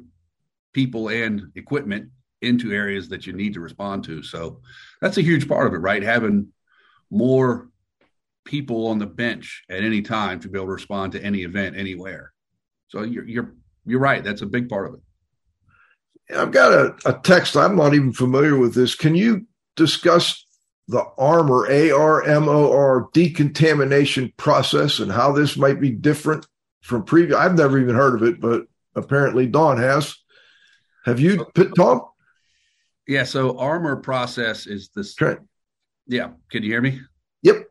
people 0.74 1.10
and 1.10 1.52
equipment 1.56 2.10
into 2.42 2.72
areas 2.72 3.10
that 3.10 3.28
you 3.28 3.34
need 3.34 3.54
to 3.54 3.60
respond 3.60 4.04
to. 4.04 4.24
So 4.24 4.62
that's 5.02 5.18
a 5.18 5.22
huge 5.22 5.48
part 5.48 5.68
of 5.68 5.74
it, 5.74 5.78
right? 5.78 6.02
Having 6.02 6.48
more 7.10 7.70
people 8.46 8.88
on 8.88 9.00
the 9.00 9.06
bench 9.06 9.64
at 9.70 9.84
any 9.84 10.02
time 10.02 10.40
to 10.40 10.50
be 10.50 10.58
able 10.58 10.68
to 10.68 10.74
respond 10.74 11.12
to 11.14 11.24
any 11.24 11.44
event 11.44 11.78
anywhere. 11.78 12.34
So 12.88 13.04
you're 13.04 13.28
you're 13.28 13.56
you're 13.86 14.00
right. 14.00 14.24
That's 14.24 14.42
a 14.42 14.48
big 14.48 14.70
part 14.70 14.88
of 14.88 14.96
it. 14.96 16.36
I've 16.36 16.52
got 16.52 16.74
a, 16.74 16.96
a 17.06 17.20
text. 17.22 17.56
I'm 17.56 17.76
not 17.76 17.94
even 17.94 18.14
familiar 18.14 18.58
with 18.58 18.74
this. 18.74 18.96
Can 18.96 19.16
you 19.16 19.46
discuss 19.76 20.46
the 20.88 21.04
armor 21.18 21.68
ARMOR 21.68 23.10
decontamination 23.14 24.34
process 24.38 25.00
and 25.00 25.12
how 25.12 25.32
this 25.32 25.58
might 25.58 25.80
be 25.80 25.92
different 25.92 26.46
from 26.82 27.04
previous. 27.04 27.38
I've 27.38 27.56
never 27.56 27.80
even 27.80 27.96
heard 27.96 28.16
of 28.16 28.28
it, 28.28 28.42
but 28.42 28.66
apparently 28.96 29.48
Don 29.48 29.78
has. 29.78 30.16
Have 31.06 31.20
you, 31.20 31.46
Tom? 31.76 32.02
Yeah. 33.08 33.24
So 33.24 33.58
armor 33.58 33.96
process 33.96 34.68
is 34.68 34.90
this. 34.96 35.16
Trent. 35.16 35.40
Yeah. 36.08 36.32
Can 36.50 36.64
you 36.64 36.70
hear 36.70 36.82
me? 36.82 37.00
Yep. 37.44 37.66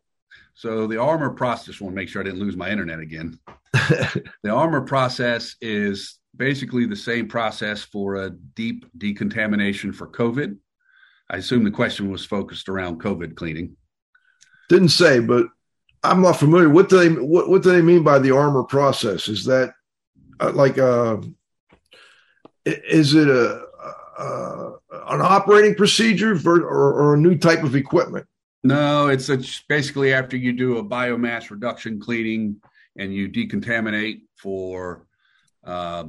So 0.54 0.86
the 0.86 0.98
armor 0.98 1.30
process. 1.30 1.80
Want 1.80 1.94
to 1.94 1.96
make 1.96 2.08
sure 2.08 2.22
I 2.22 2.24
didn't 2.24 2.40
lose 2.40 2.56
my 2.56 2.70
internet 2.70 2.98
again. 3.00 3.38
the 3.72 4.50
armor 4.50 4.80
process 4.80 5.56
is 5.60 6.18
basically 6.36 6.86
the 6.86 6.96
same 6.96 7.28
process 7.28 7.82
for 7.82 8.16
a 8.16 8.30
deep 8.30 8.86
decontamination 8.98 9.92
for 9.92 10.08
COVID. 10.08 10.56
I 11.30 11.36
assume 11.36 11.62
the 11.62 11.70
question 11.70 12.10
was 12.10 12.26
focused 12.26 12.68
around 12.68 13.00
COVID 13.00 13.36
cleaning. 13.36 13.76
Didn't 14.68 14.88
say, 14.88 15.20
but 15.20 15.46
I'm 16.02 16.22
not 16.22 16.38
familiar. 16.38 16.68
What 16.68 16.88
do 16.88 16.98
they 16.98 17.08
what, 17.08 17.48
what 17.48 17.62
do 17.62 17.70
they 17.70 17.82
mean 17.82 18.02
by 18.02 18.18
the 18.18 18.32
armor 18.32 18.64
process? 18.64 19.28
Is 19.28 19.44
that 19.44 19.72
uh, 20.40 20.50
like 20.52 20.76
a 20.76 20.92
uh, 20.92 21.22
is 22.66 23.14
it 23.14 23.28
a, 23.28 23.62
uh, 24.18 24.70
an 24.90 25.20
operating 25.20 25.74
procedure 25.74 26.36
for, 26.36 26.60
or, 26.60 26.92
or, 26.92 27.14
a 27.14 27.18
new 27.18 27.36
type 27.36 27.62
of 27.62 27.74
equipment? 27.74 28.26
No, 28.62 29.08
it's, 29.08 29.30
it's 29.30 29.62
basically 29.68 30.12
after 30.12 30.36
you 30.36 30.52
do 30.52 30.76
a 30.76 30.84
biomass 30.84 31.50
reduction 31.50 31.98
cleaning 31.98 32.60
and 32.98 33.14
you 33.14 33.28
decontaminate 33.28 34.20
for 34.36 35.06
uh, 35.64 36.04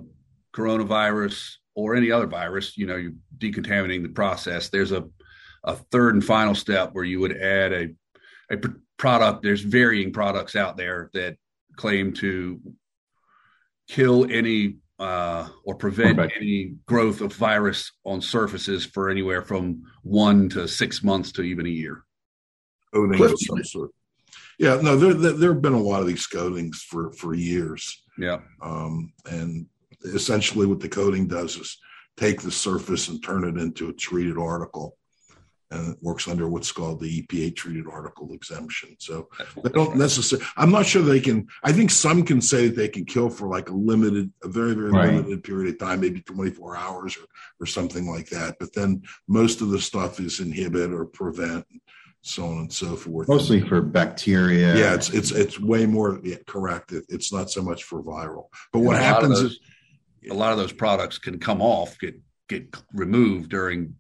coronavirus 0.54 1.56
or 1.76 1.96
any 1.96 2.12
other 2.12 2.28
virus, 2.28 2.78
you 2.78 2.86
know, 2.86 2.96
you're 2.96 3.14
decontaminating 3.38 4.04
the 4.04 4.10
process. 4.10 4.70
There's 4.70 4.92
a, 4.92 5.06
a 5.64 5.76
third 5.76 6.16
and 6.16 6.24
final 6.24 6.56
step 6.56 6.90
where 6.94 7.04
you 7.04 7.20
would 7.20 7.38
add 7.38 7.74
a, 7.74 7.90
a 8.52 8.58
product. 8.98 9.44
There's 9.44 9.62
varying 9.62 10.12
products 10.14 10.56
out 10.56 10.78
there 10.78 11.10
that 11.14 11.38
claim 11.76 12.14
to 12.14 12.60
kill 13.88 14.26
any 14.30 14.78
uh, 15.00 15.50
or 15.66 15.76
prevent 15.76 16.20
okay. 16.20 16.34
any 16.38 16.76
growth 16.86 17.22
of 17.22 17.34
virus 17.34 17.92
on 18.06 18.22
surfaces 18.22 18.86
for 18.86 19.10
anywhere 19.10 19.42
from 19.42 19.84
one 20.04 20.48
to 20.50 20.68
six 20.68 21.04
months 21.04 21.32
to 21.32 21.42
even 21.42 21.66
a 21.66 21.70
year. 21.70 22.04
Coatings 22.94 23.32
of 23.32 23.40
some 23.40 23.64
sort. 23.64 23.92
Yeah, 24.60 24.80
no, 24.80 24.96
there, 24.96 25.16
there, 25.16 25.32
there 25.32 25.54
have 25.54 25.62
been 25.62 25.74
a 25.74 25.80
lot 25.80 26.02
of 26.02 26.08
these 26.08 26.28
coatings 26.28 26.86
for 26.88 27.12
for 27.14 27.34
years. 27.34 28.04
Yeah, 28.20 28.42
um, 28.62 29.12
and 29.26 29.66
essentially 30.04 30.66
what 30.66 30.80
the 30.80 30.90
coating 30.90 31.28
does 31.28 31.56
is 31.56 31.78
take 32.18 32.42
the 32.42 32.52
surface 32.52 33.08
and 33.08 33.24
turn 33.24 33.44
it 33.44 33.62
into 33.62 33.90
a 33.90 33.94
treated 33.94 34.38
article 34.38 34.98
and 35.72 35.94
it 35.94 35.98
works 36.02 36.28
under 36.28 36.50
what's 36.50 36.72
called 36.72 37.00
the 37.00 37.22
EPA 37.24 37.56
treated 37.56 37.86
article 37.90 38.34
exemption. 38.34 38.96
So 39.00 39.30
they 39.64 39.70
don't 39.70 39.96
necessarily, 39.96 40.46
I'm 40.58 40.72
not 40.72 40.86
sure 40.86 41.02
they 41.02 41.22
can, 41.22 41.48
I 41.64 41.72
think 41.72 41.92
some 41.92 42.24
can 42.24 42.42
say 42.42 42.68
that 42.68 42.76
they 42.76 42.90
can 42.90 43.06
kill 43.06 43.30
for 43.30 43.48
like 43.48 43.70
a 43.70 43.74
limited, 43.74 44.32
a 44.44 44.50
very, 44.50 44.74
very 44.74 44.92
right. 44.92 45.14
limited 45.14 45.44
period 45.44 45.74
of 45.74 45.80
time, 45.80 46.02
maybe 46.02 46.22
24 46.22 46.76
hours 46.76 47.18
or, 47.18 47.26
or 47.62 47.66
something 47.66 48.06
like 48.10 48.30
that. 48.30 48.58
But 48.60 48.74
then 48.74 49.04
most 49.28 49.62
of 49.62 49.70
the 49.70 49.80
stuff 49.80 50.20
is 50.20 50.42
inhibit 50.42 50.92
or 50.92 51.06
prevent 51.06 51.66
so 52.24 52.46
on 52.46 52.58
and 52.60 52.74
so 52.74 52.96
forth. 52.96 53.28
Mostly 53.28 53.62
for 53.62 53.82
bacteria. 53.82 54.76
Yeah, 54.76 54.94
it's 54.94 55.10
it's 55.10 55.32
it's 55.32 55.60
way 55.60 55.88
more 55.88 56.20
yeah, 56.24 56.36
correct. 56.46 56.92
It, 56.92 57.04
it's 57.10 57.34
not 57.34 57.50
so 57.50 57.64
much 57.64 57.84
for 57.84 58.04
viral. 58.04 58.46
But 58.72 58.82
what 58.82 58.98
happens 58.98 59.42
those, 59.42 59.54
is 59.54 59.60
a 60.30 60.34
lot 60.34 60.52
of 60.52 60.58
those 60.58 60.74
products 60.74 61.18
can 61.18 61.40
come 61.40 61.62
off, 61.62 61.98
get 62.00 62.20
get 62.48 62.76
removed 62.94 63.50
during 63.50 63.96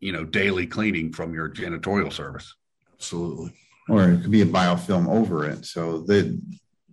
you 0.00 0.12
know 0.12 0.24
daily 0.24 0.66
cleaning 0.66 1.12
from 1.12 1.34
your 1.34 1.48
janitorial 1.48 2.12
service. 2.12 2.54
Absolutely. 2.94 3.52
Or 3.88 4.10
it 4.10 4.22
could 4.22 4.30
be 4.30 4.42
a 4.42 4.46
biofilm 4.46 5.08
over 5.08 5.48
it. 5.48 5.64
So 5.64 6.00
the 6.00 6.40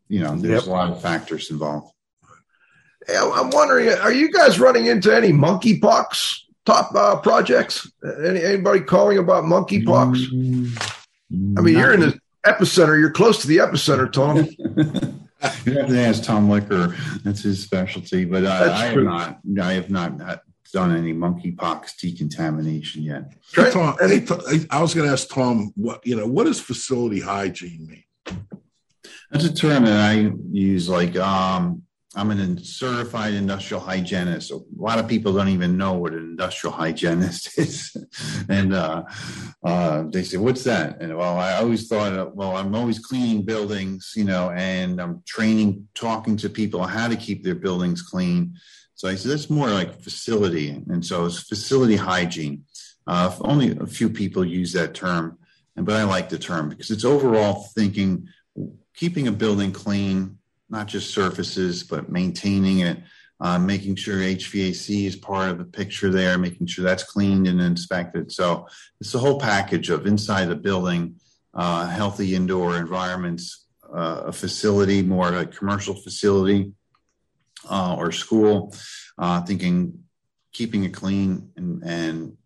you 0.08 0.22
know 0.22 0.36
there's 0.36 0.64
yep. 0.64 0.68
a 0.68 0.72
lot 0.72 0.92
of 0.92 1.02
factors 1.02 1.52
involved. 1.52 1.94
I'm 3.08 3.50
wondering, 3.50 3.90
are 3.90 4.12
you 4.12 4.32
guys 4.32 4.60
running 4.60 4.86
into 4.86 5.16
any 5.16 5.32
monkeypox 5.32 6.42
top 6.66 6.94
uh, 6.94 7.16
projects? 7.18 7.92
Any, 8.24 8.44
anybody 8.44 8.82
calling 8.82 9.18
about 9.18 9.46
monkeypox? 9.46 10.32
Mm, 10.32 11.58
I 11.58 11.62
mean, 11.62 11.78
you're 11.78 11.94
in 11.94 12.02
the 12.02 12.20
epicenter. 12.46 13.00
You're 13.00 13.12
close 13.12 13.42
to 13.42 13.48
the 13.48 13.58
epicenter, 13.58 14.12
Tom. 14.12 14.48
you 15.66 15.74
have 15.74 15.88
to 15.88 16.00
ask 16.00 16.24
Tom 16.24 16.50
Licker. 16.50 16.96
That's 17.24 17.44
his 17.44 17.64
specialty. 17.64 18.26
But 18.26 18.46
I, 18.46 18.74
I 18.74 18.86
have 18.88 19.04
not. 19.04 19.40
I 19.62 19.74
have 19.74 19.90
not 19.90 20.42
done 20.72 20.96
any 20.96 21.14
monkeypox 21.14 21.98
decontamination 21.98 23.02
yet. 23.04 23.34
Hey, 23.56 23.72
Tom, 23.72 23.98
hey, 24.00 24.26
I 24.70 24.82
was 24.82 24.94
going 24.94 25.08
to 25.08 25.14
ask 25.14 25.30
Tom 25.30 25.72
what 25.76 26.06
you 26.06 26.16
know. 26.16 26.28
What 26.28 26.46
does 26.46 26.60
facility 26.60 27.22
hygiene 27.22 27.88
mean? 27.88 28.04
That's 29.32 29.46
a 29.46 29.54
term 29.54 29.86
that 29.86 30.00
I 30.00 30.32
use. 30.52 30.90
Like, 30.90 31.16
um, 31.16 31.84
I'm 32.16 32.32
an 32.32 32.64
certified 32.64 33.36
industrial 33.36 33.82
hygienist. 33.82 34.50
A 34.50 34.60
lot 34.76 34.98
of 34.98 35.08
people 35.08 35.32
don't 35.32 35.50
even 35.50 35.78
know 35.78 35.94
what 35.94 36.14
an 36.14 36.20
industrial 36.20 36.76
hygienist 36.76 37.58
is. 37.60 37.96
and 38.50 38.74
uh, 38.74 39.04
uh, 39.64 40.04
they 40.12 40.24
say, 40.24 40.38
What's 40.38 40.64
that? 40.64 41.02
And 41.02 41.16
well, 41.16 41.38
I 41.38 41.58
always 41.58 41.88
thought, 41.88 42.36
well, 42.36 42.58
I'm 42.58 42.74
always 42.74 42.98
cleaning 42.98 43.44
buildings, 43.44 44.14
you 44.16 44.24
know, 44.24 44.50
and 44.50 45.00
I'm 45.00 45.22
training, 45.28 45.88
talking 45.94 46.36
to 46.38 46.50
people 46.50 46.84
how 46.84 47.08
to 47.08 47.16
keep 47.16 47.44
their 47.44 47.56
buildings 47.56 48.02
clean. 48.02 48.56
So 48.96 49.08
I 49.08 49.14
said, 49.14 49.32
That's 49.32 49.52
more 49.52 49.70
like 49.70 50.02
facility. 50.02 50.84
And 50.90 51.06
so 51.06 51.28
it's 51.28 51.44
facility 51.44 51.96
hygiene. 51.96 52.66
Uh, 53.06 53.36
only 53.42 53.78
a 53.78 53.86
few 53.86 54.10
people 54.10 54.44
use 54.44 54.74
that 54.74 54.96
term, 54.96 55.38
but 55.76 55.96
I 55.96 56.04
like 56.04 56.30
the 56.30 56.40
term 56.40 56.70
because 56.70 56.90
it's 56.90 57.06
overall 57.06 57.68
thinking, 57.76 58.28
keeping 58.96 59.28
a 59.28 59.32
building 59.32 59.72
clean 59.72 60.39
not 60.70 60.88
just 60.88 61.14
surfaces, 61.14 61.84
but 61.84 62.10
maintaining 62.10 62.80
it, 62.80 63.00
uh, 63.42 63.58
making 63.58 63.96
sure 63.96 64.18
HVAC 64.18 65.06
is 65.06 65.16
part 65.16 65.50
of 65.50 65.58
the 65.58 65.66
picture 65.66 66.10
there, 66.10 66.38
making 66.38 66.68
sure 66.68 66.84
that's 66.84 67.04
cleaned 67.04 67.48
and 67.48 67.62
inspected. 67.62 68.32
So 68.32 68.68
it's 69.00 69.12
the 69.12 69.20
whole 69.20 69.40
package 69.40 69.90
of 69.90 70.06
inside 70.06 70.46
the 70.46 70.56
building, 70.56 71.16
uh, 71.54 71.88
healthy 71.88 72.36
indoor 72.36 72.78
environments, 72.78 73.66
uh, 73.92 74.24
a 74.26 74.32
facility, 74.32 75.02
more 75.02 75.34
a 75.34 75.46
commercial 75.46 75.96
facility 75.96 76.74
uh, 77.70 77.96
or 77.98 78.12
school, 78.12 78.76
uh, 79.18 79.42
thinking 79.42 80.04
keeping 80.52 80.84
it 80.84 80.94
clean 80.94 81.52
and, 81.56 81.84
and 81.84 82.38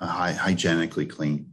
uh, 0.00 0.32
hygienically 0.32 1.06
clean. 1.06 1.47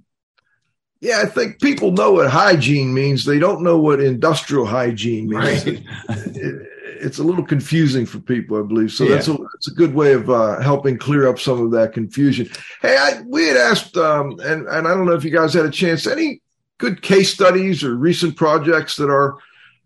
Yeah, 1.02 1.22
I 1.22 1.26
think 1.26 1.62
people 1.62 1.92
know 1.92 2.14
what 2.14 2.30
hygiene 2.30 2.94
means. 2.94 3.26
They 3.26 3.38
don't 3.38 3.62
know 3.62 3.78
what 3.78 4.00
industrial 4.00 4.66
hygiene 4.66 5.30
means. 5.30 5.66
Right. 5.66 5.84
it, 6.10 6.68
it's 7.02 7.20
a 7.20 7.24
little 7.24 7.46
confusing 7.46 8.06
for 8.06 8.20
people, 8.20 8.58
I 8.58 8.66
believe. 8.66 8.92
So 8.92 9.04
yeah. 9.04 9.16
that's 9.16 9.28
a 9.28 9.34
that's 9.34 9.68
a 9.68 9.74
good 9.74 9.94
way 9.94 10.14
of 10.14 10.30
uh, 10.30 10.60
helping 10.62 10.98
clear 10.98 11.28
up 11.28 11.40
some 11.40 11.62
of 11.62 11.72
that 11.72 11.94
confusion. 11.94 12.50
Hey, 12.82 12.98
I, 12.98 13.22
we 13.28 13.46
had 13.48 13.58
asked, 13.58 13.98
um, 13.98 14.40
and 14.40 14.68
and 14.68 14.88
I 14.88 14.94
don't 14.94 15.06
know 15.06 15.14
if 15.14 15.24
you 15.24 15.32
guys 15.32 15.54
had 15.54 15.66
a 15.66 15.72
chance. 15.72 16.08
Any 16.08 16.42
good 16.78 17.02
case 17.02 17.34
studies 17.34 17.84
or 17.84 17.96
recent 17.96 18.36
projects 18.36 18.96
that 18.98 19.10
our 19.10 19.38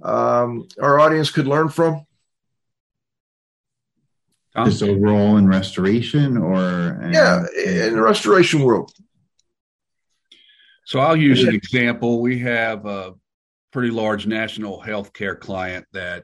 um, 0.02 0.68
our 0.82 1.00
audience 1.00 1.32
could 1.32 1.48
learn 1.48 1.70
from? 1.70 2.06
Just 4.66 4.84
overall 4.84 5.38
in 5.38 5.48
restoration, 5.48 6.38
or 6.38 7.00
yeah, 7.12 7.46
in 7.56 7.96
the 7.96 8.02
restoration 8.02 8.62
world. 8.62 8.92
So 10.90 10.98
I'll 10.98 11.16
use 11.16 11.44
an 11.44 11.54
example. 11.54 12.20
We 12.20 12.40
have 12.40 12.88
a 12.88 13.14
pretty 13.72 13.92
large 13.92 14.26
national 14.26 14.82
healthcare 14.82 15.40
client 15.40 15.86
that 15.94 16.24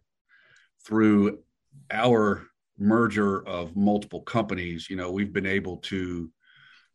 through 0.84 1.38
our 1.92 2.48
merger 2.76 3.48
of 3.48 3.76
multiple 3.76 4.22
companies, 4.22 4.90
you 4.90 4.96
know, 4.96 5.12
we've 5.12 5.32
been 5.32 5.46
able 5.46 5.78
to 5.78 6.32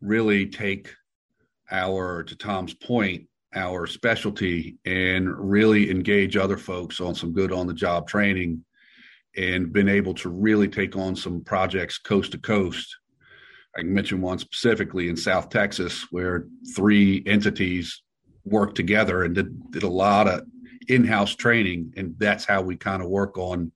really 0.01 0.47
take 0.47 0.93
our, 1.71 2.25
to 2.25 2.35
Tom's 2.35 2.75
point, 2.75 3.29
our 3.55 3.87
specialty 3.87 4.79
and 4.85 5.29
really 5.29 5.93
engage 5.93 6.37
other 6.37 6.59
folks 6.59 7.01
on 7.01 7.14
some 7.14 7.33
good 7.33 7.53
on 7.53 7.68
the 7.68 7.73
job 7.73 8.09
training 8.09 8.64
and 9.37 9.73
been 9.73 9.89
able 9.89 10.14
to 10.14 10.29
really 10.29 10.66
take 10.66 10.97
on 10.97 11.14
some 11.14 11.41
projects 11.45 11.99
coast 11.99 12.33
to 12.33 12.39
coast 12.39 12.97
I 13.77 13.81
can 13.81 13.95
mention 13.95 14.21
one 14.21 14.39
specifically 14.39 15.09
in 15.09 15.16
South 15.16 15.49
Texas 15.49 16.07
where 16.11 16.47
three 16.75 17.23
entities 17.27 18.03
worked 18.45 18.75
together 18.75 19.23
and 19.23 19.35
did, 19.35 19.71
did 19.71 19.83
a 19.83 19.89
lot 19.89 20.27
of 20.27 20.43
in-house 20.89 21.35
training. 21.37 21.93
And 21.97 22.14
that's 22.18 22.45
how 22.45 22.62
we 22.62 22.77
kind 22.77 23.03
of 23.03 23.09
work 23.09 23.39
on 23.39 23.73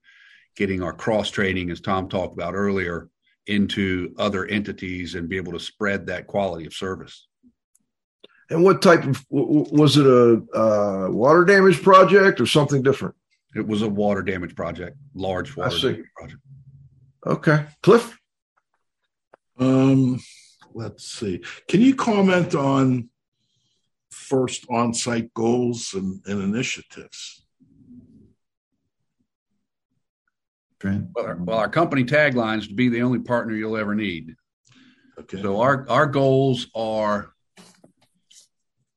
getting 0.56 0.82
our 0.82 0.92
cross 0.92 1.30
training, 1.30 1.70
as 1.70 1.80
Tom 1.80 2.08
talked 2.08 2.34
about 2.34 2.54
earlier, 2.54 3.08
into 3.46 4.14
other 4.18 4.46
entities 4.46 5.14
and 5.14 5.28
be 5.28 5.36
able 5.36 5.52
to 5.52 5.60
spread 5.60 6.06
that 6.06 6.26
quality 6.26 6.66
of 6.66 6.74
service. 6.74 7.28
And 8.50 8.62
what 8.62 8.82
type 8.82 9.04
of 9.04 9.24
was 9.30 9.96
it 9.96 10.06
a 10.06 10.42
uh, 10.56 11.08
water 11.10 11.44
damage 11.44 11.82
project 11.82 12.40
or 12.40 12.46
something 12.46 12.82
different? 12.82 13.14
It 13.54 13.66
was 13.66 13.82
a 13.82 13.88
water 13.88 14.22
damage 14.22 14.54
project, 14.54 14.96
large 15.14 15.56
water 15.56 15.78
damage 15.78 16.06
project. 16.16 16.40
Okay, 17.26 17.66
Cliff. 17.82 18.18
Um, 19.58 20.20
let's 20.72 21.04
see. 21.04 21.42
Can 21.68 21.80
you 21.80 21.94
comment 21.94 22.54
on 22.54 23.08
first 24.10 24.66
on-site 24.70 25.32
goals 25.34 25.94
and, 25.94 26.20
and 26.26 26.42
initiatives? 26.42 27.44
Well 30.84 31.08
our, 31.16 31.36
well, 31.36 31.58
our 31.58 31.68
company 31.68 32.04
tagline 32.04 32.58
is 32.58 32.68
to 32.68 32.74
be 32.74 32.90
the 32.90 33.00
only 33.00 33.20
partner 33.20 33.54
you'll 33.54 33.76
ever 33.76 33.94
need. 33.94 34.34
Okay. 35.18 35.40
So 35.40 35.60
our 35.60 35.88
our 35.88 36.06
goals 36.06 36.68
are 36.74 37.32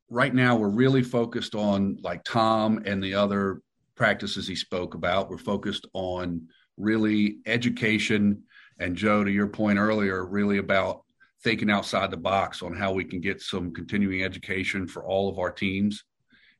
right 0.10 0.34
now 0.34 0.58
we're 0.58 0.68
really 0.68 1.03
focused 1.03 1.55
on 1.55 1.97
like 2.01 2.24
Tom 2.26 2.82
and 2.86 3.01
the 3.01 3.14
other 3.14 3.62
practices 3.95 4.47
he 4.47 4.55
spoke 4.55 4.95
about. 4.95 5.30
We're 5.30 5.38
focused 5.38 5.88
on 5.93 6.47
really 6.76 7.38
education 7.45 8.43
and 8.80 8.96
Joe, 8.96 9.24
to 9.24 9.32
your 9.32 9.48
point 9.48 9.80
earlier, 9.80 10.26
really 10.26 10.58
about 10.58 11.04
thinking 11.44 11.70
outside 11.70 12.12
the 12.12 12.18
box 12.18 12.62
on 12.62 12.76
how 12.76 12.92
we 12.92 13.04
can 13.04 13.22
get 13.22 13.42
some 13.42 13.74
continuing 13.74 14.24
education 14.24 14.88
for 14.88 15.06
all 15.06 15.30
of 15.30 15.40
our 15.40 15.52
teams 15.52 16.04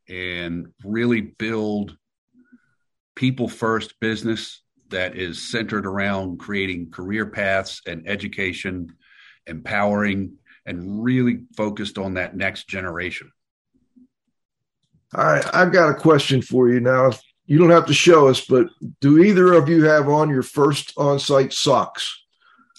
and 0.07 0.68
really 0.84 1.22
build 1.22 1.97
people 3.15 3.47
first 3.47 3.99
business 3.99 4.61
that 4.89 5.18
is 5.18 5.51
centered 5.51 5.86
around 5.86 6.39
creating 6.39 6.91
career 6.91 7.26
paths 7.26 7.82
and 7.86 8.07
education, 8.07 8.88
empowering, 9.47 10.34
and 10.65 11.03
really 11.03 11.41
focused 11.55 11.97
on 11.97 12.13
that 12.13 12.36
next 12.36 12.68
generation. 12.68 13.32
All 15.13 15.26
right, 15.26 15.45
I've 15.53 15.72
got 15.72 15.89
a 15.89 15.93
question 15.93 16.41
for 16.41 16.70
you 16.70 16.80
now 16.80 17.11
you 17.47 17.57
don't 17.57 17.69
have 17.69 17.85
to 17.87 17.93
show 17.93 18.27
us, 18.27 18.45
but 18.45 18.67
do 18.99 19.23
either 19.23 19.53
of 19.53 19.69
you 19.69 19.85
have 19.85 20.09
on 20.09 20.29
your 20.29 20.43
first 20.43 20.93
on-site 20.97 21.53
socks? 21.53 22.23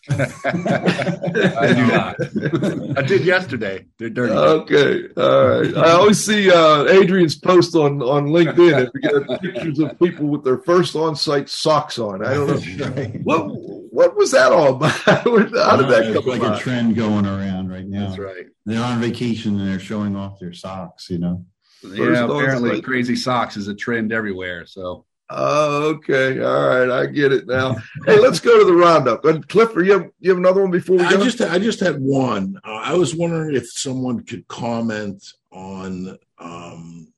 I 0.10 1.72
do 1.74 1.86
not. 1.86 2.98
I 2.98 3.02
did 3.02 3.24
yesterday. 3.24 3.84
They're 3.98 4.08
dirty. 4.08 4.32
Okay. 4.32 5.08
All 5.16 5.48
right. 5.48 5.76
I 5.76 5.90
always 5.90 6.24
see 6.24 6.50
uh, 6.50 6.84
Adrian's 6.84 7.36
post 7.36 7.74
on, 7.74 8.00
on 8.02 8.28
LinkedIn 8.28 8.84
and 8.84 8.90
we 8.94 9.00
get 9.02 9.42
pictures 9.42 9.78
of 9.80 9.98
people 9.98 10.26
with 10.28 10.44
their 10.44 10.58
first 10.58 10.96
on-site 10.96 11.50
socks 11.50 11.98
on. 11.98 12.24
I 12.24 12.34
don't 12.34 12.78
know. 12.78 13.04
what 13.22 13.48
what 13.90 14.16
was 14.16 14.30
that 14.30 14.50
all 14.52 14.76
about? 14.76 14.92
How 15.00 15.22
did 15.22 15.52
that 15.52 16.14
come 16.14 16.16
It's 16.16 16.26
like 16.26 16.42
a 16.42 16.58
trend 16.58 16.96
going 16.96 17.26
around 17.26 17.70
right 17.70 17.86
now. 17.86 18.08
That's 18.08 18.18
right. 18.18 18.46
They're 18.64 18.82
on 18.82 19.00
vacation 19.00 19.60
and 19.60 19.68
they're 19.68 19.78
showing 19.78 20.16
off 20.16 20.38
their 20.38 20.54
socks, 20.54 21.10
you 21.10 21.18
know 21.18 21.44
yeah, 21.82 22.24
apparently 22.24 22.80
crazy 22.82 23.16
socks 23.16 23.56
is 23.56 23.68
a 23.68 23.74
trend 23.74 24.12
everywhere. 24.12 24.66
So. 24.66 25.04
Oh, 25.30 25.88
okay. 25.90 26.40
All 26.42 26.68
right. 26.68 26.90
I 26.90 27.06
get 27.06 27.32
it 27.32 27.46
now. 27.46 27.76
hey, 28.06 28.18
let's 28.18 28.40
go 28.40 28.58
to 28.58 28.64
the 28.64 28.72
roundup. 28.72 29.24
And 29.26 29.46
Clifford, 29.46 29.86
you 29.86 29.92
have, 29.92 30.10
you 30.20 30.30
have 30.30 30.38
another 30.38 30.62
one 30.62 30.70
before 30.70 30.96
we 30.96 31.04
I 31.04 31.16
just, 31.16 31.40
I 31.40 31.58
just 31.58 31.80
had 31.80 32.00
one. 32.00 32.58
Uh, 32.64 32.80
I 32.82 32.94
was 32.94 33.14
wondering 33.14 33.54
if 33.54 33.70
someone 33.70 34.24
could 34.24 34.48
comment 34.48 35.22
on, 35.52 36.18
um, 36.38 37.12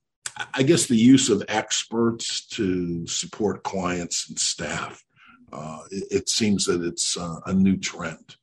I 0.55 0.63
guess, 0.65 0.87
the 0.87 0.97
use 0.97 1.29
of 1.29 1.45
experts 1.49 2.47
to 2.49 3.07
support 3.07 3.63
clients 3.63 4.29
and 4.29 4.39
staff. 4.39 5.05
Uh, 5.53 5.81
it, 5.91 6.05
it, 6.11 6.29
seems 6.29 6.65
that 6.65 6.83
it's 6.83 7.17
uh, 7.17 7.41
a 7.47 7.53
new 7.53 7.77
trend 7.77 8.37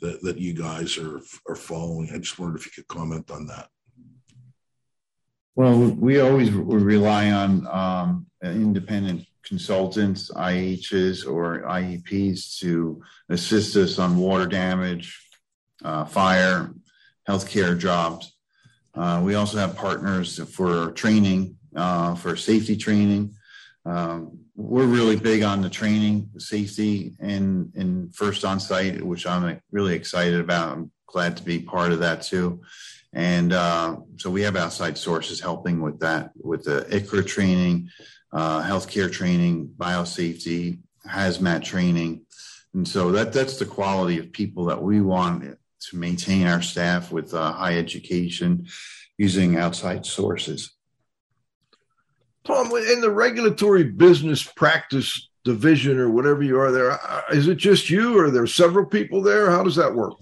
that, 0.00 0.22
that 0.22 0.38
you 0.38 0.54
guys 0.54 0.96
are, 0.98 1.20
are 1.48 1.56
following. 1.56 2.10
I 2.12 2.18
just 2.18 2.38
wondered 2.38 2.60
if 2.60 2.66
you 2.66 2.72
could 2.72 2.88
comment 2.88 3.30
on 3.30 3.46
that. 3.46 3.68
Well, 5.56 5.78
we 5.78 6.20
always 6.20 6.50
rely 6.50 7.30
on 7.30 7.66
um, 7.68 8.26
independent 8.42 9.24
consultants, 9.44 10.30
IHs 10.32 11.30
or 11.30 11.60
IEPs 11.60 12.58
to 12.58 13.00
assist 13.28 13.76
us 13.76 14.00
on 14.00 14.16
water 14.16 14.46
damage, 14.46 15.16
uh, 15.84 16.06
fire, 16.06 16.74
healthcare 17.28 17.78
jobs. 17.78 18.36
Uh, 18.94 19.20
we 19.24 19.36
also 19.36 19.58
have 19.58 19.76
partners 19.76 20.42
for 20.54 20.90
training, 20.92 21.56
uh, 21.76 22.16
for 22.16 22.36
safety 22.36 22.76
training. 22.76 23.34
Um, 23.86 24.38
we're 24.56 24.86
really 24.86 25.16
big 25.16 25.42
on 25.42 25.60
the 25.60 25.70
training, 25.70 26.30
safety, 26.38 27.14
and 27.20 27.72
in 27.74 28.10
first 28.12 28.44
on 28.44 28.58
site, 28.58 29.04
which 29.04 29.26
I'm 29.26 29.60
really 29.70 29.94
excited 29.94 30.40
about. 30.40 30.72
I'm 30.72 30.90
glad 31.06 31.36
to 31.36 31.42
be 31.42 31.58
part 31.60 31.92
of 31.92 32.00
that 32.00 32.22
too. 32.22 32.62
And 33.14 33.52
uh, 33.52 33.98
so 34.16 34.30
we 34.30 34.42
have 34.42 34.56
outside 34.56 34.98
sources 34.98 35.40
helping 35.40 35.80
with 35.80 36.00
that, 36.00 36.32
with 36.36 36.64
the 36.64 36.86
ICRA 36.90 37.26
training, 37.26 37.90
uh, 38.32 38.62
healthcare 38.62 39.10
training, 39.10 39.68
biosafety, 39.76 40.80
hazmat 41.08 41.62
training. 41.62 42.26
And 42.74 42.86
so 42.86 43.12
that 43.12 43.32
that's 43.32 43.58
the 43.58 43.66
quality 43.66 44.18
of 44.18 44.32
people 44.32 44.64
that 44.66 44.82
we 44.82 45.00
want 45.00 45.44
to 45.44 45.96
maintain 45.96 46.46
our 46.46 46.60
staff 46.60 47.12
with 47.12 47.32
uh, 47.32 47.52
high 47.52 47.78
education 47.78 48.66
using 49.16 49.56
outside 49.56 50.04
sources. 50.04 50.72
Tom, 52.44 52.66
in 52.66 53.00
the 53.00 53.10
regulatory 53.10 53.84
business 53.84 54.42
practice 54.42 55.28
division 55.44 55.98
or 55.98 56.10
whatever 56.10 56.42
you 56.42 56.58
are 56.58 56.72
there. 56.72 56.92
Uh, 56.92 57.22
it 57.30 57.56
just 57.56 57.90
you, 57.90 58.18
or 58.18 58.24
are 58.24 58.30
there 58.30 58.46
several 58.46 58.86
people 58.86 59.22
there? 59.22 59.50
How 59.50 59.62
does 59.62 59.76
that 59.76 59.94
work? 59.94 60.14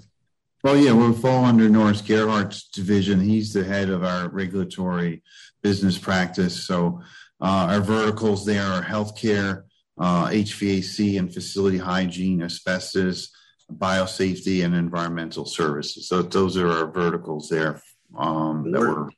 Well, 0.63 0.77
yeah, 0.77 0.93
we 0.93 1.13
fall 1.13 1.45
under 1.45 1.69
Norris 1.69 2.03
Gerhardt's 2.03 2.69
division. 2.69 3.19
He's 3.21 3.53
the 3.53 3.65
head 3.65 3.91
of 3.91 4.05
our 4.05 4.29
regulatory 4.29 5.23
business 5.61 5.99
practice. 5.99 6.65
So 6.65 7.01
uh, 7.41 7.67
our 7.71 7.81
verticals 7.81 8.47
there 8.47 8.65
are 8.65 8.83
healthcare, 8.83 9.65
uh, 9.99 10.27
HVAC 10.27 11.19
and 11.19 11.35
facility 11.35 11.79
hygiene, 11.79 12.43
asbestos, 12.43 13.33
biosafety, 13.73 14.65
and 14.65 14.75
environmental 14.75 15.47
services. 15.47 16.09
So 16.09 16.23
those 16.23 16.57
are 16.57 16.69
our 16.69 16.87
verticals 16.87 17.49
there 17.49 17.83
um, 18.17 18.71
that 18.71 18.81
we're 18.81 19.09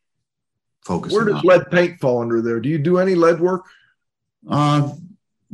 focusing. 0.86 1.16
Where 1.16 1.26
does 1.26 1.42
on. 1.42 1.42
lead 1.45 1.70
paint 1.70 2.01
fall 2.01 2.22
under 2.22 2.40
there? 2.40 2.61
Do 2.61 2.70
you 2.70 2.78
do 2.78 2.99
any 2.99 3.14
lead 3.14 3.40
work? 3.40 3.66
Uh, 4.49 4.92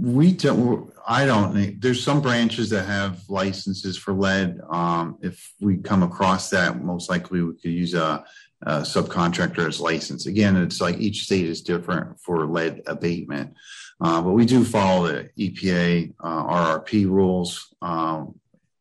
we 0.00 0.32
don't. 0.32 0.92
I 1.06 1.26
don't. 1.26 1.52
think- 1.52 1.80
There's 1.80 2.02
some 2.02 2.20
branches 2.22 2.70
that 2.70 2.86
have 2.86 3.22
licenses 3.28 3.96
for 3.98 4.12
lead. 4.12 4.60
Um, 4.70 5.18
if 5.20 5.52
we 5.60 5.76
come 5.78 6.02
across 6.02 6.50
that, 6.50 6.82
most 6.82 7.10
likely 7.10 7.42
we 7.42 7.54
could 7.54 7.70
use 7.72 7.94
a, 7.94 8.24
a 8.62 8.80
subcontractor 8.80 9.66
as 9.68 9.80
license. 9.80 10.26
Again, 10.26 10.56
it's 10.56 10.80
like 10.80 10.98
each 10.98 11.24
state 11.24 11.46
is 11.46 11.62
different 11.62 12.20
for 12.20 12.46
lead 12.46 12.82
abatement, 12.86 13.54
uh, 14.00 14.22
but 14.22 14.32
we 14.32 14.46
do 14.46 14.64
follow 14.64 15.06
the 15.08 15.30
EPA 15.38 16.14
uh, 16.20 16.44
RRP 16.44 17.06
rules 17.06 17.74
um, 17.82 18.38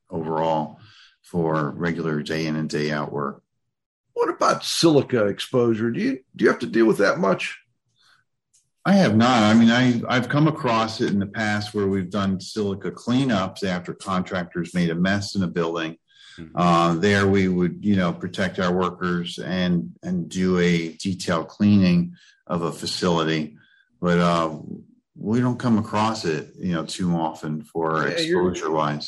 overall 0.10 0.80
for 1.24 1.72
regular 1.72 2.22
day 2.24 2.46
in 2.48 2.56
and 2.56 2.70
day 2.70 2.92
out 2.92 3.12
work. 3.12 3.44
What 4.14 4.30
about 4.30 4.64
silica 4.64 5.26
exposure? 5.28 5.92
Do 5.92 6.00
you 6.00 6.20
do 6.36 6.44
you 6.46 6.50
have 6.52 6.60
to 6.60 6.66
deal 6.68 6.86
with 6.86 6.98
that 6.98 7.20
much? 7.20 7.60
I 8.90 8.94
have 8.94 9.16
not. 9.16 9.44
I 9.44 9.54
mean, 9.54 9.70
I 9.70 10.02
I've 10.10 10.30
come 10.30 10.48
across 10.48 11.00
it 11.00 11.12
in 11.14 11.20
the 11.20 11.28
past 11.28 11.76
where 11.76 11.86
we've 11.86 12.10
done 12.10 12.42
silica 12.42 12.90
cleanups 12.90 13.64
after 13.64 13.94
contractors 13.94 14.74
made 14.74 14.90
a 14.90 14.96
mess 14.96 15.36
in 15.36 15.44
a 15.44 15.48
building. 15.48 15.98
Mhm. 16.40 16.50
Uh, 16.56 16.96
there, 16.96 17.28
we 17.28 17.48
would 17.48 17.86
you 17.86 17.96
know 17.96 18.12
protect 18.12 18.58
our 18.58 18.74
workers 18.74 19.38
and 19.38 19.92
and 20.02 20.28
do 20.28 20.58
a 20.58 20.94
detailed 20.94 21.50
cleaning 21.50 22.16
of 22.48 22.64
a 22.64 22.72
facility, 22.72 23.58
but 24.02 24.18
uh, 24.18 24.58
we 25.16 25.40
don't 25.40 25.60
come 25.60 25.78
across 25.78 26.26
it 26.26 26.54
you 26.58 26.74
know 26.74 26.86
too 26.86 27.16
often 27.16 27.62
for 27.62 28.08
Yeah, 28.08 28.14
exposure 28.14 28.72
wise. 28.72 29.08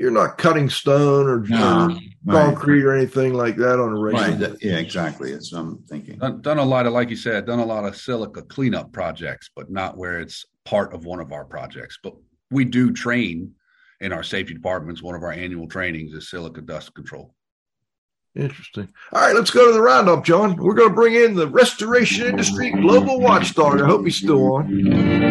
You're 0.00 0.10
not 0.10 0.38
cutting 0.38 0.68
stone 0.70 1.26
or, 1.26 1.40
or 1.40 1.96
concrete 2.28 2.84
or 2.84 2.92
anything 2.94 3.34
like 3.34 3.56
that 3.56 3.78
on 3.78 3.92
a 3.92 3.98
regular. 3.98 4.28
Right. 4.28 4.38
that- 4.38 4.62
yeah. 4.62 4.76
Exactly. 4.78 5.32
That's 5.32 5.52
what 5.52 5.60
I'm 5.60 5.78
thinking. 5.88 6.18
Done, 6.18 6.40
done 6.40 6.58
a 6.58 6.64
lot 6.64 6.86
of, 6.86 6.92
like 6.92 7.10
you 7.10 7.16
said, 7.16 7.46
done 7.46 7.58
a 7.58 7.64
lot 7.66 7.84
of 7.84 7.96
silica 7.96 8.42
cleanup 8.42 8.92
projects, 8.92 9.50
but 9.54 9.70
not 9.70 9.96
where 9.96 10.20
it's 10.20 10.44
part 10.64 10.94
of 10.94 11.04
one 11.04 11.20
of 11.20 11.32
our 11.32 11.44
projects. 11.44 11.98
But 12.02 12.14
we 12.50 12.64
do 12.64 12.92
train 12.92 13.52
in 14.00 14.12
our 14.12 14.22
safety 14.22 14.54
departments. 14.54 15.02
One 15.02 15.14
of 15.14 15.22
our 15.22 15.32
annual 15.32 15.68
trainings 15.68 16.12
is 16.14 16.30
silica 16.30 16.62
dust 16.62 16.94
control. 16.94 17.34
Interesting. 18.36 18.88
All 19.12 19.20
right, 19.22 19.34
let's 19.34 19.50
go 19.50 19.66
to 19.66 19.72
the 19.72 19.80
roundup, 19.82 20.24
John. 20.24 20.56
We're 20.56 20.74
going 20.74 20.88
to 20.90 20.94
bring 20.94 21.14
in 21.14 21.34
the 21.34 21.48
restoration 21.48 22.26
industry 22.28 22.70
global 22.70 23.20
watchdog. 23.20 23.80
I 23.80 23.86
hope 23.86 24.04
he's 24.04 24.16
still 24.16 24.52
on. 24.54 25.29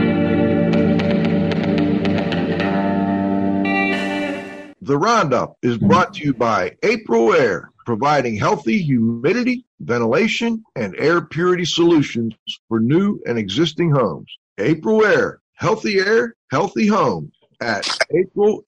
The 4.89 4.97
roundup 4.97 5.55
is 5.61 5.77
brought 5.77 6.15
to 6.15 6.23
you 6.23 6.33
by 6.33 6.71
Aprilaire, 6.81 7.65
providing 7.85 8.35
healthy 8.35 8.81
humidity, 8.81 9.63
ventilation, 9.79 10.63
and 10.75 10.95
air 10.97 11.21
purity 11.21 11.63
solutions 11.65 12.33
for 12.67 12.79
new 12.79 13.19
and 13.27 13.37
existing 13.37 13.91
homes. 13.91 14.35
Aprilaire, 14.57 15.35
healthy 15.53 15.99
air, 15.99 16.33
healthy 16.49 16.87
home 16.87 17.31
at 17.61 17.87
april.aire.com. 18.15 18.65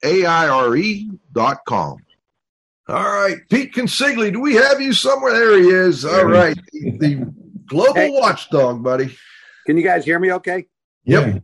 All 2.87 3.03
right, 3.03 3.37
Pete 3.49 3.73
Consigli, 3.73 4.31
do 4.31 4.41
we 4.41 4.53
have 4.53 4.79
you 4.79 4.93
somewhere? 4.93 5.33
There 5.33 5.57
he 5.57 5.69
is. 5.69 6.05
All 6.05 6.25
right, 6.25 6.55
the, 6.71 6.97
the 6.99 7.33
global 7.65 7.95
Hey. 7.95 8.11
watchdog, 8.11 8.83
buddy. 8.83 9.17
Can 9.65 9.75
you 9.75 9.83
guys 9.83 10.05
hear 10.05 10.19
me 10.19 10.33
okay? 10.33 10.67
Yep. 11.05 11.41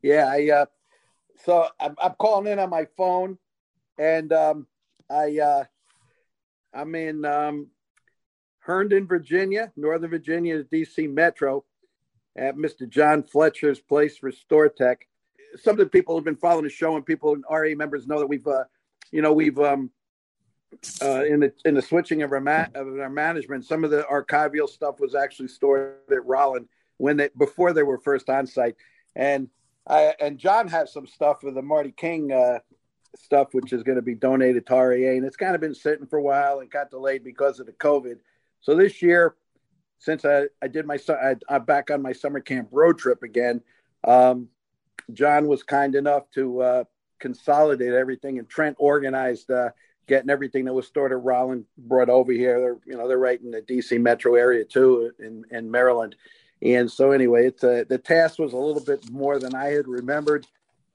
Yeah, 0.00 0.26
I 0.26 0.48
uh 0.48 0.64
so 1.44 1.68
I'm, 1.78 1.94
I'm 2.02 2.14
calling 2.18 2.50
in 2.50 2.58
on 2.58 2.70
my 2.70 2.86
phone 2.96 3.36
and 3.98 4.32
um 4.32 4.66
I 5.10 5.38
uh 5.38 5.64
I'm 6.74 6.94
in 6.94 7.24
um 7.24 7.68
Herndon, 8.60 9.06
Virginia, 9.06 9.72
Northern 9.76 10.10
Virginia, 10.10 10.64
DC 10.64 11.12
Metro 11.12 11.64
at 12.36 12.56
Mr. 12.56 12.88
John 12.88 13.22
Fletcher's 13.22 13.78
place 13.78 14.18
for 14.18 14.32
Store 14.32 14.68
Tech. 14.68 15.06
Some 15.56 15.74
of 15.74 15.78
the 15.78 15.86
people 15.86 16.14
who've 16.14 16.24
been 16.24 16.36
following 16.36 16.64
the 16.64 16.70
show 16.70 16.96
and 16.96 17.06
people 17.06 17.34
and 17.34 17.44
RA 17.48 17.74
members 17.76 18.06
know 18.06 18.18
that 18.18 18.26
we've 18.26 18.46
uh 18.46 18.64
you 19.12 19.22
know 19.22 19.32
we've 19.32 19.58
um 19.58 19.90
uh, 21.00 21.24
in 21.24 21.40
the 21.40 21.52
in 21.64 21.74
the 21.74 21.82
switching 21.82 22.22
of 22.22 22.32
our 22.32 22.40
ma- 22.40 22.66
of 22.74 22.98
our 22.98 23.10
management, 23.10 23.64
some 23.64 23.84
of 23.84 23.90
the 23.90 24.04
archival 24.10 24.68
stuff 24.68 25.00
was 25.00 25.14
actually 25.14 25.48
stored 25.48 25.96
at 26.10 26.18
Rolyn 26.18 26.66
when 26.98 27.16
they 27.16 27.30
before 27.38 27.72
they 27.72 27.82
were 27.82 27.98
first 27.98 28.28
on 28.28 28.46
site, 28.46 28.76
and 29.14 29.48
I 29.86 30.14
and 30.20 30.38
John 30.38 30.68
has 30.68 30.92
some 30.92 31.06
stuff 31.06 31.42
with 31.42 31.54
the 31.54 31.62
Marty 31.62 31.92
King 31.92 32.32
uh, 32.32 32.58
stuff, 33.18 33.48
which 33.52 33.72
is 33.72 33.82
going 33.82 33.96
to 33.96 34.02
be 34.02 34.14
donated 34.14 34.66
to 34.66 34.74
RAA, 34.74 35.16
and 35.16 35.24
it's 35.24 35.36
kind 35.36 35.54
of 35.54 35.60
been 35.60 35.74
sitting 35.74 36.06
for 36.06 36.18
a 36.18 36.22
while 36.22 36.60
and 36.60 36.70
got 36.70 36.90
delayed 36.90 37.24
because 37.24 37.60
of 37.60 37.66
the 37.66 37.72
COVID. 37.72 38.18
So 38.60 38.74
this 38.74 39.02
year, 39.02 39.34
since 39.98 40.24
I, 40.24 40.44
I 40.62 40.68
did 40.68 40.86
my 40.86 40.98
I, 41.08 41.36
I'm 41.48 41.64
back 41.64 41.90
on 41.90 42.02
my 42.02 42.12
summer 42.12 42.40
camp 42.40 42.68
road 42.70 42.98
trip 42.98 43.22
again, 43.22 43.62
um, 44.04 44.48
John 45.12 45.46
was 45.46 45.62
kind 45.62 45.94
enough 45.94 46.30
to 46.32 46.60
uh, 46.60 46.84
consolidate 47.18 47.92
everything, 47.92 48.38
and 48.38 48.48
Trent 48.48 48.76
organized 48.78 49.50
uh, 49.50 49.70
getting 50.06 50.30
everything 50.30 50.64
that 50.66 50.74
was 50.74 50.86
stored 50.86 51.12
at 51.12 51.18
Rolyn 51.18 51.64
brought 51.78 52.10
over 52.10 52.32
here. 52.32 52.60
They're 52.60 52.78
you 52.86 52.96
know 52.96 53.08
they're 53.08 53.18
right 53.18 53.40
in 53.40 53.50
the 53.50 53.62
DC 53.62 54.00
metro 54.00 54.34
area 54.34 54.64
too, 54.64 55.12
in 55.18 55.44
in 55.50 55.70
Maryland. 55.70 56.16
And 56.62 56.90
so 56.90 57.10
anyway, 57.10 57.48
it's 57.48 57.62
uh, 57.62 57.84
the 57.88 57.98
task 57.98 58.38
was 58.38 58.52
a 58.52 58.58
little 58.58 58.82
bit 58.82 59.10
more 59.10 59.38
than 59.38 59.54
I 59.54 59.66
had 59.66 59.86
remembered, 59.86 60.46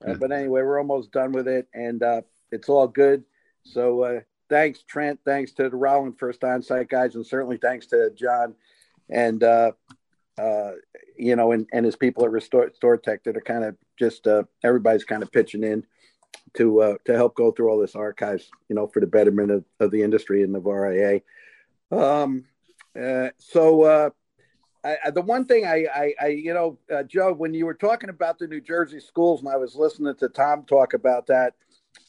uh, 0.06 0.14
but 0.14 0.32
anyway, 0.32 0.62
we're 0.62 0.78
almost 0.78 1.12
done 1.12 1.32
with 1.32 1.48
it, 1.48 1.68
and 1.74 2.02
uh, 2.02 2.22
it's 2.50 2.68
all 2.68 2.88
good. 2.88 3.24
So 3.64 4.02
uh, 4.02 4.20
thanks, 4.48 4.82
Trent. 4.82 5.20
Thanks 5.24 5.52
to 5.52 5.64
the 5.64 5.76
Rolyn 5.76 6.18
First 6.18 6.40
Onsite 6.40 6.88
guys, 6.88 7.14
and 7.14 7.26
certainly 7.26 7.56
thanks 7.56 7.86
to 7.86 8.10
John 8.14 8.54
and 9.08 9.42
uh, 9.42 9.72
uh, 10.38 10.72
you 11.16 11.36
know, 11.36 11.52
and, 11.52 11.66
and 11.72 11.84
his 11.84 11.96
people 11.96 12.24
at 12.24 12.30
Restore 12.30 12.72
Store 12.74 12.96
Tech 12.96 13.24
that 13.24 13.36
are 13.36 13.42
kind 13.42 13.64
of 13.64 13.76
just 13.98 14.26
uh, 14.26 14.44
everybody's 14.64 15.04
kind 15.04 15.22
of 15.22 15.30
pitching 15.30 15.62
in 15.62 15.84
to 16.54 16.80
uh, 16.80 16.94
to 17.04 17.14
help 17.14 17.34
go 17.34 17.52
through 17.52 17.70
all 17.70 17.78
this 17.78 17.94
archives, 17.94 18.50
you 18.68 18.74
know, 18.74 18.86
for 18.86 19.00
the 19.00 19.06
betterment 19.06 19.50
of, 19.50 19.64
of 19.80 19.90
the 19.90 20.02
industry 20.02 20.42
and 20.42 20.56
of 20.56 20.64
RIA. 20.64 21.20
Um, 21.90 22.44
uh, 22.98 23.28
so 23.38 23.82
uh, 23.82 24.10
I, 24.84 24.96
I, 25.06 25.10
the 25.10 25.22
one 25.22 25.44
thing 25.44 25.64
I, 25.64 25.86
I, 25.94 26.14
I 26.20 26.26
you 26.28 26.54
know, 26.54 26.78
uh, 26.92 27.02
Joe, 27.04 27.32
when 27.32 27.54
you 27.54 27.66
were 27.66 27.74
talking 27.74 28.10
about 28.10 28.38
the 28.38 28.48
New 28.48 28.60
Jersey 28.60 29.00
schools, 29.00 29.40
and 29.40 29.48
I 29.48 29.56
was 29.56 29.76
listening 29.76 30.14
to 30.16 30.28
Tom 30.28 30.64
talk 30.64 30.94
about 30.94 31.26
that, 31.28 31.54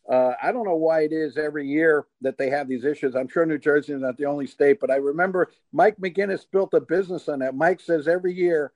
uh, 0.09 0.33
I 0.41 0.51
don't 0.51 0.65
know 0.65 0.75
why 0.75 1.01
it 1.01 1.13
is 1.13 1.37
every 1.37 1.67
year 1.67 2.07
that 2.21 2.37
they 2.37 2.49
have 2.49 2.67
these 2.67 2.83
issues. 2.83 3.15
I'm 3.15 3.29
sure 3.29 3.45
New 3.45 3.57
Jersey 3.57 3.93
is 3.93 4.01
not 4.01 4.17
the 4.17 4.25
only 4.25 4.47
state, 4.47 4.79
but 4.81 4.91
I 4.91 4.95
remember 4.95 5.49
Mike 5.71 5.97
McGinnis 5.97 6.45
built 6.51 6.73
a 6.73 6.81
business 6.81 7.29
on 7.29 7.39
that. 7.39 7.55
Mike 7.55 7.79
says 7.79 8.07
every 8.07 8.33
year 8.33 8.73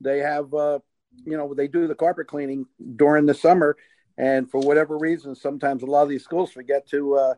they 0.00 0.18
have, 0.20 0.54
uh, 0.54 0.78
you 1.24 1.36
know, 1.36 1.52
they 1.52 1.68
do 1.68 1.86
the 1.86 1.94
carpet 1.94 2.28
cleaning 2.28 2.66
during 2.96 3.26
the 3.26 3.34
summer, 3.34 3.76
and 4.16 4.50
for 4.50 4.60
whatever 4.60 4.96
reason, 4.96 5.34
sometimes 5.34 5.82
a 5.82 5.86
lot 5.86 6.02
of 6.02 6.08
these 6.08 6.24
schools 6.24 6.50
forget 6.50 6.88
to, 6.88 7.14
uh, 7.16 7.34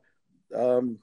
um, 0.54 0.98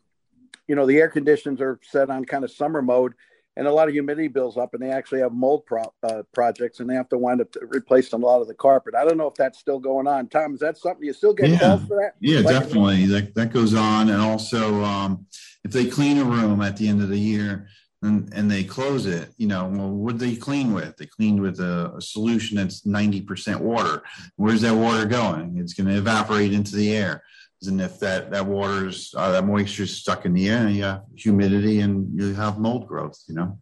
you 0.68 0.76
know, 0.76 0.86
the 0.86 0.98
air 0.98 1.10
conditions 1.10 1.60
are 1.60 1.80
set 1.84 2.10
on 2.10 2.24
kind 2.26 2.44
of 2.44 2.52
summer 2.52 2.82
mode, 2.82 3.16
and 3.60 3.68
a 3.68 3.74
lot 3.74 3.90
of 3.90 3.94
humidity 3.94 4.30
builds 4.30 4.56
up, 4.56 4.74
and 4.74 4.82
they 4.82 4.90
actually 4.90 5.20
have 5.20 5.34
mold 5.34 5.66
pro- 5.66 5.94
uh, 6.04 6.24
projects, 6.34 6.80
and 6.80 6.90
they 6.90 6.94
have 6.96 7.10
to 7.10 7.18
wind 7.18 7.42
up 7.42 7.54
replacing 7.62 8.22
a 8.22 8.26
lot 8.26 8.40
of 8.42 8.48
the 8.48 8.54
carpet. 8.54 8.96
I 8.96 9.04
don't 9.04 9.18
know 9.18 9.28
if 9.28 9.36
that's 9.36 9.60
still 9.60 9.80
going 9.80 10.08
on. 10.08 10.30
Tom, 10.30 10.54
is 10.54 10.62
that 10.62 10.78
something 10.78 11.04
you 11.06 11.12
still 11.12 11.34
get 11.34 11.50
Yeah. 11.50 11.60
calls 11.60 11.82
for 11.86 11.98
that? 11.98 12.14
Yeah, 12.22 12.40
Like- 12.40 12.56
definitely. 12.58 13.06
That 13.08 13.36
that 13.36 13.52
goes 13.52 13.74
on, 13.74 14.10
and 14.10 14.22
also 14.22 14.82
um, 14.82 15.26
if 15.66 15.72
they 15.72 15.86
clean 15.88 16.18
a 16.20 16.24
room 16.24 16.62
at 16.62 16.78
the 16.78 16.88
end 16.88 17.02
of 17.04 17.10
the 17.10 17.20
year 17.20 17.68
and 18.02 18.32
and 18.34 18.50
they 18.50 18.64
close 18.64 19.06
it, 19.06 19.34
you 19.36 19.48
know, 19.48 19.68
well, 19.68 19.90
what 19.90 20.20
they 20.20 20.38
clean 20.38 20.74
with? 20.74 20.96
They 20.96 21.08
cleaned 21.08 21.42
with 21.42 21.60
a, 21.60 21.92
a 21.98 22.02
solution 22.02 22.56
that's 22.56 22.86
ninety 22.86 23.20
percent 23.20 23.60
water. 23.60 24.04
Where's 24.38 24.62
that 24.62 24.74
water 24.76 25.06
going? 25.06 25.58
It's 25.58 25.74
going 25.74 25.88
to 25.88 25.98
evaporate 25.98 26.54
into 26.54 26.78
the 26.78 26.96
air. 26.96 27.24
And 27.68 27.82
if 27.82 28.00
that 28.00 28.32
that 28.32 28.46
water's 28.46 29.14
uh, 29.16 29.32
that 29.32 29.46
moisture 29.46 29.84
is 29.84 29.98
stuck 29.98 30.26
in 30.26 30.34
the 30.34 30.50
air, 30.50 30.70
you 30.70 30.84
have 30.84 31.04
humidity 31.16 31.82
and 31.82 32.18
you 32.20 32.34
have 32.34 32.60
mold 32.60 32.88
growth. 32.88 33.22
You 33.28 33.36
know. 33.36 33.60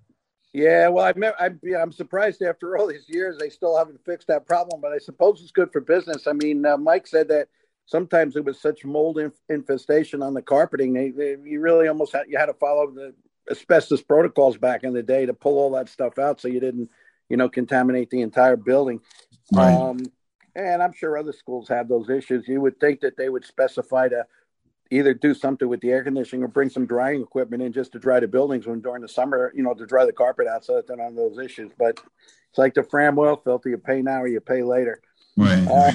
Yeah, 0.54 0.88
well, 0.88 1.06
I'm, 1.06 1.24
yeah, 1.62 1.82
I'm 1.84 1.92
surprised 1.92 2.42
after 2.42 2.78
all 2.78 2.88
these 2.88 3.08
years 3.08 3.38
they 3.38 3.50
still 3.50 3.78
haven't 3.78 4.04
fixed 4.06 4.28
that 4.28 4.48
problem, 4.48 4.82
but 4.82 4.92
I 4.92 4.98
suppose 4.98 5.42
it's 5.42 5.52
good 5.52 5.72
for 5.72 5.82
business. 5.82 6.26
I 6.26 6.34
mean, 6.34 6.66
uh, 6.66 6.78
Mike 6.78 7.06
said 7.06 7.28
that 7.28 7.50
sometimes 7.86 8.36
it 8.36 8.46
was 8.46 8.60
such 8.60 8.86
mold 8.86 9.18
inf- 9.18 9.34
infestation 9.50 10.22
on 10.22 10.34
the 10.34 10.42
carpeting, 10.42 10.94
they, 10.94 11.10
they, 11.10 11.36
you 11.44 11.60
really 11.60 11.88
almost 11.88 12.14
had 12.14 12.26
you 12.28 12.38
had 12.38 12.48
to 12.48 12.54
follow 12.54 12.92
the 12.92 13.14
asbestos 13.50 14.02
protocols 14.02 14.58
back 14.58 14.84
in 14.84 14.94
the 14.94 15.04
day 15.04 15.26
to 15.26 15.34
pull 15.34 15.58
all 15.58 15.72
that 15.72 15.90
stuff 15.90 16.20
out 16.20 16.40
so 16.40 16.48
you 16.48 16.60
didn't, 16.60 16.90
you 17.30 17.38
know, 17.38 17.50
contaminate 17.50 18.10
the 18.10 18.22
entire 18.22 18.58
building. 18.58 19.00
Right. 19.54 19.74
Um, 19.74 20.00
and 20.58 20.82
I'm 20.82 20.94
sure 20.94 21.18
other 21.18 21.32
schools 21.32 21.68
have 21.70 21.88
those 21.88 22.10
issues. 22.10 22.48
You 22.48 22.62
would 22.62 22.80
think 22.80 23.02
that 23.02 23.16
they 23.16 23.30
would 23.30 23.46
specify 23.46 24.10
to 24.10 24.26
either 24.90 25.14
do 25.14 25.34
something 25.34 25.68
with 25.68 25.82
the 25.82 25.92
air 25.92 26.04
conditioning 26.04 26.44
or 26.44 26.48
bring 26.48 26.70
some 26.70 26.86
drying 26.86 27.22
equipment 27.22 27.62
in 27.62 27.72
just 27.72 27.92
to 27.92 28.00
dry 28.00 28.20
the 28.20 28.28
buildings 28.28 28.66
when 28.66 28.82
during 28.82 29.02
the 29.02 29.08
summer, 29.08 29.52
you 29.56 29.62
know, 29.62 29.74
to 29.74 29.86
dry 29.86 30.06
the 30.06 30.14
carpet 30.14 30.48
out 30.48 30.66
so 30.66 30.76
that 30.76 30.88
they're 30.88 30.98
not 30.98 31.16
those 31.16 31.38
issues. 31.38 31.72
But 31.78 32.00
it's 32.50 32.58
like 32.58 32.74
the 32.74 32.84
Fram 32.84 33.20
oil 33.20 33.36
filter: 33.36 33.70
you 33.70 33.78
pay 33.78 34.02
now 34.02 34.22
or 34.22 34.28
you 34.28 34.40
pay 34.40 34.64
later. 34.64 35.02
Right. 35.36 35.68
Uh, 35.68 35.92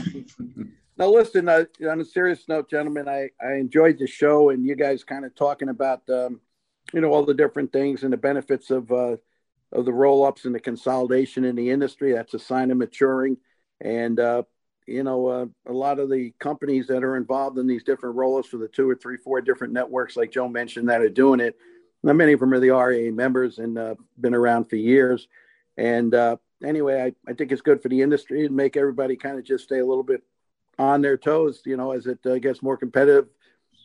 now, 0.97 1.09
listen. 1.09 1.49
Uh, 1.49 1.65
on 1.91 2.01
a 2.01 2.05
serious 2.05 2.47
note, 2.49 2.71
gentlemen, 2.71 3.09
I 3.09 3.31
I 3.45 3.55
enjoyed 3.55 3.99
the 3.99 4.07
show 4.07 4.51
and 4.51 4.65
you 4.65 4.77
guys 4.77 5.03
kind 5.03 5.25
of 5.25 5.35
talking 5.35 5.71
about, 5.71 6.09
um, 6.09 6.41
you 6.93 7.01
know, 7.01 7.13
all 7.13 7.25
the 7.25 7.35
different 7.35 7.73
things 7.73 8.05
and 8.05 8.13
the 8.13 8.19
benefits 8.19 8.71
of 8.71 8.93
uh, 8.93 9.17
of 9.73 9.87
the 9.87 9.93
roll 9.93 10.25
ups 10.25 10.45
and 10.45 10.55
the 10.55 10.61
consolidation 10.61 11.45
in 11.45 11.57
the 11.57 11.71
industry. 11.71 12.13
That's 12.13 12.35
a 12.35 12.39
sign 12.39 12.71
of 12.71 12.77
maturing. 12.77 13.39
And 13.81 14.21
uh, 14.21 14.45
you 14.87 15.03
know, 15.03 15.26
uh, 15.26 15.47
a 15.66 15.72
lot 15.72 15.99
of 15.99 16.11
the 16.11 16.33
companies 16.39 16.87
that 16.89 17.05
are 17.05 17.16
involved 17.16 17.59
in 17.59 17.66
these 17.66 17.85
different 17.85 18.16
roll-ups 18.16 18.49
for 18.49 18.57
the 18.57 18.68
two 18.68 18.89
or 18.89 18.95
three, 18.95 19.16
four 19.16 19.41
different 19.41 19.72
networks, 19.72 20.16
like 20.16 20.33
Joe 20.33 20.49
mentioned, 20.49 20.89
that 20.89 21.01
are 21.01 21.09
doing 21.09 21.41
it. 21.41 21.57
Now, 22.03 22.12
many 22.12 22.33
of 22.33 22.41
them 22.41 22.53
are 22.53 22.61
the 22.61 22.70
RIA 22.70 23.12
members 23.12 23.59
and 23.59 23.78
uh, 23.78 23.95
been 24.20 24.35
around 24.35 24.68
for 24.68 24.76
years. 24.76 25.28
And 25.76 26.14
uh, 26.14 26.37
anyway, 26.64 27.03
I, 27.03 27.30
I 27.30 27.35
think 27.35 27.53
it's 27.53 27.62
good 27.62 27.83
for 27.83 27.89
the 27.89 28.03
industry 28.03 28.45
and 28.45 28.57
make 28.57 28.76
everybody 28.76 29.16
kind 29.16 29.39
of 29.39 29.45
just 29.45 29.64
stay 29.64 29.78
a 29.78 29.87
little 29.87 30.03
bit 30.03 30.22
on 30.78 31.01
their 31.01 31.16
toes, 31.16 31.62
you 31.64 31.76
know, 31.76 31.93
as 31.93 32.07
it 32.07 32.18
uh, 32.26 32.39
gets 32.39 32.62
more 32.62 32.76
competitive 32.76 33.28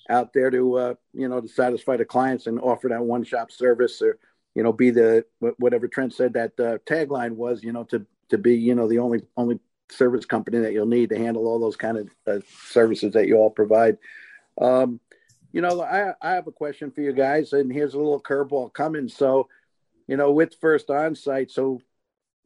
out 0.09 0.33
there 0.33 0.49
to, 0.49 0.77
uh, 0.77 0.93
you 1.13 1.27
know, 1.27 1.41
to 1.41 1.47
satisfy 1.47 1.97
the 1.97 2.05
clients 2.05 2.47
and 2.47 2.59
offer 2.59 2.87
that 2.87 3.03
one-shop 3.03 3.51
service 3.51 4.01
or, 4.01 4.17
you 4.55 4.63
know, 4.63 4.73
be 4.73 4.89
the 4.89 5.23
whatever 5.57 5.87
Trent 5.87 6.13
said 6.13 6.33
that 6.33 6.59
uh, 6.59 6.77
tagline 6.89 7.33
was, 7.33 7.63
you 7.63 7.71
know, 7.71 7.83
to 7.85 8.05
to 8.29 8.37
be, 8.37 8.55
you 8.55 8.73
know, 8.73 8.87
the 8.87 8.99
only 8.99 9.21
only 9.35 9.59
service 9.89 10.25
company 10.25 10.59
that 10.59 10.73
you'll 10.73 10.85
need 10.85 11.09
to 11.09 11.17
handle 11.17 11.47
all 11.47 11.59
those 11.59 11.75
kind 11.75 11.97
of 11.97 12.09
uh, 12.27 12.39
services 12.69 13.13
that 13.13 13.27
you 13.27 13.35
all 13.37 13.49
provide. 13.49 13.97
Um, 14.59 14.99
you 15.51 15.61
know, 15.61 15.81
I, 15.81 16.13
I 16.21 16.31
have 16.31 16.47
a 16.47 16.51
question 16.51 16.91
for 16.91 17.01
you 17.01 17.13
guys, 17.13 17.53
and 17.53 17.71
here's 17.71 17.93
a 17.93 17.97
little 17.97 18.21
curveball 18.21 18.73
coming. 18.73 19.07
So, 19.07 19.47
you 20.07 20.17
know, 20.17 20.31
with 20.31 20.55
First 20.59 20.87
Onsite, 20.87 21.51
so 21.51 21.81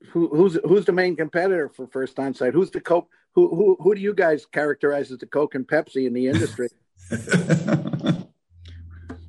who, 0.10 0.28
who's 0.30 0.58
who's 0.64 0.86
the 0.86 0.92
main 0.92 1.16
competitor 1.16 1.70
for 1.70 1.88
First 1.88 2.18
Onsite? 2.18 2.54
Who's 2.54 2.72
the 2.72 2.82
Coke? 2.82 3.10
Who 3.34 3.56
who 3.56 3.78
who 3.80 3.96
do 3.96 4.02
you 4.02 4.14
guys 4.14 4.46
characterize 4.46 5.12
as 5.12 5.20
the 5.20 5.26
Coke 5.26 5.56
and 5.56 5.68
Pepsi 5.68 6.06
in 6.08 6.14
the 6.14 6.28
industry? 6.28 6.70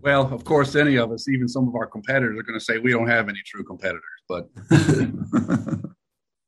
well, 0.02 0.32
of 0.32 0.44
course, 0.44 0.76
any 0.76 0.96
of 0.96 1.12
us, 1.12 1.28
even 1.28 1.48
some 1.48 1.68
of 1.68 1.74
our 1.74 1.86
competitors, 1.86 2.38
are 2.38 2.42
going 2.42 2.58
to 2.58 2.64
say 2.64 2.78
we 2.78 2.92
don't 2.92 3.08
have 3.08 3.28
any 3.28 3.40
true 3.44 3.64
competitors, 3.64 4.02
but 4.28 4.48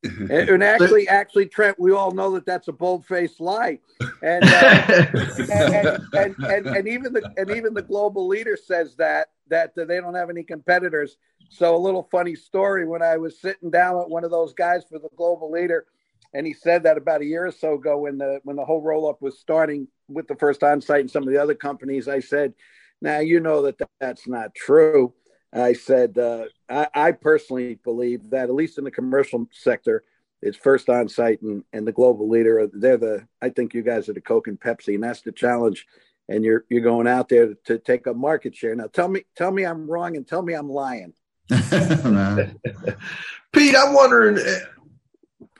and, 0.04 0.30
and, 0.30 0.62
actually, 0.62 1.08
actually, 1.08 1.46
Trent, 1.46 1.78
we 1.78 1.92
all 1.92 2.10
know 2.12 2.32
that 2.32 2.44
that's 2.44 2.68
a 2.68 2.72
bold-faced 2.72 3.40
lie, 3.40 3.78
and, 4.22 4.44
uh, 4.44 5.06
and, 6.14 6.36
and, 6.42 6.66
and, 6.66 6.88
even 6.88 7.12
the 7.12 7.32
and 7.36 7.50
even 7.50 7.74
the 7.74 7.82
global 7.82 8.26
leader 8.26 8.56
says 8.56 8.94
that 8.96 9.28
that 9.48 9.74
they 9.74 10.00
don't 10.00 10.14
have 10.14 10.30
any 10.30 10.42
competitors. 10.42 11.16
So, 11.48 11.74
a 11.74 11.78
little 11.78 12.08
funny 12.10 12.34
story: 12.34 12.86
when 12.86 13.02
I 13.02 13.16
was 13.16 13.40
sitting 13.40 13.70
down 13.70 13.96
with 13.96 14.08
one 14.08 14.24
of 14.24 14.30
those 14.30 14.52
guys 14.52 14.84
for 14.88 14.98
the 14.98 15.08
global 15.16 15.50
leader, 15.50 15.86
and 16.34 16.46
he 16.46 16.52
said 16.52 16.82
that 16.82 16.98
about 16.98 17.22
a 17.22 17.26
year 17.26 17.46
or 17.46 17.52
so 17.52 17.74
ago 17.74 17.98
when 17.98 18.18
the 18.18 18.40
when 18.44 18.56
the 18.56 18.64
whole 18.64 18.82
roll-up 18.82 19.22
was 19.22 19.38
starting 19.38 19.88
with 20.08 20.28
the 20.28 20.36
First 20.36 20.60
Onsite 20.60 21.00
and 21.00 21.10
some 21.10 21.22
of 21.22 21.30
the 21.30 21.40
other 21.40 21.54
companies, 21.54 22.08
I 22.08 22.20
said, 22.20 22.52
"Now 23.00 23.20
you 23.20 23.40
know 23.40 23.62
that 23.62 23.80
that's 24.00 24.28
not 24.28 24.54
true." 24.54 25.14
I 25.54 25.72
said, 25.72 26.18
uh, 26.18 26.46
I, 26.68 26.88
I, 26.94 27.12
personally 27.12 27.78
believe 27.84 28.30
that 28.30 28.48
at 28.48 28.54
least 28.54 28.76
in 28.78 28.84
the 28.84 28.90
commercial 28.90 29.46
sector, 29.52 30.02
it's 30.42 30.56
First 30.56 30.88
Onsite 30.88 31.42
and, 31.42 31.62
and 31.72 31.86
the 31.86 31.92
global 31.92 32.28
leader. 32.28 32.68
They're 32.72 32.96
the, 32.96 33.26
I 33.40 33.50
think 33.50 33.72
you 33.72 33.82
guys 33.82 34.08
are 34.08 34.12
the 34.14 34.20
Coke 34.20 34.48
and 34.48 34.60
Pepsi, 34.60 34.94
and 34.94 35.04
that's 35.04 35.22
the 35.22 35.32
challenge. 35.32 35.86
And 36.28 36.42
you're 36.42 36.64
you're 36.70 36.80
going 36.80 37.06
out 37.06 37.28
there 37.28 37.48
to, 37.48 37.54
to 37.66 37.78
take 37.78 38.06
up 38.06 38.16
market 38.16 38.56
share. 38.56 38.74
Now 38.74 38.86
tell 38.86 39.08
me 39.08 39.24
tell 39.36 39.50
me 39.50 39.64
I'm 39.64 39.86
wrong 39.86 40.16
and 40.16 40.26
tell 40.26 40.40
me 40.40 40.54
I'm 40.54 40.70
lying. 40.70 41.12
Pete, 41.48 41.60
I'm 43.76 43.92
wondering. 43.92 44.38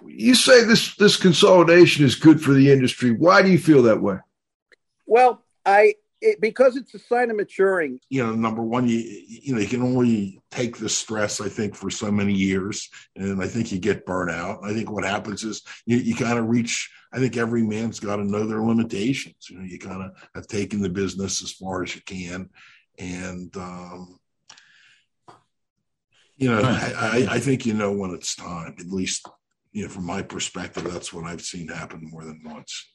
You 0.06 0.34
say 0.34 0.64
this 0.64 0.96
this 0.96 1.16
consolidation 1.16 2.06
is 2.06 2.14
good 2.14 2.42
for 2.42 2.54
the 2.54 2.72
industry. 2.72 3.10
Why 3.10 3.42
do 3.42 3.50
you 3.50 3.58
feel 3.58 3.82
that 3.82 4.00
way? 4.00 4.16
Well, 5.04 5.42
I 5.66 5.96
it, 6.24 6.40
because 6.40 6.76
it's 6.76 6.94
a 6.94 6.98
sign 6.98 7.30
of 7.30 7.36
maturing. 7.36 8.00
You 8.08 8.24
know, 8.24 8.34
number 8.34 8.62
one, 8.62 8.88
you 8.88 8.98
you 8.98 9.54
know 9.54 9.60
you 9.60 9.68
can 9.68 9.82
only 9.82 10.40
take 10.50 10.78
the 10.78 10.88
stress 10.88 11.40
I 11.40 11.48
think 11.48 11.74
for 11.74 11.90
so 11.90 12.10
many 12.10 12.32
years, 12.32 12.88
and 13.14 13.42
I 13.42 13.46
think 13.46 13.70
you 13.70 13.78
get 13.78 14.06
burnt 14.06 14.30
out. 14.30 14.60
I 14.64 14.72
think 14.72 14.90
what 14.90 15.04
happens 15.04 15.44
is 15.44 15.62
you, 15.86 15.98
you 15.98 16.14
kind 16.14 16.38
of 16.38 16.48
reach. 16.48 16.90
I 17.12 17.18
think 17.18 17.36
every 17.36 17.62
man's 17.62 18.00
got 18.00 18.16
to 18.16 18.24
know 18.24 18.46
their 18.46 18.62
limitations. 18.62 19.48
You 19.48 19.58
know, 19.58 19.64
you 19.64 19.78
kind 19.78 20.02
of 20.02 20.12
have 20.34 20.46
taken 20.46 20.80
the 20.80 20.88
business 20.88 21.42
as 21.42 21.52
far 21.52 21.82
as 21.82 21.94
you 21.94 22.00
can, 22.02 22.48
and 22.98 23.54
um, 23.56 24.18
you 26.36 26.50
know, 26.50 26.62
I, 26.62 26.92
I, 26.96 27.26
I 27.34 27.38
think 27.38 27.66
you 27.66 27.74
know 27.74 27.92
when 27.92 28.12
it's 28.12 28.34
time. 28.34 28.74
At 28.78 28.86
least, 28.86 29.28
you 29.72 29.82
know, 29.82 29.88
from 29.90 30.06
my 30.06 30.22
perspective, 30.22 30.84
that's 30.84 31.12
what 31.12 31.24
I've 31.24 31.42
seen 31.42 31.68
happen 31.68 32.08
more 32.10 32.24
than 32.24 32.40
once. 32.44 32.88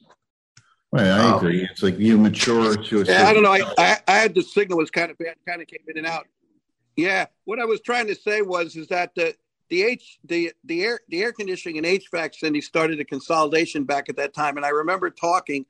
Right, 0.92 1.06
I 1.06 1.30
um, 1.30 1.36
agree. 1.36 1.68
It's 1.70 1.82
like 1.82 1.98
you 1.98 2.18
mature 2.18 2.76
to 2.76 3.00
a. 3.00 3.04
Yeah, 3.04 3.28
I 3.28 3.32
don't 3.32 3.44
know. 3.44 3.52
I, 3.52 3.62
I, 3.78 3.98
I 4.08 4.12
had 4.18 4.34
the 4.34 4.42
signal 4.42 4.78
was 4.78 4.90
kind 4.90 5.10
of 5.10 5.18
bad, 5.18 5.36
kind 5.46 5.62
of 5.62 5.68
came 5.68 5.80
in 5.86 5.98
and 5.98 6.06
out. 6.06 6.26
Yeah, 6.96 7.26
what 7.44 7.60
I 7.60 7.64
was 7.64 7.80
trying 7.80 8.08
to 8.08 8.14
say 8.16 8.42
was 8.42 8.74
is 8.74 8.88
that 8.88 9.14
the 9.14 9.34
the 9.68 9.82
H 9.84 10.18
the 10.24 10.52
the 10.64 10.82
air 10.82 11.00
the 11.08 11.22
air 11.22 11.32
conditioning 11.32 11.78
and 11.78 11.86
HVAC 11.86 12.34
Cindy 12.34 12.60
started 12.60 12.98
a 12.98 13.04
consolidation 13.04 13.84
back 13.84 14.08
at 14.08 14.16
that 14.16 14.34
time, 14.34 14.56
and 14.56 14.66
I 14.66 14.70
remember 14.70 15.10
talking, 15.10 15.64